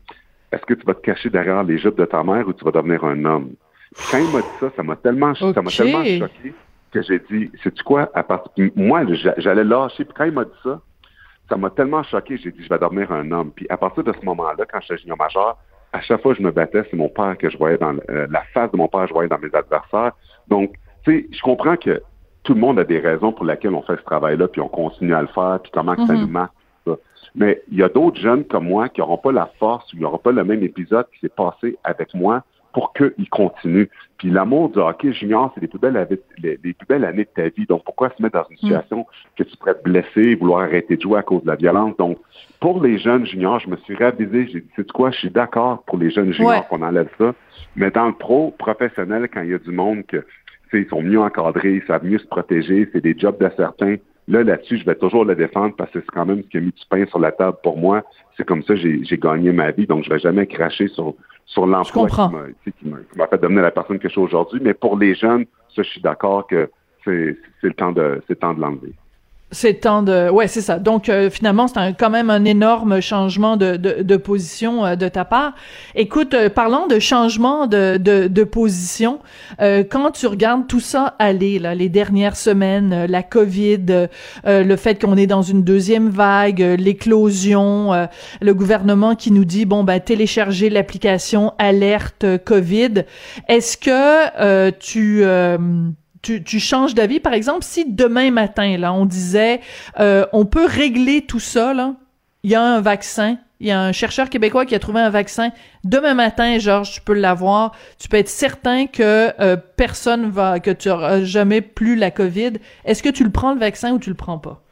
est-ce 0.53 0.65
que 0.67 0.75
tu 0.75 0.85
vas 0.85 0.95
te 0.95 1.01
cacher 1.01 1.31
derrière 1.31 1.63
les 1.65 1.79
jupes 1.79 1.97
de 1.97 2.05
ta 2.05 2.23
mère 2.23 2.47
ou 2.47 2.53
tu 2.53 2.65
vas 2.65 2.71
devenir 2.71 3.03
un 3.05 3.25
homme? 3.25 3.53
Quand 4.11 4.19
il 4.19 4.31
m'a 4.31 4.41
dit 4.41 4.47
ça, 4.61 4.71
ça 4.77 4.83
m'a 4.83 4.97
tellement, 4.97 5.35
ça 5.35 5.47
m'a 5.47 5.71
tellement 5.71 6.05
choqué 6.05 6.55
que 6.93 7.03
j'ai 7.03 7.19
dit, 7.31 7.51
sais-tu 7.63 7.83
quoi, 7.83 8.11
à 8.15 8.25
moi, 8.77 9.03
j'allais 9.39 9.65
lâcher. 9.65 10.05
Puis 10.05 10.15
quand 10.15 10.25
il 10.25 10.33
m'a 10.33 10.45
dit 10.45 10.51
ça, 10.63 10.81
ça 11.49 11.57
m'a 11.57 11.71
tellement 11.71 12.03
choqué, 12.03 12.37
j'ai 12.37 12.51
dit, 12.51 12.63
je 12.63 12.69
vais 12.69 12.79
devenir 12.79 13.11
un 13.11 13.31
homme. 13.31 13.53
Puis 13.53 13.67
à 13.71 13.77
partir 13.77 14.05
de 14.05 14.13
ce 14.13 14.25
moment-là, 14.25 14.65
quand 14.71 14.81
j'étais 14.81 14.99
junior 14.99 15.17
majeur, 15.17 15.57
à 15.93 16.01
chaque 16.01 16.23
fois 16.23 16.33
que 16.33 16.39
je 16.39 16.45
me 16.45 16.53
battais, 16.53 16.83
c'est 16.91 16.97
mon 16.97 17.09
père 17.09 17.37
que 17.39 17.51
je 17.51 17.59
voyais 17.59 17.79
dans 17.79 17.95
euh, 18.11 18.27
la 18.31 18.43
face 18.55 18.71
de 18.71 18.77
mon 18.77 18.89
père, 18.89 19.07
je 19.07 19.13
voyais 19.13 19.29
dans 19.29 19.39
mes 19.39 19.55
adversaires. 19.55 20.13
Donc, 20.49 20.75
tu 21.05 21.13
sais, 21.13 21.27
je 21.33 21.43
comprends 21.43 21.77
que 21.77 22.03
tout 22.43 22.55
le 22.55 22.61
monde 22.61 22.79
a 22.79 22.85
des 22.85 22.99
raisons 22.99 23.33
pour 23.33 23.45
lesquelles 23.45 23.75
on 23.75 23.83
fait 23.83 23.97
ce 23.97 24.03
travail-là, 24.03 24.49
puis 24.49 24.61
on 24.61 24.69
continue 24.69 25.15
à 25.15 25.23
le 25.23 25.29
faire, 25.29 25.59
puis 25.63 25.71
comment 25.73 25.95
que 25.95 26.07
ça 26.07 26.15
mhm. 26.15 26.21
nous 26.21 26.29
marque. 26.29 26.53
Mais 27.35 27.63
il 27.71 27.79
y 27.79 27.83
a 27.83 27.89
d'autres 27.89 28.21
jeunes 28.21 28.45
comme 28.45 28.67
moi 28.67 28.89
qui 28.89 29.01
n'auront 29.01 29.19
pas 29.19 29.31
la 29.31 29.47
force 29.59 29.93
ou 29.93 29.97
qui 29.97 30.03
n'auront 30.03 30.19
pas 30.19 30.33
le 30.33 30.43
même 30.43 30.65
épisode 30.65 31.07
qui 31.13 31.21
s'est 31.21 31.29
passé 31.29 31.79
avec 31.85 32.13
moi 32.15 32.43
pour 32.73 32.93
qu'ils 32.93 33.29
continuent. 33.31 33.89
Puis 34.19 34.31
l'amour 34.31 34.69
du 34.71 34.79
hockey 34.79 35.13
junior, 35.13 35.51
c'est 35.55 35.61
les 35.61 35.69
plus 35.69 35.79
belles, 35.79 36.07
les, 36.43 36.57
plus 36.57 36.87
belles 36.89 37.05
années 37.05 37.25
de 37.25 37.43
ta 37.43 37.49
vie. 37.49 37.67
Donc 37.67 37.85
pourquoi 37.85 38.11
se 38.11 38.23
mettre 38.23 38.39
dans 38.39 38.47
une 38.51 38.57
mm. 38.57 38.59
situation 38.59 39.07
que 39.37 39.43
tu 39.45 39.57
pourrais 39.57 39.75
te 39.75 39.83
blesser, 39.83 40.35
vouloir 40.35 40.63
arrêter 40.63 40.97
de 40.97 41.03
jouer 41.03 41.19
à 41.19 41.23
cause 41.23 41.43
de 41.43 41.49
la 41.49 41.57
violence? 41.57 41.97
Donc 41.97 42.19
pour 42.61 42.83
les 42.83 42.99
jeunes 42.99 43.27
juniors, 43.27 43.61
je 43.61 43.69
me 43.69 43.77
suis 43.79 43.95
réavisé, 43.95 44.49
j'ai 44.53 44.61
dit, 44.61 44.71
c'est 44.77 44.91
quoi, 44.93 45.11
je 45.11 45.19
suis 45.19 45.31
d'accord 45.31 45.83
pour 45.85 45.99
les 45.99 46.11
jeunes 46.11 46.33
juniors 46.33 46.67
qu'on 46.69 46.83
enlève 46.83 47.09
ça. 47.19 47.35
Mais 47.77 47.91
dans 47.91 48.07
le 48.07 48.15
pro, 48.15 48.55
professionnel, 48.59 49.29
quand 49.33 49.43
il 49.43 49.51
y 49.51 49.55
a 49.55 49.59
du 49.59 49.71
monde 49.71 50.05
que 50.07 50.25
ils 50.73 50.89
sont 50.89 51.03
mieux 51.03 51.19
encadrés, 51.19 51.77
ils 51.77 51.87
savent 51.87 52.05
mieux 52.05 52.19
se 52.19 52.27
protéger, 52.27 52.89
c'est 52.93 53.01
des 53.01 53.19
jobs 53.19 53.39
de 53.43 53.51
certains. 53.57 53.97
Là, 54.31 54.45
là-dessus, 54.45 54.79
je 54.79 54.85
vais 54.85 54.95
toujours 54.95 55.25
le 55.25 55.35
défendre 55.35 55.75
parce 55.77 55.91
que 55.91 55.99
c'est 55.99 56.11
quand 56.13 56.25
même 56.25 56.45
ce 56.45 56.49
qui 56.49 56.59
a 56.59 56.61
mis 56.61 56.71
du 56.71 56.85
pain 56.89 57.05
sur 57.07 57.19
la 57.19 57.33
table 57.33 57.57
pour 57.65 57.77
moi. 57.77 58.05
C'est 58.37 58.47
comme 58.47 58.63
ça 58.63 58.75
que 58.75 58.81
j'ai 58.81 59.19
gagné 59.19 59.51
ma 59.51 59.73
vie, 59.73 59.89
donc 59.89 60.05
je 60.05 60.11
vais 60.11 60.21
jamais 60.21 60.47
cracher 60.47 60.87
sur, 60.87 61.15
sur 61.47 61.67
l'emploi 61.67 62.07
qui 62.07 62.89
m'a 63.17 63.27
fait 63.27 63.43
devenir 63.43 63.63
la 63.63 63.73
personne 63.73 63.99
que 63.99 64.07
je 64.07 64.13
suis 64.13 64.21
aujourd'hui. 64.21 64.61
Mais 64.63 64.73
pour 64.73 64.97
les 64.97 65.17
jeunes, 65.17 65.47
ça, 65.75 65.83
je 65.83 65.91
suis 65.91 66.01
d'accord 66.01 66.47
que 66.47 66.71
c'est 67.05 67.37
le 67.63 67.75
temps 67.75 67.91
de 67.91 68.23
c'est 68.29 68.39
temps 68.39 68.55
de 68.55 68.61
l'enlever. 68.61 68.95
C'est 69.53 69.81
temps 69.81 70.05
de, 70.05 70.31
ouais, 70.31 70.47
c'est 70.47 70.61
ça. 70.61 70.79
Donc 70.79 71.09
euh, 71.09 71.29
finalement, 71.29 71.67
c'est 71.67 71.95
quand 71.99 72.11
même 72.11 72.31
un 72.31 72.45
énorme 72.45 73.01
changement 73.01 73.57
de, 73.57 73.77
de, 73.77 74.03
de 74.03 74.17
position 74.17 74.87
euh, 74.87 74.95
de 74.95 75.09
ta 75.09 75.25
part. 75.25 75.55
Écoute, 75.97 76.35
euh, 76.35 76.49
parlant 76.49 76.87
de 76.87 77.01
changement 77.01 77.67
de, 77.67 77.97
de, 77.97 78.29
de 78.29 78.45
position, 78.45 79.19
quand 79.59 80.11
tu 80.13 80.27
regardes 80.27 80.67
tout 80.69 80.81
ça 80.81 81.15
aller, 81.19 81.59
là, 81.59 81.75
les 81.75 81.89
dernières 81.89 82.37
semaines, 82.37 83.07
la 83.07 83.23
COVID, 83.23 84.09
le 84.45 84.77
fait 84.77 85.01
qu'on 85.01 85.17
est 85.17 85.27
dans 85.27 85.43
une 85.43 85.63
deuxième 85.63 86.09
vague, 86.09 86.61
l'éclosion, 86.79 88.09
le 88.41 88.55
gouvernement 88.55 89.15
qui 89.15 89.33
nous 89.33 89.45
dit 89.45 89.65
bon 89.67 89.85
ben 89.85 90.01
télécharger 90.01 90.71
l'application 90.71 91.53
alerte 91.59 92.25
COVID, 92.45 93.05
est-ce 93.49 93.77
que 93.77 94.71
tu 94.79 95.25
tu, 96.23 96.61
changes 96.61 96.95
d'avis, 96.95 97.21
par 97.21 97.33
exemple, 97.33 97.65
si 97.65 97.91
demain 97.91 98.31
matin, 98.31 98.77
là, 98.77 98.93
on 98.93 99.07
disait, 99.07 99.61
euh, 99.99 100.27
on 100.33 100.45
peut 100.45 100.67
régler 100.67 101.23
tout 101.23 101.41
ça, 101.41 101.75
il 102.43 102.51
y 102.51 102.55
a 102.55 102.63
un 102.63 102.81
vaccin, 102.81 103.39
il 103.61 103.67
y 103.67 103.71
a 103.71 103.81
un 103.81 103.93
chercheur 103.93 104.31
québécois 104.31 104.65
qui 104.65 104.75
a 104.75 104.79
trouvé 104.79 105.01
un 105.01 105.11
vaccin. 105.11 105.51
Demain 105.85 106.15
matin, 106.15 106.59
Georges, 106.59 106.93
tu 106.93 107.01
peux 107.03 107.13
l'avoir. 107.13 107.73
Tu 107.99 108.09
peux 108.09 108.17
être 108.17 108.29
certain 108.29 108.87
que 108.87 109.33
euh, 109.39 109.57
personne 109.77 110.31
va, 110.31 110.61
que 110.61 110.71
tu 110.71 110.89
n'auras 110.89 111.23
jamais 111.23 111.61
plus 111.61 111.95
la 111.95 112.11
COVID. 112.11 112.55
Est-ce 112.87 113.03
que 113.03 113.11
tu 113.11 113.23
le 113.23 113.31
prends 113.31 113.53
le 113.53 113.61
vaccin 113.61 113.93
ou 113.93 113.99
tu 113.99 114.09
le 114.09 114.17
prends 114.17 114.39
pas? 114.39 114.63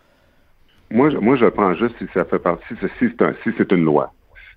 Moi, 0.91 1.11
moi, 1.21 1.37
je 1.37 1.45
prends 1.47 1.75
juste 1.75 1.97
si 1.99 2.07
ça 2.15 2.25
fait 2.25 2.39
partie, 2.39 2.65
si 2.81 2.89
c'est 2.99 3.23
un, 3.23 3.35
si 3.45 3.51
c'est 3.59 3.71
une 3.73 3.85
loi. 3.85 4.13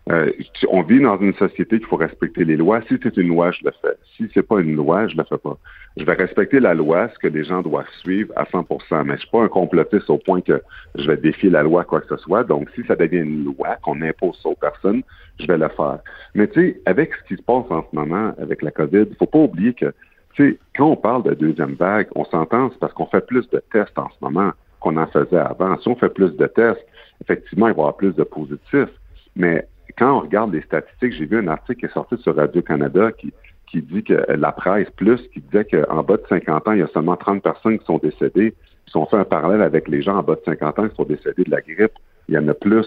Euh, 0.10 0.32
on 0.70 0.82
vit 0.82 0.99
dans 0.99 1.20
une 1.20 1.34
société 1.36 1.78
qu'il 1.78 1.88
faut 1.88 1.95
respecter 1.95 2.43
les 2.43 2.58
lois. 2.58 2.82
Si 2.88 2.97
c'est 3.04 3.16
une 3.18 3.28
loi, 3.28 3.52
je 3.52 3.64
le 3.64 3.72
fais. 3.82 3.95
Si 4.18 4.30
c'est 4.34 4.45
pas 4.45 4.60
une 4.60 4.76
loi, 4.76 5.08
je 5.08 5.16
le 5.16 5.24
fais 5.24 5.38
pas. 5.38 5.58
Je 5.95 6.04
vais 6.04 6.14
respecter 6.14 6.60
la 6.60 6.74
loi, 6.74 7.10
ce 7.14 7.20
que 7.20 7.28
les 7.28 7.43
gens 7.43 7.62
doivent 7.62 7.86
suivre 7.99 8.34
à 8.36 8.45
100%, 8.45 9.04
mais 9.06 9.16
je 9.16 9.22
suis 9.22 9.30
pas 9.30 9.43
un 9.43 9.47
complotiste 9.47 10.10
au 10.10 10.18
point 10.18 10.41
que 10.41 10.62
je 10.95 11.06
vais 11.06 11.18
défier 11.18 11.49
la 11.49 11.64
loi 11.64 11.84
quoi 11.84 12.02
que 12.02 12.08
ce 12.08 12.18
soit. 12.18 12.43
Donc, 12.43 12.70
si 12.76 12.84
ça 12.88 12.95
devient 12.95 13.20
une 13.20 13.45
loi 13.45 13.78
qu'on 13.84 14.02
impose 14.02 14.39
aux 14.43 14.56
personnes, 14.56 15.04
je 15.39 15.45
vais 15.45 15.58
le 15.58 15.70
faire. 15.70 15.99
Mais 16.34 16.47
tu 16.47 16.62
sais, 16.62 16.82
avec 16.86 17.12
ce 17.14 17.28
qui 17.28 17.36
se 17.39 17.43
passe 17.43 17.66
en 17.70 17.84
ce 17.84 17.95
moment 17.95 18.34
avec 18.41 18.64
la 18.64 18.72
COVID, 18.72 19.06
faut 19.20 19.28
pas 19.28 19.39
oublier 19.39 19.74
que, 19.74 19.93
tu 20.34 20.52
sais, 20.52 20.60
quand 20.76 20.88
on 20.88 20.95
parle 20.95 21.24
de 21.24 21.34
deuxième 21.36 21.76
vague, 21.76 22.08
on 22.16 22.26
s'entend, 22.26 22.72
c'est 22.72 22.80
parce 22.80 22.93
qu'on 22.93 23.06
fait 23.06 23.26
plus 23.26 23.47
de 23.49 23.62
tests 23.72 23.97
en 23.99 24.10
ce 24.10 24.16
moment 24.22 24.52
qu'on 24.80 24.97
en 24.97 25.08
faisait 25.08 25.38
avant. 25.38 25.78
Si 25.80 25.88
on 25.88 25.95
fait 25.95 26.10
plus 26.10 26.36
de 26.36 26.47
tests, 26.47 26.84
effectivement, 27.22 27.68
il 27.68 27.74
va 27.74 27.78
y 27.78 27.82
avoir 27.82 27.97
plus 27.97 28.16
de 28.16 28.24
positifs. 28.24 28.89
Mais 29.36 29.68
quand 29.97 30.17
on 30.17 30.19
regarde 30.21 30.53
les 30.53 30.61
statistiques, 30.61 31.13
j'ai 31.13 31.25
vu 31.25 31.37
un 31.37 31.47
article 31.47 31.79
qui 31.79 31.85
est 31.85 31.93
sorti 31.93 32.17
sur 32.17 32.35
Radio-Canada 32.35 33.11
qui, 33.11 33.33
qui 33.67 33.81
dit 33.81 34.03
que 34.03 34.25
la 34.29 34.51
presse 34.51 34.89
plus, 34.91 35.21
qui 35.33 35.41
disait 35.41 35.65
qu'en 35.65 36.03
bas 36.03 36.17
de 36.17 36.23
50 36.27 36.67
ans, 36.67 36.71
il 36.73 36.79
y 36.79 36.83
a 36.83 36.87
seulement 36.87 37.15
30 37.15 37.41
personnes 37.41 37.79
qui 37.79 37.85
sont 37.85 37.97
décédées. 37.97 38.53
Ils 38.87 38.97
ont 38.97 39.05
fait 39.05 39.17
un 39.17 39.23
parallèle 39.23 39.61
avec 39.61 39.87
les 39.87 40.01
gens 40.01 40.17
en 40.17 40.23
bas 40.23 40.35
de 40.35 40.41
50 40.43 40.79
ans 40.79 40.89
qui 40.89 40.95
sont 40.95 41.05
décédés 41.05 41.43
de 41.43 41.51
la 41.51 41.61
grippe. 41.61 41.93
Il 42.27 42.35
y 42.35 42.37
en 42.37 42.47
a 42.47 42.53
plus. 42.53 42.85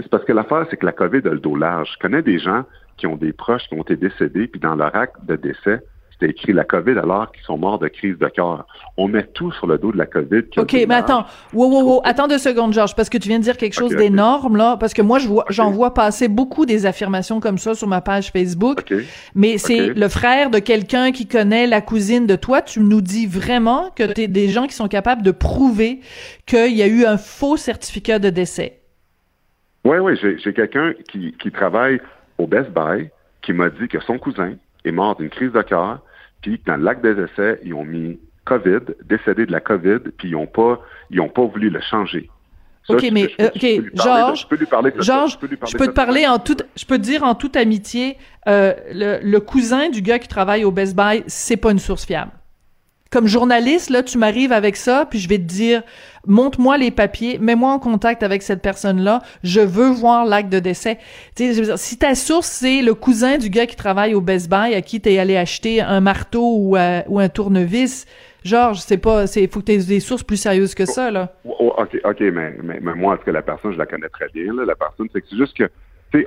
C'est 0.00 0.10
parce 0.10 0.24
que 0.24 0.32
l'affaire, 0.32 0.66
c'est 0.68 0.76
que 0.76 0.86
la 0.86 0.92
COVID 0.92 1.22
a 1.26 1.30
le 1.30 1.38
dos 1.38 1.56
large. 1.56 1.90
Je 1.94 1.98
connais 1.98 2.22
des 2.22 2.38
gens 2.38 2.64
qui 2.96 3.06
ont 3.06 3.16
des 3.16 3.32
proches 3.32 3.68
qui 3.68 3.74
ont 3.74 3.82
été 3.82 3.96
décédés, 3.96 4.46
puis 4.46 4.60
dans 4.60 4.74
leur 4.74 4.94
acte 4.94 5.24
de 5.24 5.36
décès, 5.36 5.80
c'était 6.18 6.32
écrit 6.32 6.52
la 6.52 6.64
COVID 6.64 6.98
alors 6.98 7.30
qu'ils 7.30 7.42
sont 7.42 7.58
morts 7.58 7.78
de 7.78 7.88
crise 7.88 8.16
de 8.18 8.26
cœur. 8.28 8.66
On 8.96 9.06
met 9.08 9.24
tout 9.24 9.52
sur 9.52 9.66
le 9.66 9.76
dos 9.76 9.92
de 9.92 9.98
la 9.98 10.06
COVID. 10.06 10.44
OK, 10.56 10.72
mais 10.72 10.94
attends. 10.94 11.26
Wow, 11.52 11.70
wow, 11.70 11.82
wow. 11.82 12.00
Attends 12.04 12.26
deux 12.26 12.38
secondes, 12.38 12.72
Georges, 12.72 12.94
parce 12.94 13.10
que 13.10 13.18
tu 13.18 13.28
viens 13.28 13.38
de 13.38 13.44
dire 13.44 13.56
quelque 13.56 13.74
chose 13.74 13.94
d'énorme, 13.94 14.56
là. 14.56 14.76
Parce 14.78 14.94
que 14.94 15.02
moi, 15.02 15.18
je 15.18 15.28
vois, 15.28 15.44
j'en 15.50 15.70
vois 15.70 15.92
passer 15.92 16.28
beaucoup 16.28 16.64
des 16.64 16.86
affirmations 16.86 17.40
comme 17.40 17.58
ça 17.58 17.74
sur 17.74 17.86
ma 17.86 18.00
page 18.00 18.30
Facebook. 18.30 18.82
Mais 19.34 19.58
c'est 19.58 19.88
le 19.88 20.08
frère 20.08 20.50
de 20.50 20.58
quelqu'un 20.58 21.12
qui 21.12 21.26
connaît 21.26 21.66
la 21.66 21.82
cousine 21.82 22.26
de 22.26 22.36
toi. 22.36 22.62
Tu 22.62 22.80
nous 22.80 23.02
dis 23.02 23.26
vraiment 23.26 23.90
que 23.94 24.04
tu 24.12 24.22
es 24.22 24.28
des 24.28 24.48
gens 24.48 24.66
qui 24.66 24.74
sont 24.74 24.88
capables 24.88 25.22
de 25.22 25.32
prouver 25.32 26.00
qu'il 26.46 26.74
y 26.74 26.82
a 26.82 26.86
eu 26.86 27.04
un 27.04 27.18
faux 27.18 27.56
certificat 27.56 28.18
de 28.18 28.30
décès. 28.30 28.80
Oui, 29.84 29.98
oui. 29.98 30.18
J'ai 30.42 30.52
quelqu'un 30.54 30.94
qui, 31.10 31.34
qui 31.40 31.50
travaille 31.50 32.00
au 32.38 32.46
Best 32.46 32.70
Buy 32.70 33.10
qui 33.42 33.52
m'a 33.52 33.68
dit 33.68 33.86
que 33.88 34.00
son 34.00 34.18
cousin 34.18 34.54
est 34.84 34.92
mort 34.92 35.16
d'une 35.16 35.28
crise 35.28 35.52
de 35.52 35.62
cœur 35.62 36.00
puis 36.46 36.60
dans 36.64 36.76
le 36.76 36.84
lac 36.84 37.02
des 37.02 37.20
essais, 37.20 37.60
ils 37.64 37.74
ont 37.74 37.84
mis 37.84 38.20
COVID, 38.44 38.94
décédé 39.04 39.46
de 39.46 39.52
la 39.52 39.58
COVID, 39.58 39.98
puis 40.16 40.28
ils 40.28 40.32
n'ont 40.32 40.46
pas, 40.46 40.80
ils 41.10 41.20
ont 41.20 41.28
pas 41.28 41.44
voulu 41.44 41.70
le 41.70 41.80
changer. 41.80 42.30
OK, 42.88 43.04
mais 43.10 43.24
OK, 43.40 43.66
Georges, 43.94 44.42
je 44.42 44.46
peux 44.46 44.54
lui 44.54 44.66
parler 44.66 44.92
Georges, 45.00 45.38
je 45.40 45.76
peux 45.76 45.88
te 45.88 45.92
parler 45.92 46.24
en 46.24 46.38
toute, 46.38 46.64
je 46.76 46.84
peux 46.84 46.98
te 46.98 47.02
dire 47.02 47.24
en 47.24 47.34
toute 47.34 47.56
amitié, 47.56 48.16
euh, 48.46 48.74
le, 48.92 49.18
le, 49.28 49.40
cousin 49.40 49.88
du 49.88 50.02
gars 50.02 50.20
qui 50.20 50.28
travaille 50.28 50.64
au 50.64 50.70
Best 50.70 50.94
Buy, 50.94 51.24
c'est 51.26 51.56
pas 51.56 51.72
une 51.72 51.80
source 51.80 52.06
fiable 52.06 52.30
comme 53.10 53.26
journaliste, 53.26 53.90
là, 53.90 54.02
tu 54.02 54.18
m'arrives 54.18 54.52
avec 54.52 54.76
ça, 54.76 55.06
puis 55.08 55.18
je 55.18 55.28
vais 55.28 55.38
te 55.38 55.44
dire, 55.44 55.82
montre-moi 56.26 56.76
les 56.76 56.90
papiers, 56.90 57.38
mets-moi 57.38 57.72
en 57.72 57.78
contact 57.78 58.22
avec 58.22 58.42
cette 58.42 58.62
personne-là, 58.62 59.22
je 59.44 59.60
veux 59.60 59.90
voir 59.90 60.24
l'acte 60.24 60.50
de 60.50 60.58
décès. 60.58 60.98
si 61.34 61.98
ta 61.98 62.14
source, 62.14 62.48
c'est 62.48 62.82
le 62.82 62.94
cousin 62.94 63.38
du 63.38 63.48
gars 63.48 63.66
qui 63.66 63.76
travaille 63.76 64.14
au 64.14 64.20
Best 64.20 64.50
Buy, 64.50 64.74
à 64.74 64.82
qui 64.82 65.00
t'es 65.00 65.18
allé 65.18 65.36
acheter 65.36 65.80
un 65.80 66.00
marteau 66.00 66.56
ou, 66.56 66.76
euh, 66.76 67.02
un 67.16 67.28
tournevis, 67.28 68.06
Georges, 68.44 68.78
c'est 68.78 68.98
pas, 68.98 69.26
c'est, 69.26 69.52
faut 69.52 69.60
que 69.60 69.72
tu 69.72 69.78
des 69.78 70.00
sources 70.00 70.22
plus 70.22 70.36
sérieuses 70.36 70.74
que 70.74 70.84
ça, 70.84 71.10
là. 71.10 71.32
Oh, 71.44 71.56
oh, 71.58 71.74
ok, 71.78 72.00
ok, 72.04 72.20
mais, 72.32 72.54
mais, 72.62 72.94
moi, 72.94 73.14
est-ce 73.14 73.24
que 73.24 73.32
la 73.32 73.42
personne, 73.42 73.72
je 73.72 73.78
la 73.78 73.86
connais 73.86 74.08
très 74.08 74.28
bien, 74.32 74.52
la 74.52 74.76
personne, 74.76 75.08
c'est 75.12 75.24
juste 75.36 75.56
que, 75.56 75.68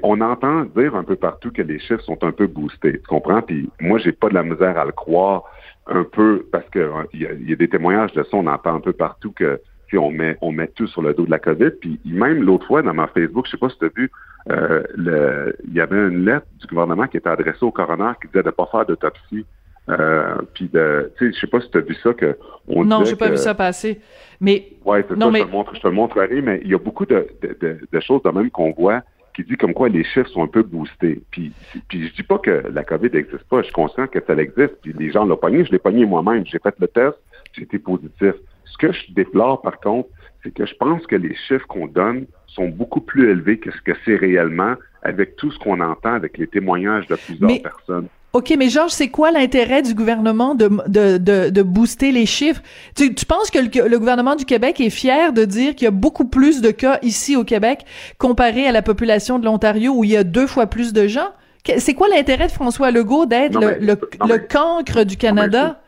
on 0.04 0.22
entend 0.22 0.66
dire 0.76 0.96
un 0.96 1.04
peu 1.04 1.16
partout 1.16 1.52
que 1.52 1.62
les 1.62 1.80
chiffres 1.80 2.04
sont 2.04 2.24
un 2.24 2.32
peu 2.32 2.48
boostés, 2.48 3.00
tu 3.00 3.08
comprends? 3.08 3.42
Puis 3.42 3.70
moi, 3.80 4.00
j'ai 4.00 4.12
pas 4.12 4.30
de 4.30 4.34
la 4.34 4.44
misère 4.44 4.78
à 4.78 4.86
le 4.86 4.92
croire 4.92 5.46
un 5.90 6.04
peu, 6.04 6.46
parce 6.52 6.70
que 6.70 6.80
euh, 6.80 7.04
il 7.14 7.22
y, 7.22 7.54
a, 7.54 7.56
des 7.56 7.68
témoignages 7.68 8.14
de 8.14 8.24
ça, 8.24 8.30
on 8.34 8.48
entend 8.48 8.76
un 8.76 8.80
peu 8.80 8.94
partout 8.94 9.32
que 9.32 9.60
on 9.94 10.12
met 10.12 10.38
on 10.42 10.52
met 10.52 10.68
tout 10.68 10.86
sur 10.88 11.02
le 11.02 11.14
dos 11.14 11.26
de 11.26 11.32
la 11.32 11.40
COVID. 11.40 11.72
Puis 11.82 12.00
même 12.06 12.44
l'autre 12.44 12.68
fois 12.68 12.82
dans 12.82 12.94
ma 12.94 13.08
Facebook, 13.08 13.46
je 13.48 13.52
sais 13.52 13.58
pas 13.58 13.70
si 13.70 13.80
tu 13.80 13.86
as 13.86 13.90
vu, 13.96 14.12
euh, 14.52 14.84
le, 14.96 15.56
il 15.68 15.74
y 15.74 15.82
avait 15.82 15.98
une 15.98 16.26
lettre 16.26 16.46
du 16.60 16.68
gouvernement 16.68 17.08
qui 17.08 17.18
était 17.18 17.30
adressée 17.30 17.64
au 17.64 17.72
coroner 17.72 18.12
qui 18.22 18.28
disait 18.28 18.44
de 18.44 18.48
ne 18.48 18.52
pas 18.52 18.68
faire 18.72 18.86
d'autopsie. 18.86 19.46
Euh, 19.90 20.36
puis 20.54 20.70
de, 20.72 21.12
tu 21.18 21.26
sais, 21.26 21.34
je 21.34 21.40
sais 21.40 21.48
pas 21.48 21.60
si 21.62 21.72
tu 21.72 21.80
as 21.80 21.82
vu 21.82 21.96
ça 21.96 22.14
que 22.14 22.38
on 22.68 22.86
Non, 22.86 23.04
j'ai 23.04 23.16
pas 23.16 23.32
vu 23.32 23.38
ça 23.38 23.56
passer. 23.56 24.00
Mais 24.40 24.74
ouais, 24.86 25.04
non, 25.18 25.32
mais... 25.32 25.40
je 25.40 25.46
te 25.46 25.50
le 25.50 25.54
montre, 25.54 25.76
je 25.76 25.82
te 25.82 25.88
le 25.88 25.94
montrerai, 25.94 26.42
mais 26.42 26.62
il 26.64 26.70
y 26.70 26.76
a 26.76 26.78
beaucoup 26.78 27.08
de, 27.08 27.28
de, 27.42 27.80
de 27.92 28.00
choses 28.00 28.22
de 28.22 28.30
même 28.30 28.52
qu'on 28.52 28.72
voit 28.72 29.02
qui 29.34 29.44
dit 29.44 29.58
comme 29.58 29.74
quoi 29.74 29.90
les 29.90 30.04
chiffres 30.04 30.30
sont 30.30 30.44
un 30.44 30.48
peu 30.48 30.64
boostés. 30.64 31.22
Puis, 31.32 31.52
puis 31.88 32.08
je 32.08 32.14
dis 32.14 32.24
pas 32.24 32.38
que 32.38 32.64
la 32.72 32.84
COVID 32.84 33.10
n'existe 33.12 33.44
pas, 33.44 33.60
je 33.60 33.66
suis 33.66 33.74
conscient 33.74 34.08
que 34.08 34.20
ça 34.26 34.34
existe, 34.36 34.76
puis 34.82 34.94
les 34.98 35.12
gens 35.12 35.26
l'ont 35.26 35.38
pogné, 35.38 35.66
je 35.66 35.72
l'ai 35.72 35.80
pogné 35.80 36.06
moi-même, 36.06 36.46
j'ai 36.46 36.60
fait 36.60 36.76
le 36.80 36.88
test, 36.88 37.18
j'ai 37.54 37.64
été 37.64 37.80
positif. 37.80 38.34
Ce 38.66 38.78
que 38.78 38.92
je 38.92 39.12
déplore 39.14 39.62
par 39.62 39.80
contre, 39.80 40.10
c'est 40.44 40.54
que 40.54 40.66
je 40.66 40.76
pense 40.76 41.06
que 41.08 41.16
les 41.16 41.36
chiffres 41.36 41.68
qu'on 41.68 41.88
donne 41.88 42.26
sont 42.48 42.68
beaucoup 42.70 43.02
plus 43.02 43.30
élevés 43.30 43.60
que 43.60 43.72
ce 43.72 43.82
que 43.82 43.92
c'est 44.06 44.16
réellement 44.16 44.76
avec 45.02 45.36
tout 45.36 45.52
ce 45.52 45.60
qu'on 45.60 45.80
entend 45.80 46.14
avec 46.14 46.38
les 46.38 46.48
témoignages 46.48 47.08
de 47.08 47.16
plusieurs 47.16 47.62
personnes. 47.62 48.08
OK, 48.34 48.54
mais 48.60 48.70
Georges, 48.70 48.92
c'est 48.92 49.10
quoi 49.10 49.32
l'intérêt 49.32 49.82
du 49.82 49.96
gouvernement 49.96 50.54
de, 50.54 50.70
de, 50.88 51.18
de, 51.18 51.50
de, 51.50 51.62
booster 51.64 52.12
les 52.12 52.28
chiffres? 52.28 52.62
Tu, 52.96 53.16
tu 53.16 53.26
penses 53.26 53.50
que 53.50 53.58
le, 53.58 53.98
gouvernement 53.98 54.36
du 54.36 54.46
Québec 54.46 54.80
est 54.80 54.92
fier 54.92 55.34
de 55.34 55.46
dire 55.46 55.74
qu'il 55.74 55.86
y 55.86 55.88
a 55.88 55.92
beaucoup 55.92 56.26
plus 56.26 56.62
de 56.62 56.70
cas 56.70 57.00
ici 57.02 57.36
au 57.36 57.44
Québec 57.44 57.86
comparé 58.20 58.68
à 58.68 58.72
la 58.72 58.84
population 58.84 59.40
de 59.40 59.46
l'Ontario 59.46 59.94
où 59.94 60.04
il 60.04 60.12
y 60.12 60.18
a 60.18 60.24
deux 60.24 60.46
fois 60.46 60.68
plus 60.68 60.94
de 60.94 61.08
gens? 61.08 61.30
C'est 61.78 61.96
quoi 61.96 62.08
l'intérêt 62.08 62.48
de 62.48 62.52
François 62.52 62.92
Legault 62.92 63.26
d'être 63.26 63.60
le, 63.60 63.80
le, 63.80 64.38
cancre 64.38 65.04
du 65.06 65.18
Canada? 65.18 65.82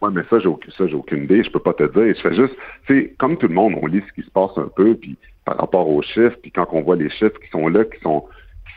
Oui, 0.00 0.10
mais 0.12 0.22
ça, 0.28 0.38
j'ai 0.38 0.94
aucune 0.94 1.24
idée. 1.24 1.44
Je 1.44 1.50
peux 1.50 1.60
pas 1.60 1.74
te 1.74 1.84
dire. 1.84 2.14
Je 2.16 2.20
fais 2.20 2.34
juste, 2.34 2.54
tu 2.86 3.14
comme 3.18 3.36
tout 3.36 3.48
le 3.48 3.54
monde, 3.54 3.74
on 3.80 3.86
lit 3.86 4.02
ce 4.08 4.20
qui 4.20 4.26
se 4.26 4.30
passe 4.30 4.50
un 4.56 4.68
peu, 4.74 4.94
puis 4.94 5.16
par 5.44 5.58
rapport 5.58 5.88
aux 5.88 6.02
chiffres, 6.02 6.36
puis 6.40 6.50
quand 6.50 6.66
on 6.72 6.82
voit 6.82 6.96
les 6.96 7.10
chiffres 7.10 7.38
qui 7.42 7.50
sont 7.50 7.68
là, 7.68 7.84
qui 7.84 8.00
sont 8.00 8.24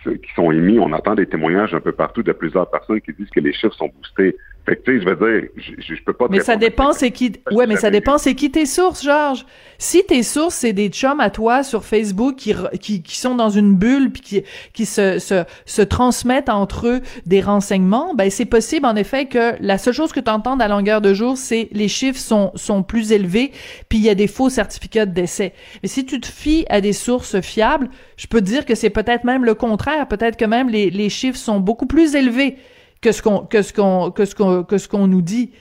qui 0.03 0.33
sont 0.35 0.51
émis. 0.51 0.79
On 0.79 0.91
entend 0.91 1.15
des 1.15 1.27
témoignages 1.27 1.73
un 1.73 1.79
peu 1.79 1.91
partout 1.91 2.23
de 2.23 2.31
plusieurs 2.31 2.69
personnes 2.69 3.01
qui 3.01 3.13
disent 3.13 3.29
que 3.29 3.39
les 3.39 3.53
chiffres 3.53 3.75
sont 3.75 3.89
boostés. 3.95 4.37
Fait 4.67 4.75
que, 4.75 4.81
tu 4.81 4.97
sais, 4.97 5.05
je 5.05 5.09
veux 5.09 5.15
dire, 5.15 5.49
je, 5.55 5.95
je 5.95 6.03
peux 6.03 6.11
pas. 6.11 6.27
Mais 6.29 6.41
ça 6.41 6.57
dépend, 6.57 6.91
c'est 6.91 7.11
qui. 7.11 7.31
Ouais, 7.51 7.65
mais 7.67 7.77
ça 7.77 7.89
dépend, 7.89 8.17
c'est 8.17 8.35
qui 8.35 8.51
tes 8.51 8.65
sources, 8.65 9.01
Georges. 9.01 9.45
Si 9.77 10.03
tes 10.03 10.23
sources, 10.23 10.55
c'est 10.55 10.73
des 10.73 10.89
chums 10.89 11.21
à 11.21 11.29
toi 11.29 11.63
sur 11.63 11.85
Facebook 11.85 12.35
qui, 12.35 12.53
qui, 12.81 13.01
qui 13.01 13.17
sont 13.17 13.35
dans 13.35 13.49
une 13.49 13.75
bulle 13.75 14.11
puis 14.11 14.21
qui, 14.21 14.43
qui 14.73 14.85
se, 14.85 15.19
se, 15.19 15.45
se 15.65 15.81
transmettent 15.81 16.49
entre 16.49 16.87
eux 16.87 17.01
des 17.25 17.39
renseignements, 17.39 18.13
ben 18.13 18.29
c'est 18.29 18.45
possible 18.45 18.85
en 18.87 18.95
effet 18.97 19.27
que 19.27 19.53
la 19.61 19.77
seule 19.77 19.93
chose 19.93 20.11
que 20.11 20.19
tu 20.19 20.31
entends 20.31 20.59
à 20.59 20.67
longueur 20.67 20.99
de 20.99 21.13
jour, 21.13 21.37
c'est 21.37 21.69
les 21.71 21.87
chiffres 21.87 22.19
sont, 22.19 22.51
sont 22.55 22.83
plus 22.83 23.13
élevés 23.13 23.51
puis 23.87 23.99
il 23.99 24.03
y 24.03 24.09
a 24.09 24.15
des 24.15 24.27
faux 24.27 24.49
certificats 24.49 25.05
de 25.05 25.13
décès. 25.13 25.53
Mais 25.83 25.87
si 25.87 26.05
tu 26.05 26.19
te 26.19 26.27
fies 26.27 26.65
à 26.69 26.81
des 26.81 26.93
sources 26.93 27.39
fiables, 27.39 27.89
je 28.17 28.27
peux 28.27 28.41
te 28.41 28.45
dire 28.45 28.65
que 28.65 28.75
c'est 28.75 28.89
peut-être 28.89 29.23
même 29.23 29.45
le 29.45 29.53
contraire. 29.53 30.07
Peut-être 30.07 30.37
que 30.37 30.45
même 30.45 30.69
les, 30.69 30.89
les 30.89 31.09
chiffres 31.09 31.37
sont 31.37 31.59
beaucoup 31.59 31.85
plus 31.85 32.15
élevés 32.15 32.57
que 33.01 33.11
ce 33.11 33.21
qu'on 33.21 33.39
que 33.45 33.61
ce 33.61 33.73
qu'on 33.73 34.11
que 34.11 34.25
ce 34.25 34.35
qu'on 34.35 34.63
que 34.63 34.77
ce 34.77 34.87
qu'on 34.87 35.07
nous 35.07 35.21
dit. 35.21 35.51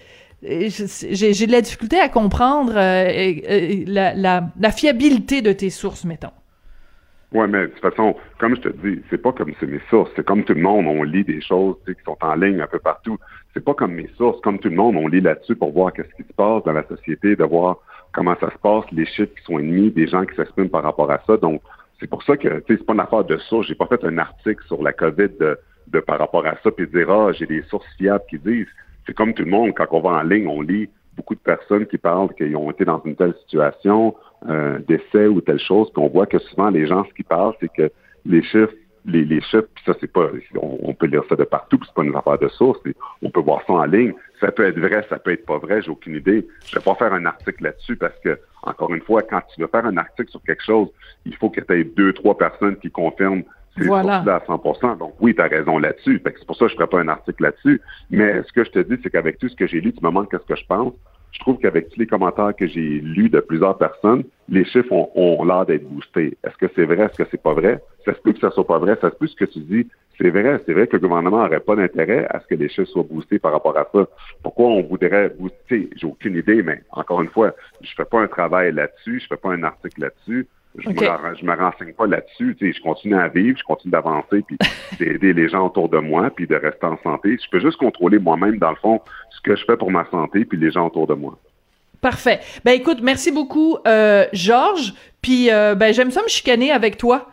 J'ai 0.43 1.47
de 1.47 1.53
la 1.53 1.63
difficulté 1.63 1.99
à 1.99 2.09
comprendre 2.09 2.75
euh, 2.77 3.85
la, 3.87 4.15
la, 4.15 4.71
fiabilité 4.71 5.41
de 5.41 5.53
tes 5.53 5.71
sources, 5.71 6.05
mettons. 6.05 6.31
Oui, 7.33 7.47
mais 7.49 7.63
de 7.63 7.67
toute 7.67 7.81
façon, 7.81 8.15
comme 8.39 8.55
je 8.55 8.61
te 8.61 8.69
dis, 8.69 9.03
c'est 9.11 9.21
pas 9.21 9.33
comme 9.33 9.53
c'est 9.59 9.67
mes 9.67 9.81
sources. 9.91 10.11
C'est 10.15 10.25
comme 10.25 10.45
tout 10.45 10.55
le 10.55 10.61
monde, 10.61 10.87
on 10.87 11.03
lit 11.03 11.25
des 11.25 11.41
choses 11.41 11.77
qui 11.87 11.95
sont 12.05 12.17
en 12.21 12.35
ligne 12.35 12.61
un 12.61 12.67
peu 12.67 12.79
partout. 12.79 13.19
C'est 13.55 13.65
pas 13.65 13.75
comme 13.75 13.95
mes 13.95 14.09
sources. 14.17 14.41
Comme 14.43 14.59
tout 14.59 14.69
le 14.69 14.77
monde, 14.77 14.97
on 14.97 15.09
lit 15.09 15.21
là-dessus 15.21 15.57
pour 15.57 15.73
voir 15.73 15.93
qu'est-ce 15.93 16.15
qui 16.15 16.29
se 16.29 16.33
passe 16.35 16.63
dans 16.65 16.73
la 16.73 16.87
société, 16.87 17.35
de 17.35 17.45
voir 17.45 17.79
comment 18.13 18.37
ça 18.41 18.51
se 18.51 18.59
passe, 18.59 18.85
les 18.93 19.07
chiffres 19.07 19.35
qui 19.35 19.43
sont 19.45 19.59
ennemis, 19.59 19.91
des 19.91 20.07
gens 20.07 20.25
qui 20.25 20.37
s'expriment 20.37 20.69
par 20.69 20.83
rapport 20.83 21.11
à 21.11 21.21
ça. 21.27 21.37
Donc, 21.37 21.63
c'est 21.99 22.09
pour 22.09 22.23
ça 22.23 22.37
que 22.37 22.63
c'est 22.69 22.85
pas 22.85 22.93
une 22.93 23.01
affaire 23.01 23.25
de 23.25 23.37
source. 23.39 23.67
J'ai 23.67 23.75
pas 23.75 23.87
fait 23.87 24.05
un 24.05 24.19
article 24.19 24.63
sur 24.67 24.83
la 24.83 24.93
COVID 24.93 25.31
de 25.41 25.59
de 25.89 26.01
par 26.01 26.19
rapport 26.19 26.47
à 26.47 26.57
ça, 26.63 26.71
puis 26.71 26.87
dire 26.87 27.11
ah 27.11 27.33
j'ai 27.33 27.47
des 27.47 27.63
sources 27.63 27.87
fiables 27.97 28.25
qui 28.29 28.39
disent. 28.39 28.69
C'est 29.07 29.15
comme 29.15 29.35
tout 29.35 29.45
le 29.45 29.51
monde 29.51 29.73
quand 29.75 29.87
on 29.93 30.01
va 30.01 30.11
en 30.11 30.23
ligne, 30.23 30.49
on 30.49 30.61
lit 30.63 30.89
beaucoup 31.17 31.35
de 31.35 31.41
personnes 31.41 31.87
qui 31.87 31.97
parlent 31.97 32.35
qu'ils 32.35 32.57
ont 32.57 32.71
été 32.71 32.85
dans 32.85 33.01
une 33.05 33.17
telle 33.17 33.35
situation, 33.43 34.15
euh, 34.49 34.79
d'essai 34.81 35.29
ou 35.29 35.41
telle 35.41 35.61
chose, 35.61 35.91
qu'on 35.95 36.09
voit 36.09 36.27
que 36.27 36.39
souvent 36.39 36.71
les 36.71 36.87
gens 36.87 37.05
ce 37.05 37.15
qui 37.15 37.23
parlent, 37.23 37.55
c'est 37.61 37.73
que 37.73 37.91
les 38.27 38.43
chiffres 38.43 38.75
les, 39.07 39.41
chiffres, 39.41 39.69
puis 39.75 39.85
ça, 39.85 39.95
c'est 40.01 40.11
pas, 40.13 40.29
on, 40.57 40.93
peut 40.95 41.07
lire 41.07 41.23
ça 41.29 41.37
de 41.37 41.45
partout, 41.45 41.79
c'est 41.85 41.95
pas 41.95 42.03
une 42.03 42.15
affaire 42.17 42.39
de 42.39 42.49
source, 42.49 42.81
on 43.23 43.31
peut 43.31 43.41
voir 43.41 43.63
ça 43.67 43.73
en 43.73 43.85
ligne. 43.85 44.13
Ça 44.41 44.51
peut 44.51 44.67
être 44.67 44.79
vrai, 44.79 45.07
ça 45.09 45.19
peut 45.19 45.33
être 45.33 45.47
pas 45.47 45.59
vrai, 45.59 45.81
j'ai 45.83 45.91
aucune 45.91 46.17
idée. 46.17 46.47
Je 46.67 46.77
vais 46.77 46.83
pas 46.83 46.95
faire 46.97 47.13
un 47.13 47.25
article 47.25 47.65
là-dessus 47.65 47.97
parce 47.97 48.19
que, 48.23 48.39
encore 48.63 48.93
une 48.93 49.03
fois, 49.03 49.23
quand 49.23 49.41
tu 49.55 49.61
veux 49.61 49.69
faire 49.69 49.87
un 49.87 49.97
article 49.97 50.31
sur 50.31 50.43
quelque 50.43 50.65
chose, 50.65 50.89
il 51.25 51.37
faut 51.37 51.51
que 51.51 51.61
tu 51.61 51.73
aies 51.73 51.85
deux, 51.85 52.13
trois 52.13 52.37
personnes 52.37 52.77
qui 52.77 52.91
confirment 52.91 53.45
voilà. 53.79 54.25
à 54.27 54.41
100 54.47 54.97
Donc 54.97 55.15
oui, 55.21 55.35
tu 55.35 55.41
as 55.41 55.47
raison 55.47 55.79
là-dessus. 55.79 56.23
C'est 56.25 56.47
pour 56.47 56.57
ça 56.57 56.67
que 56.67 56.71
je 56.71 56.75
ne 56.75 56.79
ferai 56.79 56.89
pas 56.89 57.01
un 57.01 57.09
article 57.09 57.43
là-dessus. 57.43 57.81
Mais 58.11 58.43
ce 58.43 58.53
que 58.53 58.65
je 58.65 58.71
te 58.71 58.79
dis, 58.79 59.01
c'est 59.03 59.11
qu'avec 59.11 59.39
tout 59.39 59.49
ce 59.49 59.57
que 59.57 59.67
j'ai 59.67 59.81
lu, 59.81 59.93
tu 59.93 60.01
me 60.03 60.09
demandes 60.09 60.29
qu'est-ce 60.31 60.47
que 60.47 60.57
je 60.57 60.67
pense. 60.67 60.95
Je 61.33 61.41
trouve 61.41 61.59
qu'avec 61.59 61.91
tous 61.91 62.01
les 62.01 62.07
commentaires 62.07 62.55
que 62.57 62.67
j'ai 62.67 63.01
lus 63.01 63.29
de 63.29 63.41
plusieurs 63.41 63.77
personnes, 63.77 64.25
les 64.49 64.65
chiffres 64.65 64.93
ont, 64.93 65.45
l'air 65.45 65.67
d'être 65.67 65.87
boostés. 65.87 66.39
Est-ce 66.43 66.57
que 66.57 66.67
c'est 66.75 66.87
vrai? 66.87 67.05
Est-ce 67.05 67.23
que 67.23 67.29
c'est 67.31 67.43
pas 67.43 67.53
vrai? 67.53 67.83
Ça 68.05 68.15
se 68.15 68.21
peut 68.21 68.33
que 68.33 68.39
ça 68.41 68.51
soit 68.51 68.67
pas 68.67 68.79
vrai. 68.79 68.97
Ça 69.01 69.11
se 69.11 69.17
peut 69.17 69.27
ce 69.27 69.37
que 69.37 69.45
tu 69.45 69.59
dis. 69.61 69.87
C'est 70.19 70.31
vrai. 70.31 70.61
C'est 70.65 70.73
vrai 70.73 70.87
que 70.87 70.97
le 70.97 71.07
gouvernement 71.07 71.43
n'aurait 71.43 71.61
pas 71.61 71.77
d'intérêt 71.77 72.27
à 72.31 72.41
ce 72.41 72.47
que 72.47 72.55
les 72.55 72.71
chiffres 72.71 72.91
soient 72.91 73.03
boostés 73.03 73.39
par 73.39 73.53
rapport 73.53 73.77
à 73.77 73.87
ça. 73.93 74.07
Pourquoi 74.43 74.69
on 74.69 74.83
voudrait 74.83 75.29
booster? 75.29 75.91
J'ai 75.95 76.07
aucune 76.07 76.37
idée, 76.37 76.63
mais 76.63 76.83
encore 76.91 77.21
une 77.21 77.29
fois, 77.29 77.55
je 77.83 77.91
fais 77.95 78.07
pas 78.07 78.21
un 78.21 78.29
travail 78.29 78.73
là-dessus. 78.73 79.21
Je 79.21 79.27
fais 79.27 79.37
pas 79.37 79.53
un 79.53 79.63
article 79.63 80.01
là-dessus. 80.01 80.47
Je, 80.79 80.89
me, 80.89 81.53
me 81.53 81.57
renseigne 81.59 81.93
pas 81.93 82.07
là-dessus. 82.07 82.57
Je 82.61 82.81
continue 82.83 83.17
à 83.17 83.29
vivre, 83.29 83.59
je 83.59 83.65
continue 83.65 83.93
d'avancer, 83.93 84.43
puis 84.47 84.59
d'aider 84.99 85.33
les 85.33 85.49
gens 85.49 85.67
autour 85.67 85.89
de 85.89 85.99
moi, 85.99 86.31
puis 86.31 86.47
de 86.47 86.55
rester 86.55 86.87
en 86.87 86.99
santé. 87.03 87.39
Je 87.43 87.51
peux 87.51 87.61
juste 87.61 87.79
contrôler 87.79 88.19
moi-même, 88.19 88.59
dans 88.59 88.71
le 88.71 88.77
fond, 88.77 89.01
ce 89.31 89.41
que 89.41 89.57
je 89.57 89.65
fais 89.65 89.77
pour 89.77 89.91
ma 89.91 90.05
santé, 90.11 90.45
puis 90.45 90.59
les 90.59 90.71
gens 90.71 90.87
autour 90.87 91.07
de 91.07 91.15
moi. 91.15 91.39
Parfait. 92.01 92.41
Ben 92.65 92.73
écoute, 92.73 92.99
merci 93.03 93.33
beaucoup, 93.33 93.79
euh, 93.87 94.27
Georges. 94.33 94.95
Puis 95.23 95.51
euh, 95.51 95.75
ben 95.75 95.93
j'aime 95.93 96.11
ça 96.11 96.23
me 96.23 96.29
chicaner 96.29 96.71
avec 96.71 96.99
toi. 96.99 97.29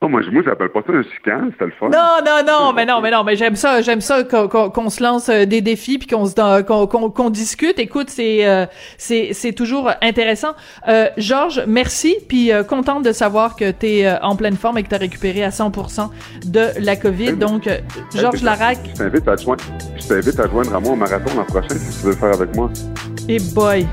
Oh, 0.00 0.08
moi, 0.08 0.20
moi, 0.30 0.42
j'appelle 0.44 0.68
pas 0.68 0.80
ça 0.86 0.92
un 0.92 1.02
chicane, 1.02 1.50
c'est 1.58 1.64
le 1.64 1.72
fun. 1.72 1.88
Non, 1.88 2.18
non, 2.24 2.44
non, 2.46 2.72
mais 2.72 2.86
non, 2.86 3.00
mais 3.00 3.10
non, 3.10 3.24
mais 3.24 3.34
j'aime 3.34 3.56
ça, 3.56 3.82
j'aime 3.82 4.00
ça 4.00 4.22
qu'on 4.22 4.90
se 4.90 5.02
lance 5.02 5.28
euh, 5.28 5.44
des 5.44 5.60
défis 5.60 5.98
puis 5.98 6.06
qu'on 6.06 6.24
se 6.24 6.62
qu'on 6.62 7.30
discute. 7.30 7.80
Écoute, 7.80 8.08
c'est 8.08 8.46
euh, 8.46 8.66
c'est 8.96 9.32
c'est 9.32 9.52
toujours 9.52 9.90
intéressant. 10.00 10.54
Euh, 10.86 11.08
Georges, 11.16 11.64
merci, 11.66 12.14
puis 12.28 12.52
euh, 12.52 12.62
contente 12.62 13.04
de 13.04 13.10
savoir 13.10 13.56
que 13.56 13.72
tu 13.72 13.86
es 13.86 14.18
en 14.22 14.36
pleine 14.36 14.56
forme 14.56 14.78
et 14.78 14.84
que 14.84 14.88
tu 14.88 14.94
as 14.94 14.98
récupéré 14.98 15.42
à 15.42 15.50
100% 15.50 16.10
de 16.46 16.66
la 16.80 16.94
COVID. 16.94 17.32
Donc, 17.32 17.68
Georges 18.14 18.42
Larac. 18.42 18.78
Je 18.94 18.98
t'invite 18.98 19.26
à 19.26 19.34
joindre, 19.34 19.64
je 19.96 20.06
t'invite 20.06 20.38
à 20.38 20.48
joindre 20.48 20.76
à 20.76 20.78
moi 20.78 20.92
au 20.92 20.96
marathon 20.96 21.36
l'an 21.36 21.44
prochain 21.44 21.74
si 21.76 21.98
tu 21.98 22.06
veux 22.06 22.12
le 22.12 22.16
faire 22.16 22.34
avec 22.34 22.54
moi. 22.54 22.70
Et 23.28 23.38
boy. 23.38 23.86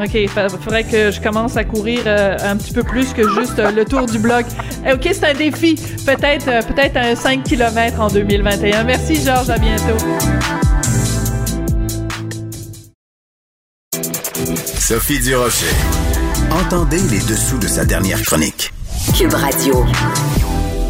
OK, 0.00 0.14
il 0.14 0.28
faudrait 0.28 0.84
que 0.84 1.10
je 1.10 1.20
commence 1.20 1.56
à 1.56 1.64
courir 1.64 2.00
euh, 2.06 2.36
un 2.42 2.56
petit 2.56 2.72
peu 2.72 2.82
plus 2.82 3.12
que 3.12 3.22
juste 3.38 3.58
euh, 3.58 3.70
le 3.70 3.84
tour 3.84 4.06
du 4.06 4.18
bloc. 4.18 4.46
Eh, 4.86 4.92
OK, 4.92 5.08
c'est 5.12 5.24
un 5.24 5.34
défi. 5.34 5.74
Peut-être 6.06 6.48
euh, 6.48 6.62
peut-être 6.62 6.96
un 6.96 7.14
5 7.14 7.44
km 7.44 8.00
en 8.00 8.08
2021. 8.08 8.84
Merci, 8.84 9.22
Georges. 9.22 9.50
À 9.50 9.58
bientôt. 9.58 9.98
Sophie 14.78 15.20
Durocher. 15.20 15.66
Entendez 16.50 17.02
les 17.10 17.20
dessous 17.20 17.58
de 17.58 17.68
sa 17.68 17.84
dernière 17.84 18.22
chronique. 18.22 18.72
Cube 19.16 19.34
Radio. 19.34 19.84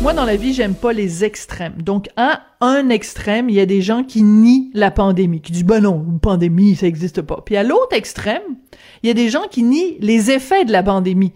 Moi, 0.03 0.15
dans 0.15 0.25
la 0.25 0.37
vie, 0.37 0.55
j'aime 0.55 0.75
pas 0.75 0.95
les 0.95 1.25
extrêmes. 1.25 1.83
Donc, 1.83 2.09
à 2.17 2.41
un 2.63 2.89
extrême, 2.89 3.51
il 3.51 3.55
y 3.55 3.61
a 3.61 3.67
des 3.67 3.83
gens 3.83 4.03
qui 4.03 4.23
nient 4.23 4.71
la 4.73 4.91
pandémie, 4.91 5.43
qui 5.43 5.53
disent, 5.53 5.65
ben 5.65 5.81
non, 5.81 6.03
pandémie, 6.23 6.75
ça 6.75 6.87
existe 6.87 7.21
pas. 7.21 7.43
Puis 7.45 7.55
à 7.57 7.63
l'autre 7.63 7.95
extrême, 7.95 8.41
il 9.03 9.09
y 9.09 9.11
a 9.11 9.15
des 9.15 9.29
gens 9.29 9.47
qui 9.51 9.63
nient 9.63 9.99
les 10.01 10.31
effets 10.31 10.65
de 10.65 10.73
la 10.73 10.83
pandémie 10.83 11.33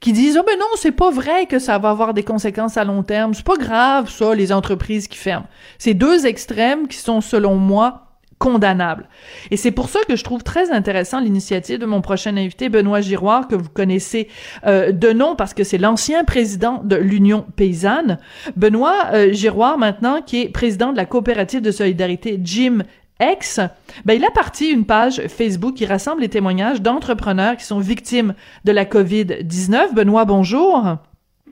qui 0.00 0.12
disent 0.12 0.38
oh 0.40 0.44
ben 0.46 0.56
non 0.56 0.66
c'est 0.76 0.92
pas 0.92 1.10
vrai 1.10 1.46
que 1.46 1.58
ça 1.58 1.78
va 1.78 1.90
avoir 1.90 2.14
des 2.14 2.22
conséquences 2.22 2.76
à 2.76 2.84
long 2.84 3.02
terme 3.02 3.34
c'est 3.34 3.44
pas 3.44 3.56
grave 3.56 4.08
ça 4.08 4.32
les 4.32 4.52
entreprises 4.52 5.08
qui 5.08 5.18
ferment 5.18 5.48
c'est 5.76 5.92
deux 5.94 6.24
extrêmes 6.24 6.86
qui 6.86 6.98
sont 6.98 7.20
selon 7.20 7.56
moi 7.56 8.07
condamnable. 8.38 9.08
Et 9.50 9.56
c'est 9.56 9.70
pour 9.70 9.88
ça 9.88 10.00
que 10.08 10.16
je 10.16 10.24
trouve 10.24 10.42
très 10.42 10.70
intéressant 10.70 11.20
l'initiative 11.20 11.78
de 11.78 11.86
mon 11.86 12.00
prochain 12.00 12.36
invité, 12.36 12.68
Benoît 12.68 13.00
Giroir, 13.00 13.48
que 13.48 13.54
vous 13.54 13.68
connaissez 13.68 14.28
euh, 14.66 14.92
de 14.92 15.12
nom 15.12 15.36
parce 15.36 15.54
que 15.54 15.64
c'est 15.64 15.78
l'ancien 15.78 16.24
président 16.24 16.80
de 16.84 16.96
l'Union 16.96 17.44
paysanne. 17.56 18.18
Benoît 18.56 19.08
euh, 19.12 19.32
Giroir, 19.32 19.78
maintenant, 19.78 20.22
qui 20.22 20.42
est 20.42 20.48
président 20.48 20.92
de 20.92 20.96
la 20.96 21.04
coopérative 21.04 21.60
de 21.60 21.70
solidarité 21.70 22.40
Jim 22.42 22.82
X, 23.20 23.60
ben, 24.04 24.14
il 24.14 24.24
a 24.24 24.30
parti 24.30 24.68
une 24.68 24.84
page 24.84 25.26
Facebook 25.26 25.74
qui 25.74 25.86
rassemble 25.86 26.20
les 26.20 26.28
témoignages 26.28 26.80
d'entrepreneurs 26.80 27.56
qui 27.56 27.64
sont 27.64 27.80
victimes 27.80 28.34
de 28.64 28.70
la 28.70 28.84
COVID-19. 28.84 29.92
Benoît, 29.92 30.24
bonjour. 30.24 30.98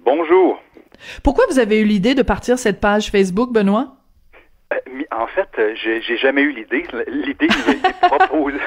Bonjour. 0.04 0.58
Pourquoi 1.24 1.44
vous 1.50 1.58
avez 1.58 1.80
eu 1.80 1.84
l'idée 1.84 2.14
de 2.14 2.22
partir 2.22 2.58
cette 2.58 2.80
page 2.80 3.10
Facebook, 3.10 3.52
Benoît? 3.52 3.95
Euh, 4.72 4.78
en 5.12 5.26
fait, 5.28 5.48
euh, 5.58 5.74
j'ai 5.76 6.16
jamais 6.16 6.42
eu 6.42 6.50
l'idée. 6.50 6.84
L'idée 7.06 7.46
nous 7.46 7.70
a 7.70 7.74
été 7.74 7.92
proposée. 8.02 8.58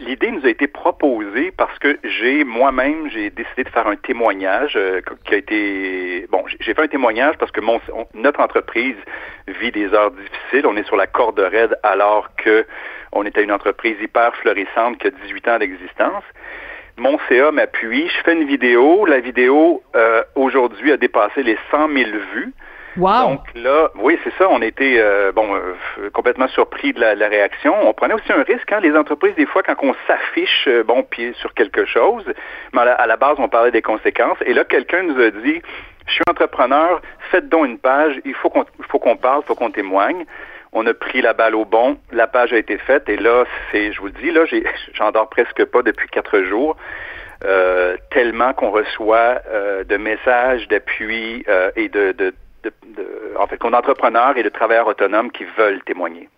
L'idée 0.00 0.30
nous 0.30 0.46
a 0.46 0.48
été 0.48 0.68
proposée 0.68 1.52
parce 1.56 1.76
que 1.80 1.98
j'ai 2.04 2.44
moi-même 2.44 3.10
j'ai 3.10 3.30
décidé 3.30 3.64
de 3.64 3.68
faire 3.70 3.88
un 3.88 3.96
témoignage 3.96 4.74
euh, 4.76 5.00
qui 5.24 5.34
a 5.34 5.38
été 5.38 6.26
bon. 6.30 6.44
J'ai 6.60 6.74
fait 6.74 6.82
un 6.82 6.88
témoignage 6.88 7.36
parce 7.38 7.50
que 7.50 7.60
mon, 7.60 7.80
notre 8.14 8.40
entreprise 8.40 8.96
vit 9.48 9.72
des 9.72 9.92
heures 9.94 10.12
difficiles. 10.12 10.66
On 10.66 10.76
est 10.76 10.86
sur 10.86 10.96
la 10.96 11.08
corde 11.08 11.40
raide 11.40 11.76
alors 11.82 12.28
que 12.36 12.64
on 13.12 13.24
était 13.24 13.42
une 13.42 13.52
entreprise 13.52 13.96
hyper 14.00 14.34
florissante 14.36 14.98
qui 14.98 15.08
a 15.08 15.10
18 15.10 15.48
ans 15.48 15.58
d'existence. 15.58 16.24
Mon 16.98 17.18
CA 17.28 17.50
m'appuie. 17.50 18.08
Je 18.08 18.22
fais 18.22 18.34
une 18.34 18.46
vidéo. 18.46 19.06
La 19.06 19.20
vidéo 19.20 19.82
aujourd'hui 20.34 20.92
a 20.92 20.96
dépassé 20.96 21.42
les 21.42 21.58
100 21.70 21.88
000 21.88 22.10
vues. 22.32 22.52
Donc 22.96 23.42
là, 23.54 23.90
oui, 23.96 24.18
c'est 24.24 24.32
ça. 24.38 24.48
On 24.48 24.62
était 24.62 24.96
euh, 24.98 25.32
bon 25.32 25.54
euh, 25.54 26.10
complètement 26.12 26.48
surpris 26.48 26.92
de 26.92 27.00
la, 27.00 27.28
réaction. 27.28 27.74
On 27.86 27.92
prenait 27.92 28.14
aussi 28.14 28.32
un 28.32 28.42
risque. 28.42 28.72
Hein, 28.72 28.80
les 28.80 28.96
entreprises, 28.96 29.34
des 29.34 29.46
fois, 29.46 29.62
quand 29.62 29.76
on 29.82 29.94
s'affiche 30.06 30.66
euh, 30.68 30.82
bon 30.82 31.02
pied 31.02 31.32
sur 31.34 31.52
quelque 31.54 31.84
chose, 31.84 32.24
mais 32.72 32.80
à 32.80 33.06
la, 33.06 33.16
base, 33.16 33.36
on 33.38 33.48
parlait 33.48 33.70
des 33.70 33.82
conséquences. 33.82 34.38
Et 34.46 34.54
là, 34.54 34.64
quelqu'un 34.64 35.02
nous 35.02 35.20
a 35.20 35.30
dit 35.30 35.60
je 36.06 36.12
suis 36.12 36.22
entrepreneur, 36.30 37.02
faites 37.32 37.48
donc 37.48 37.66
une 37.66 37.78
page, 37.78 38.20
il 38.24 38.34
faut 38.34 38.48
qu'on 38.48 38.64
faut 38.88 39.00
qu'on 39.00 39.16
parle, 39.16 39.42
faut 39.42 39.56
qu'on 39.56 39.70
témoigne. 39.70 40.24
On 40.72 40.86
a 40.86 40.94
pris 40.94 41.20
la 41.20 41.32
balle 41.32 41.54
au 41.54 41.64
bon, 41.64 41.96
la 42.12 42.26
page 42.26 42.52
a 42.52 42.58
été 42.58 42.76
faite 42.78 43.08
et 43.08 43.16
là, 43.16 43.44
c'est, 43.70 43.92
je 43.92 44.00
vous 44.00 44.06
le 44.06 44.12
dis, 44.12 44.30
là, 44.30 44.42
j'en 44.94 45.10
dors 45.10 45.28
presque 45.28 45.64
pas 45.64 45.82
depuis 45.82 46.08
quatre 46.08 46.42
jours. 46.42 46.76
tellement 48.10 48.52
qu'on 48.54 48.70
reçoit 48.70 49.40
de 49.84 49.96
messages 49.96 50.68
d'appui 50.68 51.44
et 51.76 51.88
de, 51.88 52.12
de, 52.12 52.32
en 53.38 53.46
fait, 53.46 53.58
qu'on 53.58 53.72
entrepreneurs 53.72 54.36
et 54.36 54.42
de 54.42 54.48
travailleurs 54.48 54.86
autonomes 54.86 55.30
qui 55.30 55.44
veulent 55.56 55.82
témoigner. 55.84 56.28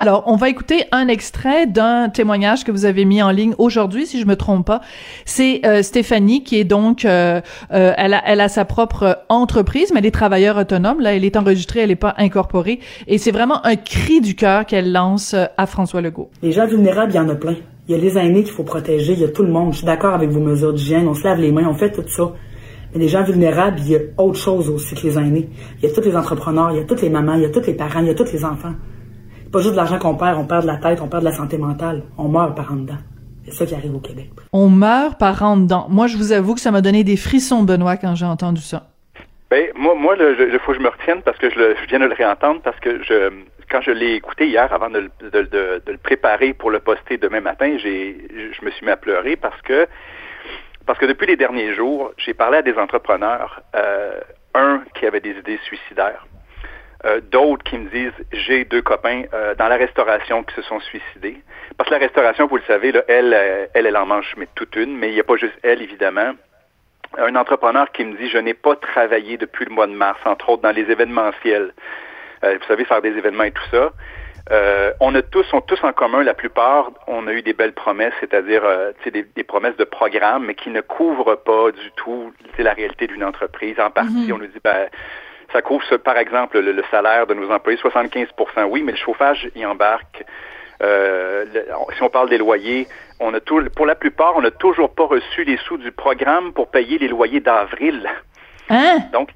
Alors, 0.00 0.24
on 0.26 0.36
va 0.36 0.48
écouter 0.48 0.84
un 0.92 1.08
extrait 1.08 1.66
d'un 1.66 2.08
témoignage 2.08 2.62
que 2.62 2.70
vous 2.70 2.84
avez 2.84 3.04
mis 3.04 3.20
en 3.20 3.30
ligne 3.30 3.54
aujourd'hui, 3.58 4.06
si 4.06 4.20
je 4.20 4.26
me 4.26 4.36
trompe 4.36 4.66
pas. 4.66 4.80
C'est 5.24 5.62
euh, 5.64 5.82
Stéphanie 5.82 6.44
qui 6.44 6.58
est 6.60 6.64
donc, 6.64 7.04
euh, 7.04 7.40
euh, 7.72 7.92
elle, 7.96 8.14
a, 8.14 8.22
elle 8.24 8.40
a 8.40 8.48
sa 8.48 8.64
propre 8.64 9.24
entreprise, 9.28 9.90
mais 9.92 9.98
elle 9.98 10.06
est 10.06 10.12
travailleur 10.12 10.56
autonome. 10.56 11.00
Là, 11.00 11.14
elle 11.14 11.24
est 11.24 11.36
enregistrée, 11.36 11.80
elle 11.80 11.88
n'est 11.88 11.96
pas 11.96 12.14
incorporée, 12.16 12.78
et 13.08 13.18
c'est 13.18 13.32
vraiment 13.32 13.64
un 13.66 13.74
cri 13.74 14.20
du 14.20 14.36
cœur 14.36 14.66
qu'elle 14.66 14.92
lance 14.92 15.34
à 15.34 15.66
François 15.66 16.00
Legault. 16.00 16.30
Les 16.42 16.52
gens 16.52 16.66
vulnérables, 16.66 17.12
il 17.12 17.16
y 17.16 17.20
en 17.20 17.28
a 17.28 17.34
plein. 17.34 17.56
Il 17.88 17.96
y 17.96 17.98
a 17.98 18.00
les 18.00 18.18
aînés 18.18 18.44
qu'il 18.44 18.52
faut 18.52 18.64
protéger, 18.64 19.14
il 19.14 19.20
y 19.20 19.24
a 19.24 19.28
tout 19.28 19.42
le 19.42 19.50
monde. 19.50 19.72
Je 19.72 19.78
suis 19.78 19.86
d'accord 19.86 20.14
avec 20.14 20.30
vos 20.30 20.40
mesures 20.40 20.74
d'hygiène, 20.74 21.08
on 21.08 21.14
se 21.14 21.24
lave 21.24 21.40
les 21.40 21.50
mains, 21.50 21.66
on 21.66 21.74
fait 21.74 21.90
tout 21.90 22.06
ça. 22.06 22.34
Mais 22.92 23.00
les 23.00 23.08
gens 23.08 23.22
vulnérables, 23.22 23.78
il 23.80 23.88
y 23.88 23.96
a 23.96 24.00
autre 24.16 24.38
chose 24.38 24.70
aussi 24.70 24.94
que 24.94 25.06
les 25.06 25.18
aînés. 25.18 25.48
Il 25.78 25.88
y 25.88 25.92
a 25.92 25.94
tous 25.94 26.00
les 26.00 26.16
entrepreneurs, 26.16 26.72
il 26.72 26.78
y 26.78 26.80
a 26.80 26.84
toutes 26.84 27.02
les 27.02 27.10
mamans, 27.10 27.34
il 27.34 27.42
y 27.42 27.46
a 27.46 27.50
tous 27.50 27.66
les 27.66 27.74
parents, 27.74 28.00
il 28.00 28.06
y 28.06 28.10
a 28.10 28.14
tous 28.14 28.32
les 28.32 28.44
enfants 28.44 28.74
pas 29.52 29.60
juste 29.60 29.72
de 29.72 29.76
l'argent 29.76 29.98
qu'on 29.98 30.14
perd, 30.14 30.38
on 30.38 30.44
perd 30.44 30.62
de 30.62 30.66
la 30.66 30.76
tête, 30.76 31.00
on 31.00 31.08
perd 31.08 31.22
de 31.22 31.28
la 31.28 31.34
santé 31.34 31.58
mentale. 31.58 32.02
On 32.16 32.28
meurt 32.28 32.56
par 32.56 32.72
en 32.72 32.76
dedans. 32.76 32.98
C'est 33.44 33.52
ça 33.52 33.66
qui 33.66 33.74
arrive 33.74 33.94
au 33.94 34.00
Québec. 34.00 34.28
On 34.52 34.68
meurt 34.68 35.18
par 35.18 35.42
en 35.42 35.56
dedans. 35.56 35.86
Moi, 35.88 36.06
je 36.06 36.16
vous 36.16 36.32
avoue 36.32 36.54
que 36.54 36.60
ça 36.60 36.70
m'a 36.70 36.82
donné 36.82 37.02
des 37.02 37.16
frissons, 37.16 37.62
Benoît, 37.62 37.96
quand 37.96 38.14
j'ai 38.14 38.26
entendu 38.26 38.60
ça. 38.60 38.88
Ben, 39.50 39.68
moi, 39.74 39.94
moi, 39.94 40.16
il 40.18 40.58
faut 40.64 40.72
que 40.72 40.78
je 40.78 40.82
me 40.82 40.90
retienne 40.90 41.22
parce 41.24 41.38
que 41.38 41.48
je, 41.48 41.58
le, 41.58 41.74
je, 41.82 41.88
viens 41.88 42.00
de 42.00 42.04
le 42.04 42.12
réentendre 42.12 42.60
parce 42.62 42.78
que 42.80 43.02
je, 43.02 43.30
quand 43.70 43.80
je 43.80 43.92
l'ai 43.92 44.14
écouté 44.16 44.46
hier 44.46 44.70
avant 44.70 44.90
de, 44.90 45.10
de, 45.22 45.42
de, 45.42 45.82
le 45.86 45.96
préparer 45.96 46.52
pour 46.52 46.70
le 46.70 46.80
poster 46.80 47.16
demain 47.16 47.40
matin, 47.40 47.78
j'ai, 47.82 48.28
je 48.30 48.64
me 48.64 48.70
suis 48.70 48.84
mis 48.84 48.92
à 48.92 48.98
pleurer 48.98 49.36
parce 49.36 49.60
que, 49.62 49.86
parce 50.88 50.98
que 50.98 51.04
depuis 51.04 51.26
les 51.26 51.36
derniers 51.36 51.74
jours, 51.74 52.12
j'ai 52.16 52.32
parlé 52.32 52.56
à 52.56 52.62
des 52.62 52.72
entrepreneurs, 52.78 53.60
euh, 53.76 54.18
un 54.54 54.82
qui 54.94 55.04
avait 55.04 55.20
des 55.20 55.32
idées 55.32 55.60
suicidaires, 55.64 56.24
euh, 57.04 57.20
d'autres 57.20 57.62
qui 57.62 57.76
me 57.76 57.90
disent 57.90 58.24
j'ai 58.32 58.64
deux 58.64 58.80
copains 58.80 59.24
euh, 59.34 59.54
dans 59.54 59.68
la 59.68 59.76
restauration 59.76 60.42
qui 60.44 60.54
se 60.54 60.62
sont 60.62 60.80
suicidés. 60.80 61.42
Parce 61.76 61.90
que 61.90 61.94
la 61.94 62.00
restauration, 62.00 62.46
vous 62.46 62.56
le 62.56 62.62
savez, 62.66 62.92
là, 62.92 63.02
elle, 63.06 63.34
euh, 63.34 63.66
elle, 63.74 63.84
elle 63.84 63.98
en 63.98 64.06
mange 64.06 64.32
mais 64.38 64.48
toute 64.54 64.76
une, 64.76 64.96
mais 64.96 65.10
il 65.10 65.14
n'y 65.14 65.20
a 65.20 65.24
pas 65.24 65.36
juste 65.36 65.58
elle, 65.62 65.82
évidemment. 65.82 66.32
Un 67.18 67.36
entrepreneur 67.36 67.92
qui 67.92 68.06
me 68.06 68.16
dit 68.16 68.30
je 68.30 68.38
n'ai 68.38 68.54
pas 68.54 68.74
travaillé 68.76 69.36
depuis 69.36 69.66
le 69.66 69.74
mois 69.74 69.88
de 69.88 69.92
mars, 69.92 70.18
entre 70.24 70.48
autres 70.48 70.62
dans 70.62 70.74
les 70.74 70.90
événementiels. 70.90 71.74
vous 72.42 72.66
savez, 72.66 72.86
faire 72.86 73.02
des 73.02 73.14
événements 73.14 73.44
et 73.44 73.52
tout 73.52 73.68
ça. 73.70 73.92
On 75.00 75.14
a 75.14 75.22
tous, 75.22 75.46
on 75.52 75.60
tous 75.60 75.82
en 75.82 75.92
commun, 75.92 76.22
la 76.22 76.34
plupart, 76.34 76.90
on 77.06 77.26
a 77.26 77.32
eu 77.32 77.42
des 77.42 77.52
belles 77.52 77.74
promesses, 77.74 78.14
c'est-à-dire 78.20 78.62
des, 79.04 79.22
des, 79.22 79.44
promesses 79.44 79.76
de 79.76 79.84
programme, 79.84 80.46
mais 80.46 80.54
qui 80.54 80.70
ne 80.70 80.80
couvrent 80.80 81.36
pas 81.36 81.70
du 81.70 81.90
tout 81.96 82.32
la 82.58 82.72
réalité 82.72 83.06
d'une 83.06 83.24
entreprise. 83.24 83.78
En 83.78 83.90
partie, 83.90 84.12
mm-hmm. 84.12 84.32
on 84.32 84.38
nous 84.38 84.46
dit 84.46 84.60
ben 84.64 84.88
ça 85.52 85.62
couvre, 85.62 85.96
par 85.96 86.18
exemple, 86.18 86.58
le, 86.58 86.82
salaire 86.90 87.26
de 87.26 87.34
nos 87.34 87.50
employés, 87.50 87.78
75% 87.78 88.64
oui, 88.68 88.82
mais 88.82 88.92
le 88.92 88.98
chauffage 88.98 89.50
y 89.54 89.64
embarque. 89.64 90.24
Euh, 90.82 91.44
si 91.96 92.02
on 92.02 92.08
parle 92.08 92.28
des 92.28 92.38
loyers, 92.38 92.86
on 93.18 93.34
a 93.34 93.40
tout, 93.40 93.64
pour 93.74 93.86
la 93.86 93.94
plupart, 93.94 94.36
on 94.36 94.42
n'a 94.42 94.50
toujours 94.50 94.94
pas 94.94 95.06
reçu 95.06 95.44
les 95.44 95.56
sous 95.56 95.78
du 95.78 95.90
programme 95.90 96.52
pour 96.52 96.70
payer 96.70 96.98
les 96.98 97.08
loyers 97.08 97.40
d'avril. 97.40 98.08
Hein? 98.68 98.98
Donc, 99.12 99.30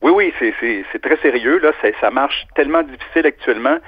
oui, 0.00 0.10
oui, 0.10 0.32
c'est 0.40 1.02
très 1.02 1.16
sérieux. 1.18 1.58
Là, 1.58 1.72
ça 2.00 2.10
marche 2.10 2.46
tellement 2.54 2.82
difficile 2.82 3.26
actuellement. 3.26 3.78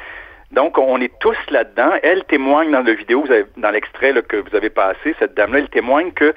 Donc, 0.53 0.79
on 0.79 1.01
est 1.01 1.13
tous 1.21 1.37
là-dedans. 1.51 1.93
Elle 2.03 2.25
témoigne 2.25 2.73
dans 2.73 2.83
la 2.83 2.95
vidéo, 2.95 3.25
dans 3.57 3.71
l'extrait 3.71 4.13
que 4.23 4.37
vous 4.37 4.57
avez 4.57 4.71
passé, 4.71 5.15
cette 5.19 5.35
dame-là, 5.35 5.61
elle 5.61 5.69
témoigne 5.69 6.11
que 6.13 6.35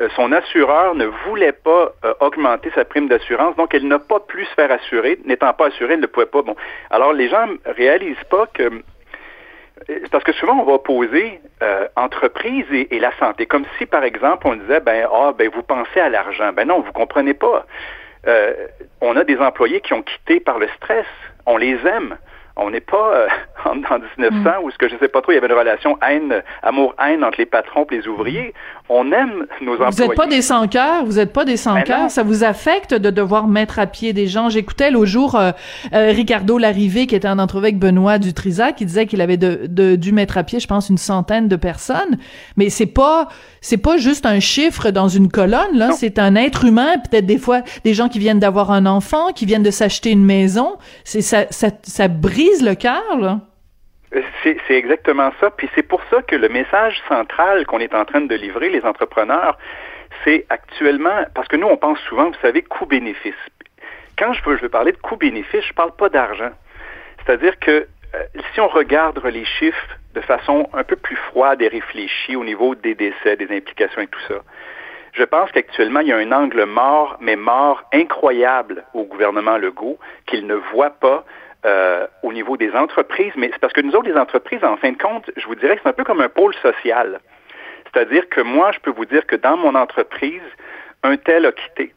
euh, 0.00 0.08
son 0.14 0.30
assureur 0.32 0.94
ne 0.94 1.06
voulait 1.06 1.52
pas 1.52 1.92
euh, 2.04 2.12
augmenter 2.20 2.70
sa 2.74 2.84
prime 2.84 3.08
d'assurance, 3.08 3.56
donc 3.56 3.74
elle 3.74 3.88
n'a 3.88 3.98
pas 3.98 4.20
pu 4.20 4.44
se 4.44 4.54
faire 4.54 4.70
assurer. 4.70 5.18
N'étant 5.24 5.52
pas 5.54 5.68
assurée, 5.68 5.94
elle 5.94 6.00
ne 6.00 6.06
pouvait 6.06 6.26
pas. 6.26 6.42
Bon, 6.42 6.54
alors 6.90 7.12
les 7.14 7.28
gens 7.28 7.46
réalisent 7.64 8.24
pas 8.28 8.46
que 8.52 8.62
euh, 8.62 10.00
parce 10.10 10.24
que 10.24 10.32
souvent 10.32 10.58
on 10.60 10.64
va 10.64 10.72
opposer 10.74 11.40
entreprise 11.96 12.66
et, 12.70 12.98
la 12.98 13.12
santé, 13.18 13.46
comme 13.46 13.64
si 13.78 13.86
par 13.86 14.04
exemple 14.04 14.46
on 14.46 14.56
disait 14.56 14.80
ben 14.80 15.08
ah 15.10 15.32
ben 15.36 15.48
vous 15.48 15.62
pensez 15.62 16.00
à 16.00 16.10
l'argent, 16.10 16.52
ben 16.52 16.68
non 16.68 16.80
vous 16.80 16.92
comprenez 16.92 17.32
pas. 17.32 17.64
on 19.00 19.16
a 19.16 19.24
des 19.24 19.38
employés 19.38 19.80
qui 19.80 19.94
ont 19.94 20.02
quitté 20.02 20.40
par 20.40 20.58
le 20.58 20.68
stress, 20.76 21.06
on 21.46 21.56
les 21.56 21.78
aime 21.86 22.18
on 22.56 22.70
n'est 22.70 22.80
pas 22.80 23.14
euh, 23.14 23.28
en, 23.64 23.74
1900 23.74 24.30
mm. 24.30 24.64
où 24.64 24.70
ce 24.70 24.78
que 24.78 24.88
je 24.88 24.96
sais 24.98 25.08
pas 25.08 25.20
trop, 25.20 25.32
il 25.32 25.34
y 25.34 25.38
avait 25.38 25.46
une 25.46 25.58
relation 25.58 25.98
haine, 26.06 26.42
amour-haine 26.62 27.22
entre 27.22 27.38
les 27.38 27.46
patrons 27.46 27.86
et 27.90 27.96
les 27.96 28.08
ouvriers. 28.08 28.54
On 28.88 29.12
aime 29.12 29.46
nos 29.60 29.74
employés. 29.74 29.90
Vous 29.90 30.02
n'êtes 30.02 30.16
pas 30.16 30.26
des 30.26 30.42
sans-cœurs, 30.42 31.04
vous 31.04 31.14
n'êtes 31.14 31.32
pas 31.32 31.44
des 31.44 31.56
sans-cœurs. 31.56 32.10
Ça 32.10 32.22
vous 32.22 32.44
affecte 32.44 32.94
de 32.94 33.10
devoir 33.10 33.48
mettre 33.48 33.78
à 33.78 33.86
pied 33.86 34.12
des 34.12 34.26
gens? 34.26 34.48
J'écoutais 34.48 34.90
l'autre 34.90 35.06
jour 35.06 35.34
euh, 35.34 35.50
euh, 35.92 36.12
Ricardo 36.12 36.56
Larrivé, 36.56 37.06
qui 37.06 37.14
était 37.14 37.28
en 37.28 37.38
entrevue 37.38 37.66
avec 37.66 37.78
Benoît 37.78 38.18
Dutrisac, 38.18 38.76
qui 38.76 38.86
disait 38.86 39.06
qu'il 39.06 39.20
avait 39.20 39.36
de, 39.36 39.96
dû 39.96 40.12
mettre 40.12 40.38
à 40.38 40.44
pied, 40.44 40.60
je 40.60 40.66
pense, 40.66 40.88
une 40.88 40.98
centaine 40.98 41.48
de 41.48 41.56
personnes. 41.56 42.18
Mais 42.56 42.70
c'est 42.70 42.86
pas 42.86 43.28
c'est 43.60 43.78
pas 43.78 43.96
juste 43.96 44.26
un 44.26 44.38
chiffre 44.38 44.90
dans 44.90 45.08
une 45.08 45.28
colonne, 45.28 45.74
là. 45.76 45.90
C'est 45.90 46.20
un 46.20 46.36
être 46.36 46.64
humain, 46.64 46.98
peut-être 46.98 47.26
des 47.26 47.38
fois 47.38 47.62
des 47.82 47.94
gens 47.94 48.08
qui 48.08 48.20
viennent 48.20 48.38
d'avoir 48.38 48.70
un 48.70 48.86
enfant, 48.86 49.32
qui 49.34 49.44
viennent 49.44 49.64
de 49.64 49.72
s'acheter 49.72 50.12
une 50.12 50.24
maison. 50.24 50.76
C'est 51.02 51.20
ça, 51.20 51.46
ça, 51.50 51.70
ça 51.82 52.06
le 52.62 52.74
cœur, 52.74 53.18
là. 53.18 53.40
C'est 54.42 54.58
exactement 54.70 55.32
ça. 55.40 55.50
Puis 55.50 55.68
c'est 55.74 55.82
pour 55.82 56.00
ça 56.10 56.22
que 56.22 56.36
le 56.36 56.48
message 56.48 57.02
central 57.08 57.66
qu'on 57.66 57.80
est 57.80 57.94
en 57.94 58.04
train 58.04 58.20
de 58.20 58.34
livrer, 58.34 58.70
les 58.70 58.84
entrepreneurs, 58.84 59.58
c'est 60.24 60.46
actuellement, 60.48 61.24
parce 61.34 61.48
que 61.48 61.56
nous, 61.56 61.66
on 61.66 61.76
pense 61.76 61.98
souvent, 62.08 62.26
vous 62.26 62.40
savez, 62.40 62.62
coût-bénéfice. 62.62 63.34
Quand 64.16 64.32
je 64.32 64.42
veux, 64.44 64.56
je 64.56 64.62
veux 64.62 64.68
parler 64.68 64.92
de 64.92 64.98
coût-bénéfice, 64.98 65.64
je 65.66 65.74
parle 65.74 65.92
pas 65.92 66.08
d'argent. 66.08 66.50
C'est-à-dire 67.24 67.58
que 67.58 67.86
euh, 68.14 68.18
si 68.54 68.60
on 68.60 68.68
regarde 68.68 69.22
les 69.26 69.44
chiffres 69.44 69.98
de 70.14 70.20
façon 70.20 70.68
un 70.72 70.84
peu 70.84 70.96
plus 70.96 71.16
froide 71.16 71.60
et 71.60 71.68
réfléchie 71.68 72.36
au 72.36 72.44
niveau 72.44 72.74
des 72.74 72.94
décès, 72.94 73.36
des 73.36 73.54
implications 73.54 74.00
et 74.00 74.06
tout 74.06 74.20
ça, 74.28 74.36
je 75.12 75.24
pense 75.24 75.50
qu'actuellement, 75.50 76.00
il 76.00 76.08
y 76.08 76.12
a 76.12 76.16
un 76.18 76.30
angle 76.30 76.64
mort, 76.64 77.16
mais 77.20 77.36
mort 77.36 77.84
incroyable 77.92 78.84
au 78.94 79.04
gouvernement 79.04 79.56
Legault 79.56 79.98
qu'il 80.26 80.46
ne 80.46 80.54
voit 80.54 80.90
pas 80.90 81.24
euh, 81.64 82.06
au 82.22 82.32
niveau 82.32 82.56
des 82.56 82.70
entreprises, 82.72 83.32
mais 83.36 83.50
c'est 83.52 83.58
parce 83.58 83.72
que 83.72 83.80
nous 83.80 83.94
autres, 83.94 84.08
les 84.08 84.18
entreprises, 84.18 84.62
en 84.62 84.76
fin 84.76 84.92
de 84.92 84.98
compte, 84.98 85.30
je 85.36 85.46
vous 85.46 85.54
dirais 85.54 85.76
que 85.76 85.82
c'est 85.82 85.88
un 85.88 85.94
peu 85.94 86.04
comme 86.04 86.20
un 86.20 86.28
pôle 86.28 86.54
social. 86.56 87.20
C'est-à-dire 87.84 88.28
que 88.28 88.40
moi, 88.40 88.72
je 88.72 88.78
peux 88.80 88.90
vous 88.90 89.06
dire 89.06 89.26
que 89.26 89.36
dans 89.36 89.56
mon 89.56 89.74
entreprise, 89.74 90.42
un 91.02 91.16
tel 91.16 91.46
a 91.46 91.52
quitté, 91.52 91.94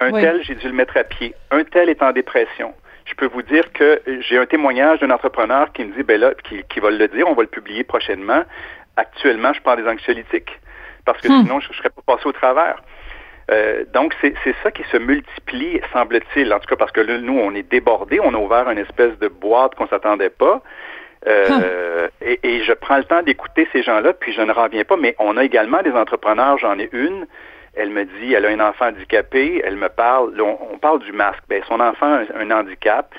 un 0.00 0.12
tel, 0.12 0.42
j'ai 0.42 0.54
dû 0.54 0.66
le 0.66 0.74
mettre 0.74 0.96
à 0.96 1.04
pied, 1.04 1.34
un 1.50 1.64
tel 1.64 1.88
est 1.88 2.02
en 2.02 2.12
dépression. 2.12 2.74
Je 3.04 3.14
peux 3.14 3.26
vous 3.26 3.42
dire 3.42 3.72
que 3.72 4.02
j'ai 4.20 4.36
un 4.36 4.46
témoignage 4.46 4.98
d'un 5.00 5.10
entrepreneur 5.10 5.72
qui 5.72 5.84
me 5.84 5.94
dit, 5.94 6.02
ben 6.02 6.20
là, 6.20 6.32
qui, 6.42 6.64
qui, 6.68 6.80
va 6.80 6.90
le 6.90 7.08
dire, 7.08 7.28
on 7.28 7.34
va 7.34 7.42
le 7.42 7.48
publier 7.48 7.84
prochainement. 7.84 8.42
Actuellement, 8.96 9.52
je 9.52 9.60
prends 9.60 9.76
des 9.76 9.86
anxiolytiques 9.86 10.58
parce 11.04 11.20
que 11.20 11.28
hmm. 11.28 11.42
sinon, 11.42 11.60
je 11.60 11.68
ne 11.68 11.74
serais 11.74 11.90
pas 11.90 12.02
passé 12.16 12.26
au 12.26 12.32
travers. 12.32 12.82
Euh, 13.50 13.84
donc, 13.92 14.14
c'est 14.20 14.34
ça 14.62 14.70
qui 14.70 14.82
se 14.90 14.96
multiplie, 14.96 15.80
semble-t-il, 15.92 16.52
en 16.52 16.58
tout 16.58 16.66
cas 16.66 16.76
parce 16.76 16.92
que 16.92 17.00
là, 17.00 17.18
nous, 17.18 17.38
on 17.38 17.54
est 17.54 17.68
débordés, 17.68 18.18
on 18.20 18.34
a 18.34 18.38
ouvert 18.38 18.68
une 18.70 18.78
espèce 18.78 19.16
de 19.18 19.28
boîte 19.28 19.74
qu'on 19.76 19.86
s'attendait 19.86 20.30
pas. 20.30 20.62
Euh, 21.26 22.08
et, 22.20 22.38
et, 22.42 22.62
je 22.62 22.72
prends 22.72 22.98
le 22.98 23.04
temps 23.04 23.22
d'écouter 23.22 23.66
ces 23.72 23.82
gens-là, 23.82 24.12
puis 24.12 24.32
je 24.32 24.42
ne 24.42 24.52
reviens 24.52 24.84
pas, 24.84 24.96
mais 24.96 25.16
on 25.18 25.36
a 25.36 25.44
également 25.44 25.82
des 25.82 25.90
entrepreneurs, 25.92 26.58
j'en 26.58 26.78
ai 26.78 26.88
une, 26.92 27.26
elle 27.74 27.90
me 27.90 28.04
dit, 28.04 28.32
elle 28.32 28.46
a 28.46 28.48
un 28.48 28.60
enfant 28.60 28.86
handicapé, 28.86 29.60
elle 29.64 29.76
me 29.76 29.88
parle, 29.88 30.40
on, 30.40 30.78
parle 30.78 31.00
du 31.00 31.12
masque, 31.12 31.42
ben, 31.48 31.62
son 31.68 31.80
enfant 31.80 32.06
a 32.06 32.38
un, 32.38 32.50
handicap, 32.50 33.12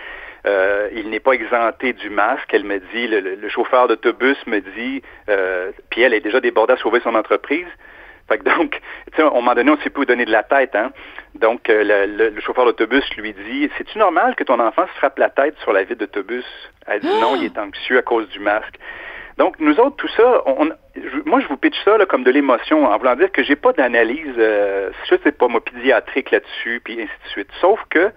euh, 0.45 0.89
il 0.93 1.09
n'est 1.09 1.19
pas 1.19 1.33
exempté 1.33 1.93
du 1.93 2.09
masque. 2.09 2.49
Elle 2.53 2.63
me 2.63 2.79
dit, 2.79 3.07
le, 3.07 3.19
le 3.19 3.49
chauffeur 3.49 3.87
d'autobus 3.87 4.37
me 4.47 4.59
dit, 4.59 5.01
euh, 5.29 5.71
puis 5.89 6.01
elle 6.01 6.13
est 6.13 6.21
déjà 6.21 6.39
débordée 6.39 6.73
à 6.73 6.77
sauver 6.77 7.01
son 7.01 7.15
entreprise. 7.15 7.67
Fait 8.27 8.39
que 8.39 8.43
donc, 8.43 8.79
tu 9.11 9.15
sais, 9.15 9.21
à 9.21 9.27
un 9.27 9.31
moment 9.31 9.55
donné, 9.55 9.71
on 9.71 9.77
plus 9.77 9.91
où 9.95 10.05
donner 10.05 10.25
de 10.25 10.31
la 10.31 10.43
tête, 10.43 10.75
hein. 10.75 10.91
Donc, 11.35 11.69
euh, 11.69 12.07
le, 12.07 12.41
chauffeur 12.41 12.65
d'autobus 12.65 13.03
lui 13.15 13.33
dit 13.33 13.69
C'est-tu 13.77 13.97
normal 13.99 14.35
que 14.35 14.43
ton 14.43 14.59
enfant 14.59 14.85
se 14.87 14.97
frappe 14.97 15.19
la 15.19 15.29
tête 15.29 15.55
sur 15.59 15.71
la 15.71 15.83
vitre 15.83 15.99
d'autobus? 15.99 16.45
Elle 16.87 17.01
dit 17.01 17.19
Non, 17.21 17.35
il 17.39 17.45
est 17.45 17.57
anxieux 17.57 17.97
à 17.99 18.01
cause 18.01 18.27
du 18.29 18.39
masque. 18.39 18.77
Donc, 19.37 19.59
nous 19.59 19.79
autres, 19.79 19.95
tout 19.97 20.07
ça, 20.09 20.41
on, 20.47 20.69
moi, 21.25 21.39
je 21.39 21.47
vous 21.47 21.57
pitch 21.57 21.77
ça 21.85 21.97
là, 21.97 22.05
comme 22.05 22.23
de 22.23 22.31
l'émotion, 22.31 22.85
en 22.85 22.97
voulant 22.97 23.15
dire 23.15 23.31
que 23.31 23.43
j'ai 23.43 23.55
pas 23.55 23.71
d'analyse, 23.71 24.33
euh, 24.37 24.89
je 25.09 25.15
sais 25.23 25.31
pas, 25.31 25.47
moi, 25.47 25.63
pédiatrique 25.63 26.31
là-dessus, 26.31 26.81
puis 26.83 26.93
ainsi 26.93 27.11
de 27.23 27.29
suite. 27.29 27.49
Sauf 27.61 27.79
que 27.89 28.11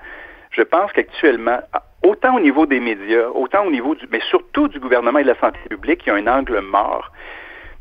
je 0.50 0.62
pense 0.62 0.90
qu'actuellement, 0.92 1.60
autant 2.02 2.36
au 2.36 2.40
niveau 2.40 2.64
des 2.64 2.80
médias, 2.80 3.28
autant 3.34 3.66
au 3.66 3.70
niveau 3.70 3.94
du, 3.94 4.06
mais 4.10 4.20
surtout 4.30 4.68
du 4.68 4.80
gouvernement 4.80 5.18
et 5.18 5.22
de 5.22 5.28
la 5.28 5.38
santé 5.38 5.58
publique, 5.68 6.02
il 6.06 6.08
y 6.08 6.12
a 6.12 6.14
un 6.14 6.26
angle 6.26 6.60
mort. 6.60 7.12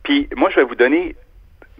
Puis 0.03 0.27
moi, 0.35 0.49
je 0.49 0.57
vais 0.57 0.63
vous 0.63 0.75
donner 0.75 1.15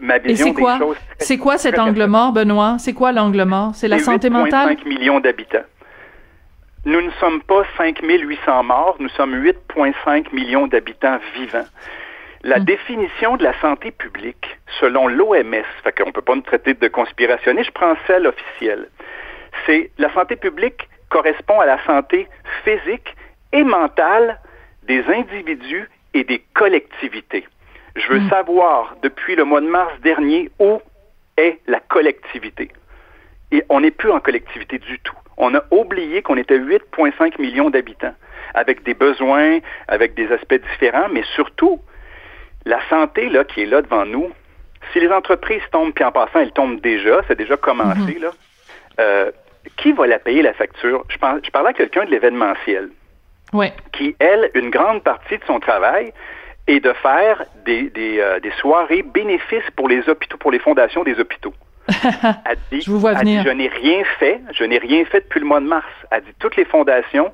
ma 0.00 0.18
vision 0.18 0.46
c'est 0.46 0.54
quoi? 0.54 0.78
C'est 1.18 1.38
quoi 1.38 1.58
cet 1.58 1.78
angle 1.78 2.06
mort, 2.06 2.32
Benoît? 2.32 2.76
C'est 2.78 2.94
quoi 2.94 3.12
l'angle 3.12 3.44
mort? 3.44 3.72
C'est 3.74 3.88
la 3.88 3.98
santé 3.98 4.30
mentale? 4.30 4.76
5 4.78 4.86
millions 4.86 5.20
d'habitants. 5.20 5.64
Nous 6.86 7.02
ne 7.02 7.10
sommes 7.20 7.42
pas 7.42 7.62
5800 7.76 8.62
morts, 8.62 8.96
nous 9.00 9.10
sommes 9.10 9.34
8,5 9.34 10.34
millions 10.34 10.66
d'habitants 10.66 11.18
vivants. 11.34 11.66
La 12.42 12.58
hmm. 12.58 12.64
définition 12.64 13.36
de 13.36 13.44
la 13.44 13.52
santé 13.60 13.90
publique, 13.90 14.58
selon 14.80 15.06
l'OMS, 15.06 15.64
fait 15.84 15.92
qu'on 15.92 16.06
ne 16.06 16.12
peut 16.12 16.22
pas 16.22 16.34
nous 16.34 16.40
traiter 16.40 16.72
de 16.72 16.88
conspirationniste, 16.88 17.66
je 17.66 17.72
prends 17.72 17.94
celle 18.06 18.26
officielle, 18.26 18.88
c'est 19.66 19.90
la 19.98 20.10
santé 20.14 20.36
publique 20.36 20.88
correspond 21.10 21.60
à 21.60 21.66
la 21.66 21.84
santé 21.84 22.28
physique 22.64 23.14
et 23.52 23.62
mentale 23.62 24.40
des 24.84 25.04
individus 25.04 25.88
et 26.14 26.24
des 26.24 26.42
collectivités. 26.54 27.46
Je 27.96 28.12
veux 28.12 28.28
savoir, 28.28 28.94
depuis 29.02 29.34
le 29.34 29.44
mois 29.44 29.60
de 29.60 29.66
mars 29.68 29.92
dernier, 30.02 30.50
où 30.58 30.80
est 31.36 31.58
la 31.66 31.80
collectivité. 31.80 32.70
Et 33.52 33.64
on 33.68 33.80
n'est 33.80 33.90
plus 33.90 34.10
en 34.10 34.20
collectivité 34.20 34.78
du 34.78 34.98
tout. 35.00 35.16
On 35.36 35.54
a 35.54 35.62
oublié 35.70 36.22
qu'on 36.22 36.36
était 36.36 36.58
8,5 36.58 37.40
millions 37.40 37.70
d'habitants, 37.70 38.14
avec 38.54 38.82
des 38.84 38.94
besoins, 38.94 39.58
avec 39.88 40.14
des 40.14 40.30
aspects 40.32 40.60
différents, 40.70 41.08
mais 41.10 41.22
surtout, 41.34 41.80
la 42.64 42.78
santé 42.88 43.28
là, 43.28 43.44
qui 43.44 43.62
est 43.62 43.66
là 43.66 43.82
devant 43.82 44.04
nous, 44.06 44.30
si 44.92 45.00
les 45.00 45.10
entreprises 45.10 45.62
tombent, 45.72 45.92
puis 45.92 46.04
en 46.04 46.12
passant, 46.12 46.40
elles 46.40 46.52
tombent 46.52 46.80
déjà, 46.80 47.22
c'est 47.26 47.36
déjà 47.38 47.56
commencé, 47.56 48.18
là, 48.20 48.30
euh, 49.00 49.30
qui 49.76 49.92
va 49.92 50.06
la 50.06 50.18
payer, 50.18 50.42
la 50.42 50.52
facture? 50.52 51.04
Je, 51.08 51.16
pense, 51.18 51.40
je 51.44 51.50
parlais 51.50 51.70
à 51.70 51.72
quelqu'un 51.72 52.04
de 52.04 52.10
l'événementiel, 52.10 52.90
Ouais. 53.52 53.72
qui, 53.92 54.14
elle, 54.20 54.50
une 54.54 54.70
grande 54.70 55.02
partie 55.02 55.38
de 55.38 55.44
son 55.44 55.58
travail 55.58 56.12
est 56.70 56.80
de 56.80 56.92
faire 56.94 57.44
des, 57.64 57.90
des, 57.90 58.20
euh, 58.20 58.40
des 58.40 58.50
soirées 58.52 59.02
bénéfices 59.02 59.68
pour 59.76 59.88
les 59.88 60.08
hôpitaux, 60.08 60.36
pour 60.38 60.50
les 60.52 60.58
fondations 60.58 61.04
des 61.04 61.18
hôpitaux. 61.20 61.54
Elle 62.44 62.58
dit, 62.70 62.82
Je 62.82 62.90
vous 62.90 63.00
vois 63.00 63.12
elle 63.12 63.24
dit, 63.24 63.36
venir. 63.38 63.44
je 63.44 63.50
n'ai 63.50 63.68
rien 63.68 64.04
fait, 64.18 64.40
je 64.52 64.64
n'ai 64.64 64.78
rien 64.78 65.04
fait 65.06 65.20
depuis 65.20 65.40
le 65.40 65.46
mois 65.46 65.60
de 65.60 65.66
mars. 65.66 65.86
Elle 66.10 66.22
dit, 66.22 66.34
toutes 66.38 66.56
les 66.56 66.64
fondations 66.64 67.32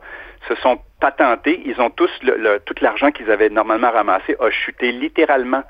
se 0.49 0.55
sont 0.57 0.79
patentées, 1.01 1.61
ils 1.67 1.81
ont 1.81 1.91
tous, 1.91 2.11
le, 2.23 2.37
le- 2.37 2.61
tout 2.61 2.75
l'argent 2.81 3.11
qu'ils 3.11 3.31
avaient 3.31 3.51
normalement 3.51 3.91
ramassé 3.91 4.37
a 4.41 4.51
chuté 4.51 4.93
littéralement. 4.93 5.63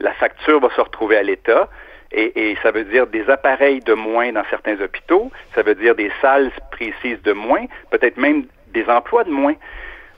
La 0.00 0.12
facture 0.14 0.60
va 0.60 0.70
se 0.70 0.80
retrouver 0.80 1.16
à 1.16 1.22
l'État. 1.22 1.68
Et, 2.14 2.50
et 2.50 2.58
ça 2.62 2.70
veut 2.70 2.84
dire 2.84 3.06
des 3.06 3.28
appareils 3.30 3.80
de 3.80 3.94
moins 3.94 4.32
dans 4.32 4.44
certains 4.50 4.78
hôpitaux, 4.80 5.30
ça 5.54 5.62
veut 5.62 5.74
dire 5.74 5.94
des 5.94 6.10
salles 6.20 6.50
précises 6.70 7.20
de 7.22 7.32
moins, 7.32 7.64
peut-être 7.90 8.18
même 8.18 8.44
des 8.74 8.84
emplois 8.86 9.24
de 9.24 9.30
moins. 9.30 9.54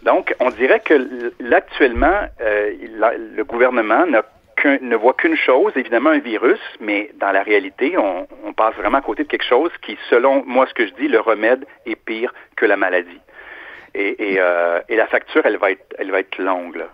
Donc, 0.05 0.35
on 0.39 0.51
dirait 0.51 0.81
que 0.81 1.33
actuellement, 1.53 2.29
euh, 2.41 2.73
le 3.37 3.43
gouvernement 3.45 4.07
n'a 4.07 4.23
ne 4.65 4.97
voit 4.97 5.15
qu'une 5.15 5.37
chose, 5.37 5.73
évidemment 5.77 6.11
un 6.11 6.19
virus, 6.19 6.61
mais 6.81 7.11
dans 7.17 7.33
la 7.33 7.43
réalité, 7.43 7.99
on, 7.99 8.27
on 8.45 8.53
passe 8.53 8.75
vraiment 8.77 8.99
à 8.99 9.03
côté 9.03 9.25
de 9.25 9.29
quelque 9.29 9.45
chose 9.45 9.71
qui, 9.83 9.99
selon 10.09 10.43
moi, 10.47 10.67
ce 10.67 10.75
que 10.75 10.87
je 10.87 10.95
dis, 10.95 11.09
le 11.09 11.21
remède 11.21 11.67
est 11.87 11.97
pire 11.97 12.33
que 12.57 12.65
la 12.65 12.77
maladie. 12.77 13.21
Et, 13.95 14.33
et, 14.33 14.37
euh, 14.41 14.81
et 14.89 14.97
la 14.97 15.07
facture, 15.07 15.43
elle 15.45 15.57
va 15.59 15.71
être, 15.71 15.95
elle 15.99 16.11
va 16.11 16.21
être 16.21 16.39
longue. 16.39 16.77
Là. 16.77 16.89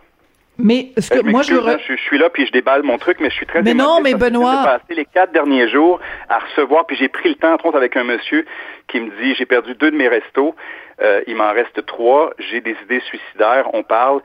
Mais 0.62 0.88
ce 0.98 1.10
que 1.10 1.18
Euh, 1.18 1.22
moi 1.24 1.42
je, 1.42 1.54
là, 1.54 1.78
je, 1.86 1.94
je 1.96 2.00
suis 2.00 2.18
là 2.18 2.30
puis 2.30 2.46
je 2.46 2.52
déballe 2.52 2.82
mon 2.82 2.98
truc, 2.98 3.18
mais 3.20 3.30
je 3.30 3.34
suis 3.34 3.46
très 3.46 3.62
Mais 3.62 3.74
non, 3.74 4.00
mais 4.00 4.14
Benoît- 4.14 4.58
J'ai 4.62 4.64
passé 4.68 4.94
les 4.94 5.04
quatre 5.04 5.32
derniers 5.32 5.68
jours 5.68 6.00
à 6.28 6.38
recevoir, 6.38 6.86
puis 6.86 6.96
j'ai 6.96 7.08
pris 7.08 7.28
le 7.30 7.34
temps, 7.36 7.52
entre 7.52 7.66
autres, 7.66 7.76
avec 7.78 7.96
un 7.96 8.04
monsieur 8.04 8.44
qui 8.88 9.00
me 9.00 9.10
dit 9.22 9.34
j'ai 9.34 9.46
perdu 9.46 9.74
deux 9.74 9.90
de 9.90 9.96
mes 9.96 10.08
restos, 10.08 10.54
euh, 11.02 11.22
il 11.26 11.36
m'en 11.36 11.52
reste 11.52 11.84
trois, 11.86 12.32
j'ai 12.38 12.60
des 12.60 12.76
idées 12.84 13.00
suicidaires, 13.00 13.68
on 13.74 13.82
parle. 13.82 14.20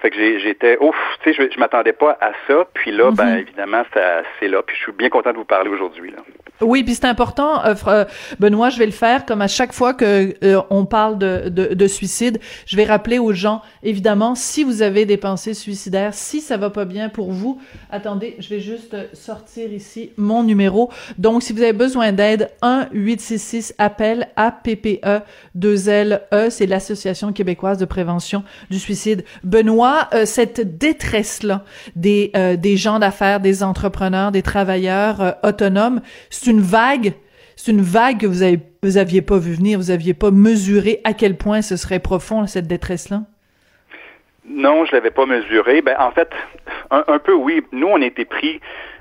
Fait 0.00 0.08
que 0.10 0.16
j'ai- 0.16 0.40
j'étais, 0.40 0.78
ouf, 0.80 0.96
tu 1.22 1.34
sais, 1.34 1.42
je, 1.48 1.52
je 1.52 1.58
m'attendais 1.60 1.92
pas 1.92 2.16
à 2.22 2.30
ça. 2.46 2.64
Puis 2.72 2.90
là, 2.90 3.10
ben 3.10 3.32
Mhm. 3.34 3.38
évidemment, 3.40 3.82
ça, 3.92 4.22
c'est 4.38 4.48
là. 4.48 4.62
Puis 4.62 4.74
je 4.76 4.82
suis 4.84 4.92
bien 4.92 5.10
content 5.10 5.30
de 5.32 5.36
vous 5.36 5.44
parler 5.44 5.68
aujourd'hui. 5.68 6.10
Là. 6.10 6.18
Oui, 6.60 6.84
puis 6.84 6.94
c'est 6.94 7.06
important, 7.06 7.64
euh, 7.64 7.74
euh, 7.86 8.04
Benoît, 8.38 8.70
je 8.70 8.78
vais 8.78 8.86
le 8.86 8.92
faire 8.92 9.24
comme 9.24 9.42
à 9.42 9.48
chaque 9.48 9.72
fois 9.72 9.94
que 9.94 10.34
euh, 10.44 10.60
on 10.70 10.84
parle 10.84 11.18
de, 11.18 11.48
de, 11.48 11.74
de 11.74 11.86
suicide, 11.86 12.38
je 12.66 12.76
vais 12.76 12.84
rappeler 12.84 13.18
aux 13.18 13.32
gens, 13.32 13.62
évidemment, 13.82 14.34
si 14.34 14.62
vous 14.62 14.82
avez 14.82 15.06
des 15.06 15.16
pensées 15.16 15.54
suicidaires, 15.54 16.14
si 16.14 16.40
ça 16.40 16.56
va 16.56 16.70
pas 16.70 16.84
bien 16.84 17.08
pour 17.08 17.32
vous, 17.32 17.60
attendez, 17.90 18.36
je 18.38 18.48
vais 18.48 18.60
juste 18.60 18.96
sortir 19.14 19.72
ici 19.72 20.10
mon 20.16 20.42
numéro. 20.42 20.90
Donc, 21.18 21.42
si 21.42 21.52
vous 21.52 21.62
avez 21.62 21.72
besoin 21.72 22.12
d'aide, 22.12 22.50
1-866 22.62 23.72
appel 23.78 24.28
à 24.36 24.52
PPE 24.52 25.22
2LE, 25.58 26.20
E, 26.32 26.50
c'est 26.50 26.66
l'Association 26.66 27.32
québécoise 27.32 27.78
de 27.78 27.84
prévention 27.84 28.44
du 28.70 28.78
suicide. 28.78 29.24
Benoît, 29.44 30.08
euh, 30.14 30.26
cette 30.26 30.78
détresse-là 30.78 31.64
des, 31.96 32.30
euh, 32.36 32.56
des 32.56 32.76
gens 32.76 32.98
d'affaires, 32.98 33.40
des 33.40 33.62
entrepreneurs, 33.62 34.32
des 34.32 34.42
travailleurs 34.42 35.20
euh, 35.20 35.32
autonomes, 35.42 36.00
une 36.50 36.60
vague, 36.60 37.12
c'est 37.56 37.72
une 37.72 37.82
vague 37.82 38.18
que 38.20 38.26
vous 38.26 38.42
avez, 38.42 38.58
vous 38.82 38.96
aviez 38.98 39.22
pas 39.22 39.38
vu 39.38 39.52
venir, 39.54 39.78
vous 39.78 39.90
aviez 39.90 40.14
pas 40.14 40.30
mesuré 40.30 41.00
à 41.04 41.12
quel 41.14 41.36
point 41.36 41.62
ce 41.62 41.76
serait 41.76 41.98
profond, 42.00 42.46
cette 42.46 42.66
détresse-là? 42.66 43.22
Non, 44.48 44.84
je 44.84 44.92
l'avais 44.92 45.10
pas 45.10 45.26
mesuré. 45.26 45.80
Ben, 45.82 45.94
en 45.98 46.10
fait, 46.10 46.30
un, 46.90 47.04
un 47.06 47.18
peu 47.18 47.34
oui. 47.34 47.62
Nous, 47.72 47.86
on 47.86 48.00
a 48.02 48.04
été 48.06 48.24
pris 48.24 48.60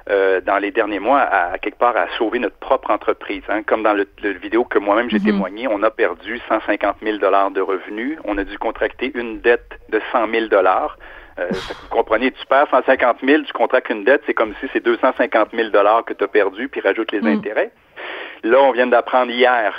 euh, 0.09 0.41
dans 0.41 0.57
les 0.57 0.69
derniers 0.71 0.99
mois 0.99 1.21
à, 1.21 1.53
à 1.53 1.57
quelque 1.57 1.77
part 1.79 1.95
à 1.97 2.07
sauver 2.17 2.39
notre 2.39 2.57
propre 2.57 2.91
entreprise. 2.91 3.41
hein. 3.49 3.63
Comme 3.63 3.81
dans 3.83 3.93
le, 3.93 4.07
le 4.21 4.31
vidéo 4.33 4.63
que 4.63 4.77
moi-même 4.77 5.09
j'ai 5.09 5.17
Mhm. 5.19 5.25
témoigné, 5.25 5.67
on 5.67 5.81
a 5.81 5.89
perdu 5.89 6.39
150 6.49 6.97
000 7.01 7.17
dollars 7.17 7.51
de 7.51 7.61
revenus. 7.61 8.17
On 8.25 8.37
a 8.37 8.43
dû 8.43 8.57
contracter 8.59 9.11
une 9.15 9.39
dette 9.39 9.71
de 9.89 9.99
100 10.11 10.29
000 10.29 10.47
dollars. 10.47 10.97
Euh, 11.39 11.47
vous 11.51 11.87
comprenez, 11.89 12.31
tu 12.31 12.45
perds 12.47 12.67
150 12.69 13.17
000, 13.23 13.43
tu 13.43 13.53
contractes 13.53 13.89
une 13.89 14.03
dette, 14.03 14.21
c'est 14.25 14.33
comme 14.33 14.53
si 14.59 14.67
c'est 14.73 14.83
250 14.83 15.49
000 15.53 15.69
dollars 15.69 16.03
que 16.05 16.13
tu 16.13 16.23
as 16.23 16.27
perdu, 16.27 16.67
puis 16.67 16.81
rajoute 16.81 17.11
les 17.11 17.21
Mm. 17.21 17.27
intérêts. 17.27 17.71
Là, 18.43 18.61
on 18.61 18.71
vient 18.71 18.87
d'apprendre 18.87 19.31
hier 19.31 19.73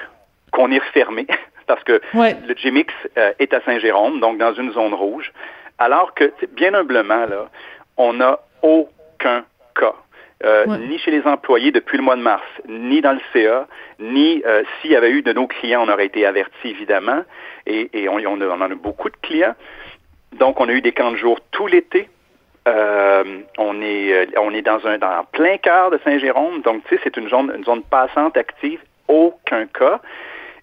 qu'on 0.53 0.71
est 0.71 0.79
refermé 0.79 1.27
parce 1.67 1.83
que 1.85 2.01
Ouais. 2.15 2.37
le 2.47 2.55
GMX 2.55 2.93
euh, 3.19 3.33
est 3.39 3.53
à 3.53 3.61
Saint-Jérôme, 3.63 4.21
donc 4.21 4.39
dans 4.39 4.55
une 4.55 4.73
zone 4.73 4.95
rouge, 4.95 5.33
alors 5.79 6.15
que, 6.15 6.33
bien 6.53 6.75
humblement, 6.75 7.27
là, 7.27 7.49
on 7.97 8.15
n'a 8.15 8.39
aucun 8.63 9.45
cas. 9.75 9.95
Euh, 10.43 10.65
Ouais. 10.67 10.79
Ni 10.79 10.99
chez 10.99 11.11
les 11.11 11.23
employés 11.27 11.71
depuis 11.71 11.99
le 11.99 12.03
mois 12.03 12.17
de 12.17 12.23
mars, 12.23 12.43
ni 12.67 13.03
dans 13.03 13.13
le 13.13 13.21
CA, 13.35 13.67
ni 13.99 14.43
euh, 14.47 14.63
s'il 14.81 14.91
y 14.91 14.97
avait 14.97 15.11
eu 15.11 15.21
de 15.23 15.33
nos 15.35 15.47
clients, 15.47 15.85
on 15.87 15.93
aurait 15.93 16.07
été 16.07 16.25
avertis 16.25 16.69
évidemment, 16.71 17.23
et, 17.67 17.91
et 17.93 18.09
on, 18.09 18.15
on 18.17 18.41
a- 18.41 18.47
on 18.47 18.61
en 18.63 18.71
a 18.71 18.75
beaucoup 18.75 19.11
de 19.11 19.17
clients. 19.23 19.55
Donc, 20.39 20.61
on 20.61 20.69
a 20.69 20.73
eu 20.73 20.81
des 20.81 20.93
camps 20.93 21.11
de 21.13 21.17
jour 21.17 21.39
tout 21.51 21.67
l'été. 21.67 22.09
Euh, 22.69 23.25
on 23.59 23.81
est 23.81 24.13
euh, 24.13 24.27
on 24.39 24.53
est 24.53 24.63
dans 24.63 24.87
un 24.87 24.99
dans 24.99 25.25
plein 25.33 25.57
cœur 25.57 25.91
de 25.91 25.99
Saint-Jérôme, 26.05 26.61
donc 26.61 26.85
tu 26.85 26.95
sais 26.95 27.01
c'est 27.03 27.17
une 27.17 27.29
zone 27.31 27.51
une 27.57 27.65
zone 27.65 27.83
passante 27.83 28.37
active, 28.37 28.81
aucun 29.09 29.67
cas. 29.67 30.01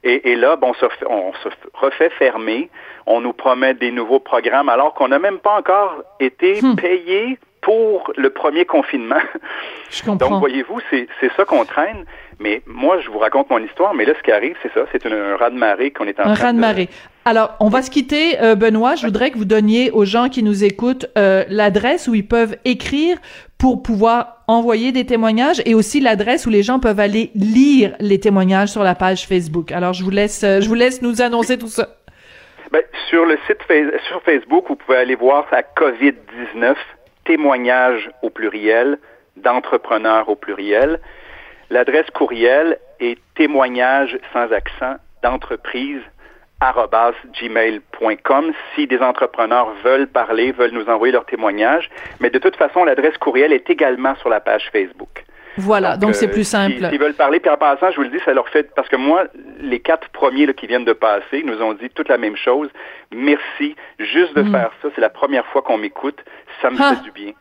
Et, 0.04 0.32
et 0.32 0.36
là, 0.36 0.56
bon, 0.58 0.70
on 0.70 0.74
se, 0.76 0.86
refait, 0.86 1.06
on 1.10 1.34
se 1.34 1.50
refait 1.74 2.12
fermer. 2.12 2.70
On 3.08 3.20
nous 3.20 3.34
promet 3.34 3.74
des 3.74 3.92
nouveaux 3.92 4.20
programmes 4.20 4.70
alors 4.70 4.94
qu'on 4.94 5.08
n'a 5.08 5.18
même 5.18 5.40
pas 5.40 5.58
encore 5.58 6.04
été 6.20 6.62
Hmm. 6.62 6.76
payé 6.76 7.40
pour 7.68 8.14
le 8.16 8.30
premier 8.30 8.64
confinement. 8.64 9.20
Je 9.90 10.02
comprends. 10.02 10.30
Donc, 10.30 10.40
voyez-vous, 10.40 10.80
c'est 10.90 11.08
ça 11.36 11.44
qu'on 11.44 11.66
traîne. 11.66 12.06
Mais 12.40 12.62
moi, 12.66 13.00
je 13.02 13.10
vous 13.10 13.18
raconte 13.18 13.50
mon 13.50 13.58
histoire, 13.58 13.94
mais 13.94 14.06
là, 14.06 14.14
ce 14.18 14.24
qui 14.24 14.32
arrive, 14.32 14.56
c'est 14.62 14.72
ça. 14.74 14.86
C'est 14.92 15.06
un 15.06 15.36
raz-de-marée 15.36 15.92
qu'on 15.92 16.06
est 16.06 16.18
en 16.20 16.28
un 16.28 16.34
train 16.34 16.54
de 16.54 16.60
marée. 16.60 16.88
Alors, 17.26 17.58
on 17.60 17.68
va 17.68 17.82
se 17.82 17.90
quitter, 17.90 18.40
euh, 18.42 18.56
Benoît. 18.56 18.96
Je 18.96 19.06
voudrais 19.06 19.32
que 19.32 19.38
vous 19.38 19.46
donniez 19.46 19.92
aux 19.92 20.06
gens 20.06 20.30
qui 20.30 20.44
nous 20.44 20.64
écoutent 20.64 21.08
euh, 21.18 21.44
l'adresse 21.50 22.08
où 22.08 22.16
ils 22.16 22.28
peuvent 22.28 22.56
écrire 22.64 23.18
pour 23.58 23.84
pouvoir 23.84 24.44
envoyer 24.48 24.94
des 24.94 25.06
témoignages 25.06 25.62
et 25.66 25.74
aussi 25.74 26.00
l'adresse 26.00 26.46
où 26.46 26.50
les 26.50 26.64
gens 26.64 26.80
peuvent 26.80 27.02
aller 27.02 27.32
lire 27.36 27.96
les 28.00 28.20
témoignages 28.20 28.70
sur 28.70 28.84
la 28.84 28.96
page 28.96 29.28
Facebook. 29.28 29.74
Alors, 29.74 29.92
je 29.92 30.06
vous 30.06 30.12
laisse, 30.12 30.44
euh, 30.44 30.62
je 30.62 30.70
vous 30.70 30.76
laisse 30.76 31.02
nous 31.02 31.22
annoncer 31.22 31.58
tout 31.58 31.68
ça. 31.68 31.88
Ben, 32.72 32.84
sur 33.10 33.26
le 33.26 33.38
site 33.48 33.60
sur 34.08 34.22
Facebook, 34.24 34.66
vous 34.70 34.76
pouvez 34.76 34.98
aller 34.98 35.16
voir 35.16 35.46
ça 35.50 35.62
COVID-19, 35.62 36.76
témoignages 37.28 38.10
au 38.24 38.30
pluriel, 38.32 38.98
d'entrepreneurs 39.36 40.28
au 40.30 40.36
pluriel. 40.36 41.00
L'adresse 41.70 42.10
courriel 42.12 42.80
est 43.00 43.20
témoignage 43.36 44.18
sans 44.34 44.52
accent 44.52 44.96
d'entreprise 45.24 46.02
gmail.com 47.40 48.52
si 48.74 48.88
des 48.88 49.00
entrepreneurs 49.00 49.70
veulent 49.84 50.08
parler, 50.08 50.52
veulent 50.52 50.72
nous 50.72 50.90
envoyer 50.90 51.12
leur 51.14 51.26
témoignage. 51.26 51.90
Mais 52.20 52.30
de 52.32 52.40
toute 52.40 52.56
façon, 52.56 52.84
l'adresse 52.84 53.18
courriel 53.20 53.54
est 53.54 53.70
également 53.70 54.16
sur 54.16 54.30
la 54.30 54.40
page 54.40 54.70
Facebook. 54.72 55.24
Voilà, 55.60 55.98
donc, 55.98 56.14
c'est 56.14 56.28
euh, 56.28 56.32
plus 56.32 56.44
si- 56.44 56.52
simple. 56.52 56.88
S'ils 56.90 57.00
veulent 57.00 57.16
parler, 57.16 57.40
puis 57.40 57.50
en 57.50 57.58
passant, 57.58 57.90
je 57.90 57.96
vous 57.98 58.04
le 58.04 58.10
dis, 58.10 58.20
ça 58.26 58.32
leur 58.34 58.48
fait... 58.50 58.74
Parce 58.76 58.88
que 58.90 58.96
moi, 58.96 59.24
les 59.60 59.80
quatre 59.80 60.08
premiers 60.10 60.46
là, 60.46 60.54
qui 60.54 60.68
viennent 60.68 60.86
de 60.86 60.94
passer 60.94 61.42
nous 61.44 61.60
ont 61.64 61.74
dit 61.74 61.90
toute 61.90 62.10
la 62.10 62.20
même 62.20 62.36
chose. 62.36 62.70
Merci. 63.12 63.76
Juste 63.98 64.36
de 64.36 64.44
Mm. 64.44 64.52
faire 64.52 64.72
ça, 64.84 64.90
c'est 64.94 65.02
la 65.02 65.10
première 65.10 65.48
fois 65.48 65.64
qu'on 65.64 65.78
m'écoute. 65.80 66.20
Ça 66.62 66.70
me 66.70 66.78
Ah. 66.80 66.96
fait 66.96 67.04
du 67.04 67.12
bien. 67.12 67.34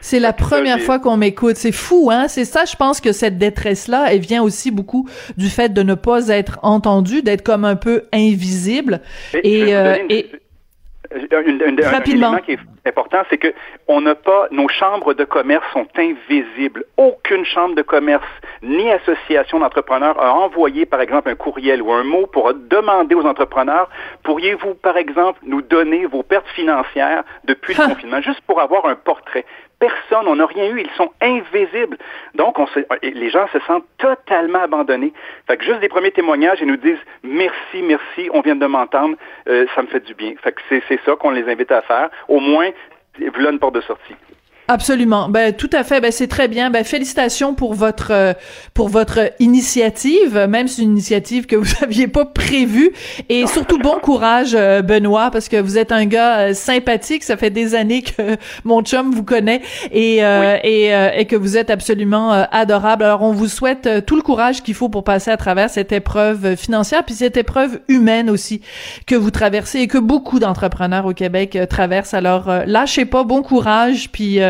C'est 0.00 0.20
la 0.20 0.34
première 0.34 0.80
fois 0.80 0.98
qu'on 0.98 1.16
m'écoute. 1.16 1.56
C'est 1.56 1.72
fou, 1.72 2.10
hein? 2.12 2.28
C'est 2.28 2.44
ça, 2.44 2.66
je 2.66 2.76
pense 2.76 3.00
que 3.00 3.12
cette 3.12 3.38
détresse-là, 3.38 4.12
elle 4.12 4.20
vient 4.20 4.42
aussi 4.42 4.70
beaucoup 4.70 5.08
du 5.38 5.48
fait 5.48 5.72
de 5.72 5.82
ne 5.82 5.94
pas 5.94 6.28
être 6.28 6.58
entendu, 6.62 7.22
d'être 7.22 7.42
comme 7.42 7.64
un 7.64 7.76
peu 7.76 8.02
invisible. 8.12 9.00
Et, 9.42 9.60
Et, 9.60 9.74
euh, 9.74 9.96
donner 9.96 10.02
une- 10.04 10.10
et- 10.12 10.30
une- 11.48 11.62
une- 11.72 11.80
un- 11.82 11.86
un 11.86 11.90
Rapidement. 11.90 12.26
élément 12.32 12.42
qui 12.44 12.52
est 12.52 12.58
important, 12.86 13.22
c'est 13.30 13.38
que 13.38 13.52
on 13.88 14.00
n'a 14.00 14.14
pas, 14.14 14.46
nos 14.50 14.68
chambres 14.68 15.14
de 15.14 15.24
commerce 15.24 15.64
sont 15.72 15.86
invisibles. 15.96 16.84
Aucune 16.96 17.44
chambre 17.44 17.74
de 17.74 17.82
commerce 17.82 18.24
ni 18.62 18.90
association 18.90 19.60
d'entrepreneurs 19.60 20.20
a 20.22 20.34
envoyé, 20.34 20.86
par 20.86 21.00
exemple, 21.00 21.28
un 21.28 21.34
courriel 21.34 21.82
ou 21.82 21.92
un 21.92 22.04
mot 22.04 22.26
pour 22.26 22.52
demander 22.54 23.14
aux 23.14 23.26
entrepreneurs, 23.26 23.88
pourriez-vous, 24.22 24.74
par 24.74 24.96
exemple, 24.96 25.40
nous 25.44 25.62
donner 25.62 26.06
vos 26.06 26.22
pertes 26.22 26.48
financières 26.48 27.24
depuis 27.44 27.74
le 27.74 27.86
confinement, 27.86 28.20
juste 28.20 28.40
pour 28.42 28.60
avoir 28.60 28.86
un 28.86 28.94
portrait? 28.94 29.44
personne, 29.78 30.26
on 30.26 30.36
n'a 30.36 30.46
rien 30.46 30.68
eu, 30.70 30.80
ils 30.80 30.90
sont 30.96 31.10
invisibles. 31.20 31.98
Donc, 32.34 32.58
on 32.58 32.66
se, 32.68 32.80
les 33.02 33.30
gens 33.30 33.46
se 33.52 33.58
sentent 33.60 33.84
totalement 33.98 34.62
abandonnés. 34.62 35.12
Fait 35.46 35.56
que 35.56 35.64
juste 35.64 35.80
des 35.80 35.88
premiers 35.88 36.10
témoignages, 36.10 36.58
ils 36.60 36.66
nous 36.66 36.76
disent 36.76 36.98
merci, 37.22 37.82
merci, 37.82 38.30
on 38.32 38.40
vient 38.40 38.56
de 38.56 38.66
m'entendre, 38.66 39.16
euh, 39.48 39.66
ça 39.74 39.82
me 39.82 39.88
fait 39.88 40.04
du 40.04 40.14
bien. 40.14 40.34
Fait 40.42 40.52
que 40.52 40.60
c'est 40.68 41.00
ça 41.04 41.16
qu'on 41.16 41.30
les 41.30 41.48
invite 41.50 41.72
à 41.72 41.82
faire. 41.82 42.08
Au 42.28 42.40
moins, 42.40 42.70
voilà 43.18 43.50
une 43.50 43.58
porte 43.58 43.74
de 43.74 43.80
sortie. 43.82 44.14
Absolument. 44.66 45.28
Ben 45.28 45.52
tout 45.52 45.68
à 45.74 45.84
fait. 45.84 46.00
Ben 46.00 46.10
c'est 46.10 46.26
très 46.26 46.48
bien. 46.48 46.70
Ben 46.70 46.84
félicitations 46.84 47.54
pour 47.54 47.74
votre 47.74 48.12
euh, 48.12 48.32
pour 48.72 48.88
votre 48.88 49.30
initiative, 49.38 50.46
même 50.48 50.68
si 50.68 50.76
c'est 50.76 50.82
une 50.82 50.92
initiative 50.92 51.44
que 51.44 51.56
vous 51.64 51.70
aviez 51.82 52.08
pas 52.08 52.24
prévue. 52.24 52.92
Et 53.28 53.46
surtout 53.46 53.78
bon 53.78 53.98
courage, 54.00 54.54
euh, 54.54 54.80
Benoît, 54.80 55.30
parce 55.30 55.50
que 55.50 55.58
vous 55.58 55.76
êtes 55.76 55.92
un 55.92 56.06
gars 56.06 56.38
euh, 56.38 56.54
sympathique. 56.54 57.24
Ça 57.24 57.36
fait 57.36 57.50
des 57.50 57.74
années 57.74 58.00
que 58.00 58.36
mon 58.64 58.82
chum 58.82 59.10
vous 59.14 59.22
connaît 59.22 59.60
et 59.92 60.20
et, 60.64 60.90
et 61.16 61.24
que 61.26 61.36
vous 61.36 61.58
êtes 61.58 61.68
absolument 61.68 62.30
adorable. 62.30 63.04
Alors 63.04 63.22
on 63.22 63.32
vous 63.32 63.48
souhaite 63.48 64.06
tout 64.06 64.16
le 64.16 64.22
courage 64.22 64.62
qu'il 64.62 64.74
faut 64.74 64.88
pour 64.88 65.04
passer 65.04 65.30
à 65.30 65.36
travers 65.36 65.68
cette 65.68 65.92
épreuve 65.92 66.56
financière 66.56 67.04
puis 67.04 67.14
cette 67.14 67.36
épreuve 67.36 67.80
humaine 67.88 68.30
aussi 68.30 68.62
que 69.06 69.14
vous 69.14 69.30
traversez 69.30 69.80
et 69.80 69.88
que 69.88 69.98
beaucoup 69.98 70.38
d'entrepreneurs 70.38 71.06
au 71.06 71.12
Québec 71.12 71.58
traversent. 71.68 72.14
Alors 72.14 72.50
lâchez 72.66 73.04
pas. 73.04 73.24
Bon 73.24 73.42
courage 73.42 74.10
puis 74.10 74.40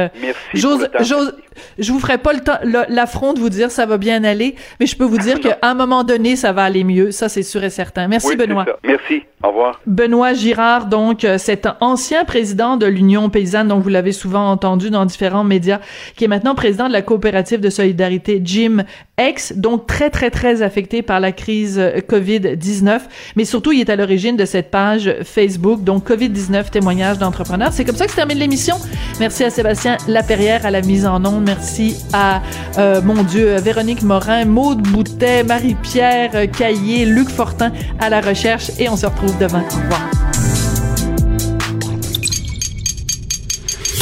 J'ose, 0.54 0.88
j'ose, 1.00 1.34
je 1.78 1.92
vous 1.92 2.00
ferai 2.00 2.18
pas 2.18 2.32
le 2.32 2.40
temps, 2.40 2.58
l'affront 2.88 3.32
de 3.32 3.40
vous 3.40 3.50
dire 3.50 3.70
ça 3.70 3.86
va 3.86 3.98
bien 3.98 4.24
aller, 4.24 4.54
mais 4.80 4.86
je 4.86 4.96
peux 4.96 5.04
vous 5.04 5.18
dire 5.18 5.40
qu'à 5.42 5.58
un 5.62 5.74
moment 5.74 6.04
donné, 6.04 6.36
ça 6.36 6.52
va 6.52 6.64
aller 6.64 6.84
mieux. 6.84 7.10
Ça, 7.10 7.28
c'est 7.28 7.42
sûr 7.42 7.62
et 7.64 7.70
certain. 7.70 8.08
Merci, 8.08 8.36
Benoît. 8.36 8.64
Merci. 8.84 9.22
Au 9.42 9.48
revoir. 9.48 9.80
Benoît 9.86 10.32
Girard, 10.32 10.86
donc, 10.86 11.24
euh, 11.24 11.36
cet 11.36 11.68
ancien 11.80 12.24
président 12.24 12.78
de 12.78 12.86
l'Union 12.86 13.28
paysanne, 13.28 13.68
dont 13.68 13.78
vous 13.78 13.90
l'avez 13.90 14.12
souvent 14.12 14.50
entendu 14.50 14.88
dans 14.88 15.04
différents 15.04 15.44
médias, 15.44 15.80
qui 16.16 16.24
est 16.24 16.28
maintenant 16.28 16.54
président 16.54 16.88
de 16.88 16.92
la 16.92 17.02
coopérative 17.02 17.60
de 17.60 17.68
solidarité 17.68 18.40
Jim 18.42 18.84
X, 19.20 19.52
donc 19.54 19.86
très, 19.86 20.08
très, 20.08 20.30
très 20.30 20.62
affecté 20.62 21.02
par 21.02 21.20
la 21.20 21.32
crise 21.32 21.78
euh, 21.78 21.98
COVID-19. 22.00 23.00
Mais 23.36 23.44
surtout, 23.44 23.72
il 23.72 23.80
est 23.80 23.90
à 23.90 23.96
l'origine 23.96 24.36
de 24.36 24.46
cette 24.46 24.70
page 24.70 25.14
Facebook, 25.24 25.84
donc 25.84 26.08
COVID-19 26.08 26.70
témoignages 26.70 27.18
d'entrepreneurs. 27.18 27.72
C'est 27.72 27.84
comme 27.84 27.96
ça 27.96 28.06
que 28.06 28.12
se 28.12 28.16
termine 28.16 28.38
l'émission. 28.38 28.76
Merci 29.20 29.44
à 29.44 29.50
Sébastien 29.50 29.98
Laperrière 30.08 30.64
à 30.64 30.70
la 30.70 30.80
mise 30.80 31.06
en 31.06 31.24
onde. 31.24 31.43
Merci 31.44 31.96
à, 32.12 32.42
euh, 32.78 33.00
mon 33.02 33.22
Dieu, 33.22 33.56
Véronique 33.56 34.02
Morin, 34.02 34.44
Maude 34.44 34.82
Boutet, 34.82 35.44
Marie-Pierre 35.44 36.50
Caillé, 36.50 37.04
Luc 37.04 37.28
Fortin 37.28 37.72
à 38.00 38.08
la 38.08 38.20
recherche 38.20 38.70
et 38.78 38.88
on 38.88 38.96
se 38.96 39.06
retrouve 39.06 39.36
demain. 39.38 39.62
Au 39.70 39.76
revoir. 39.76 40.10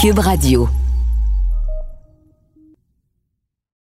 Cube 0.01 0.19
Radio. 0.19 0.69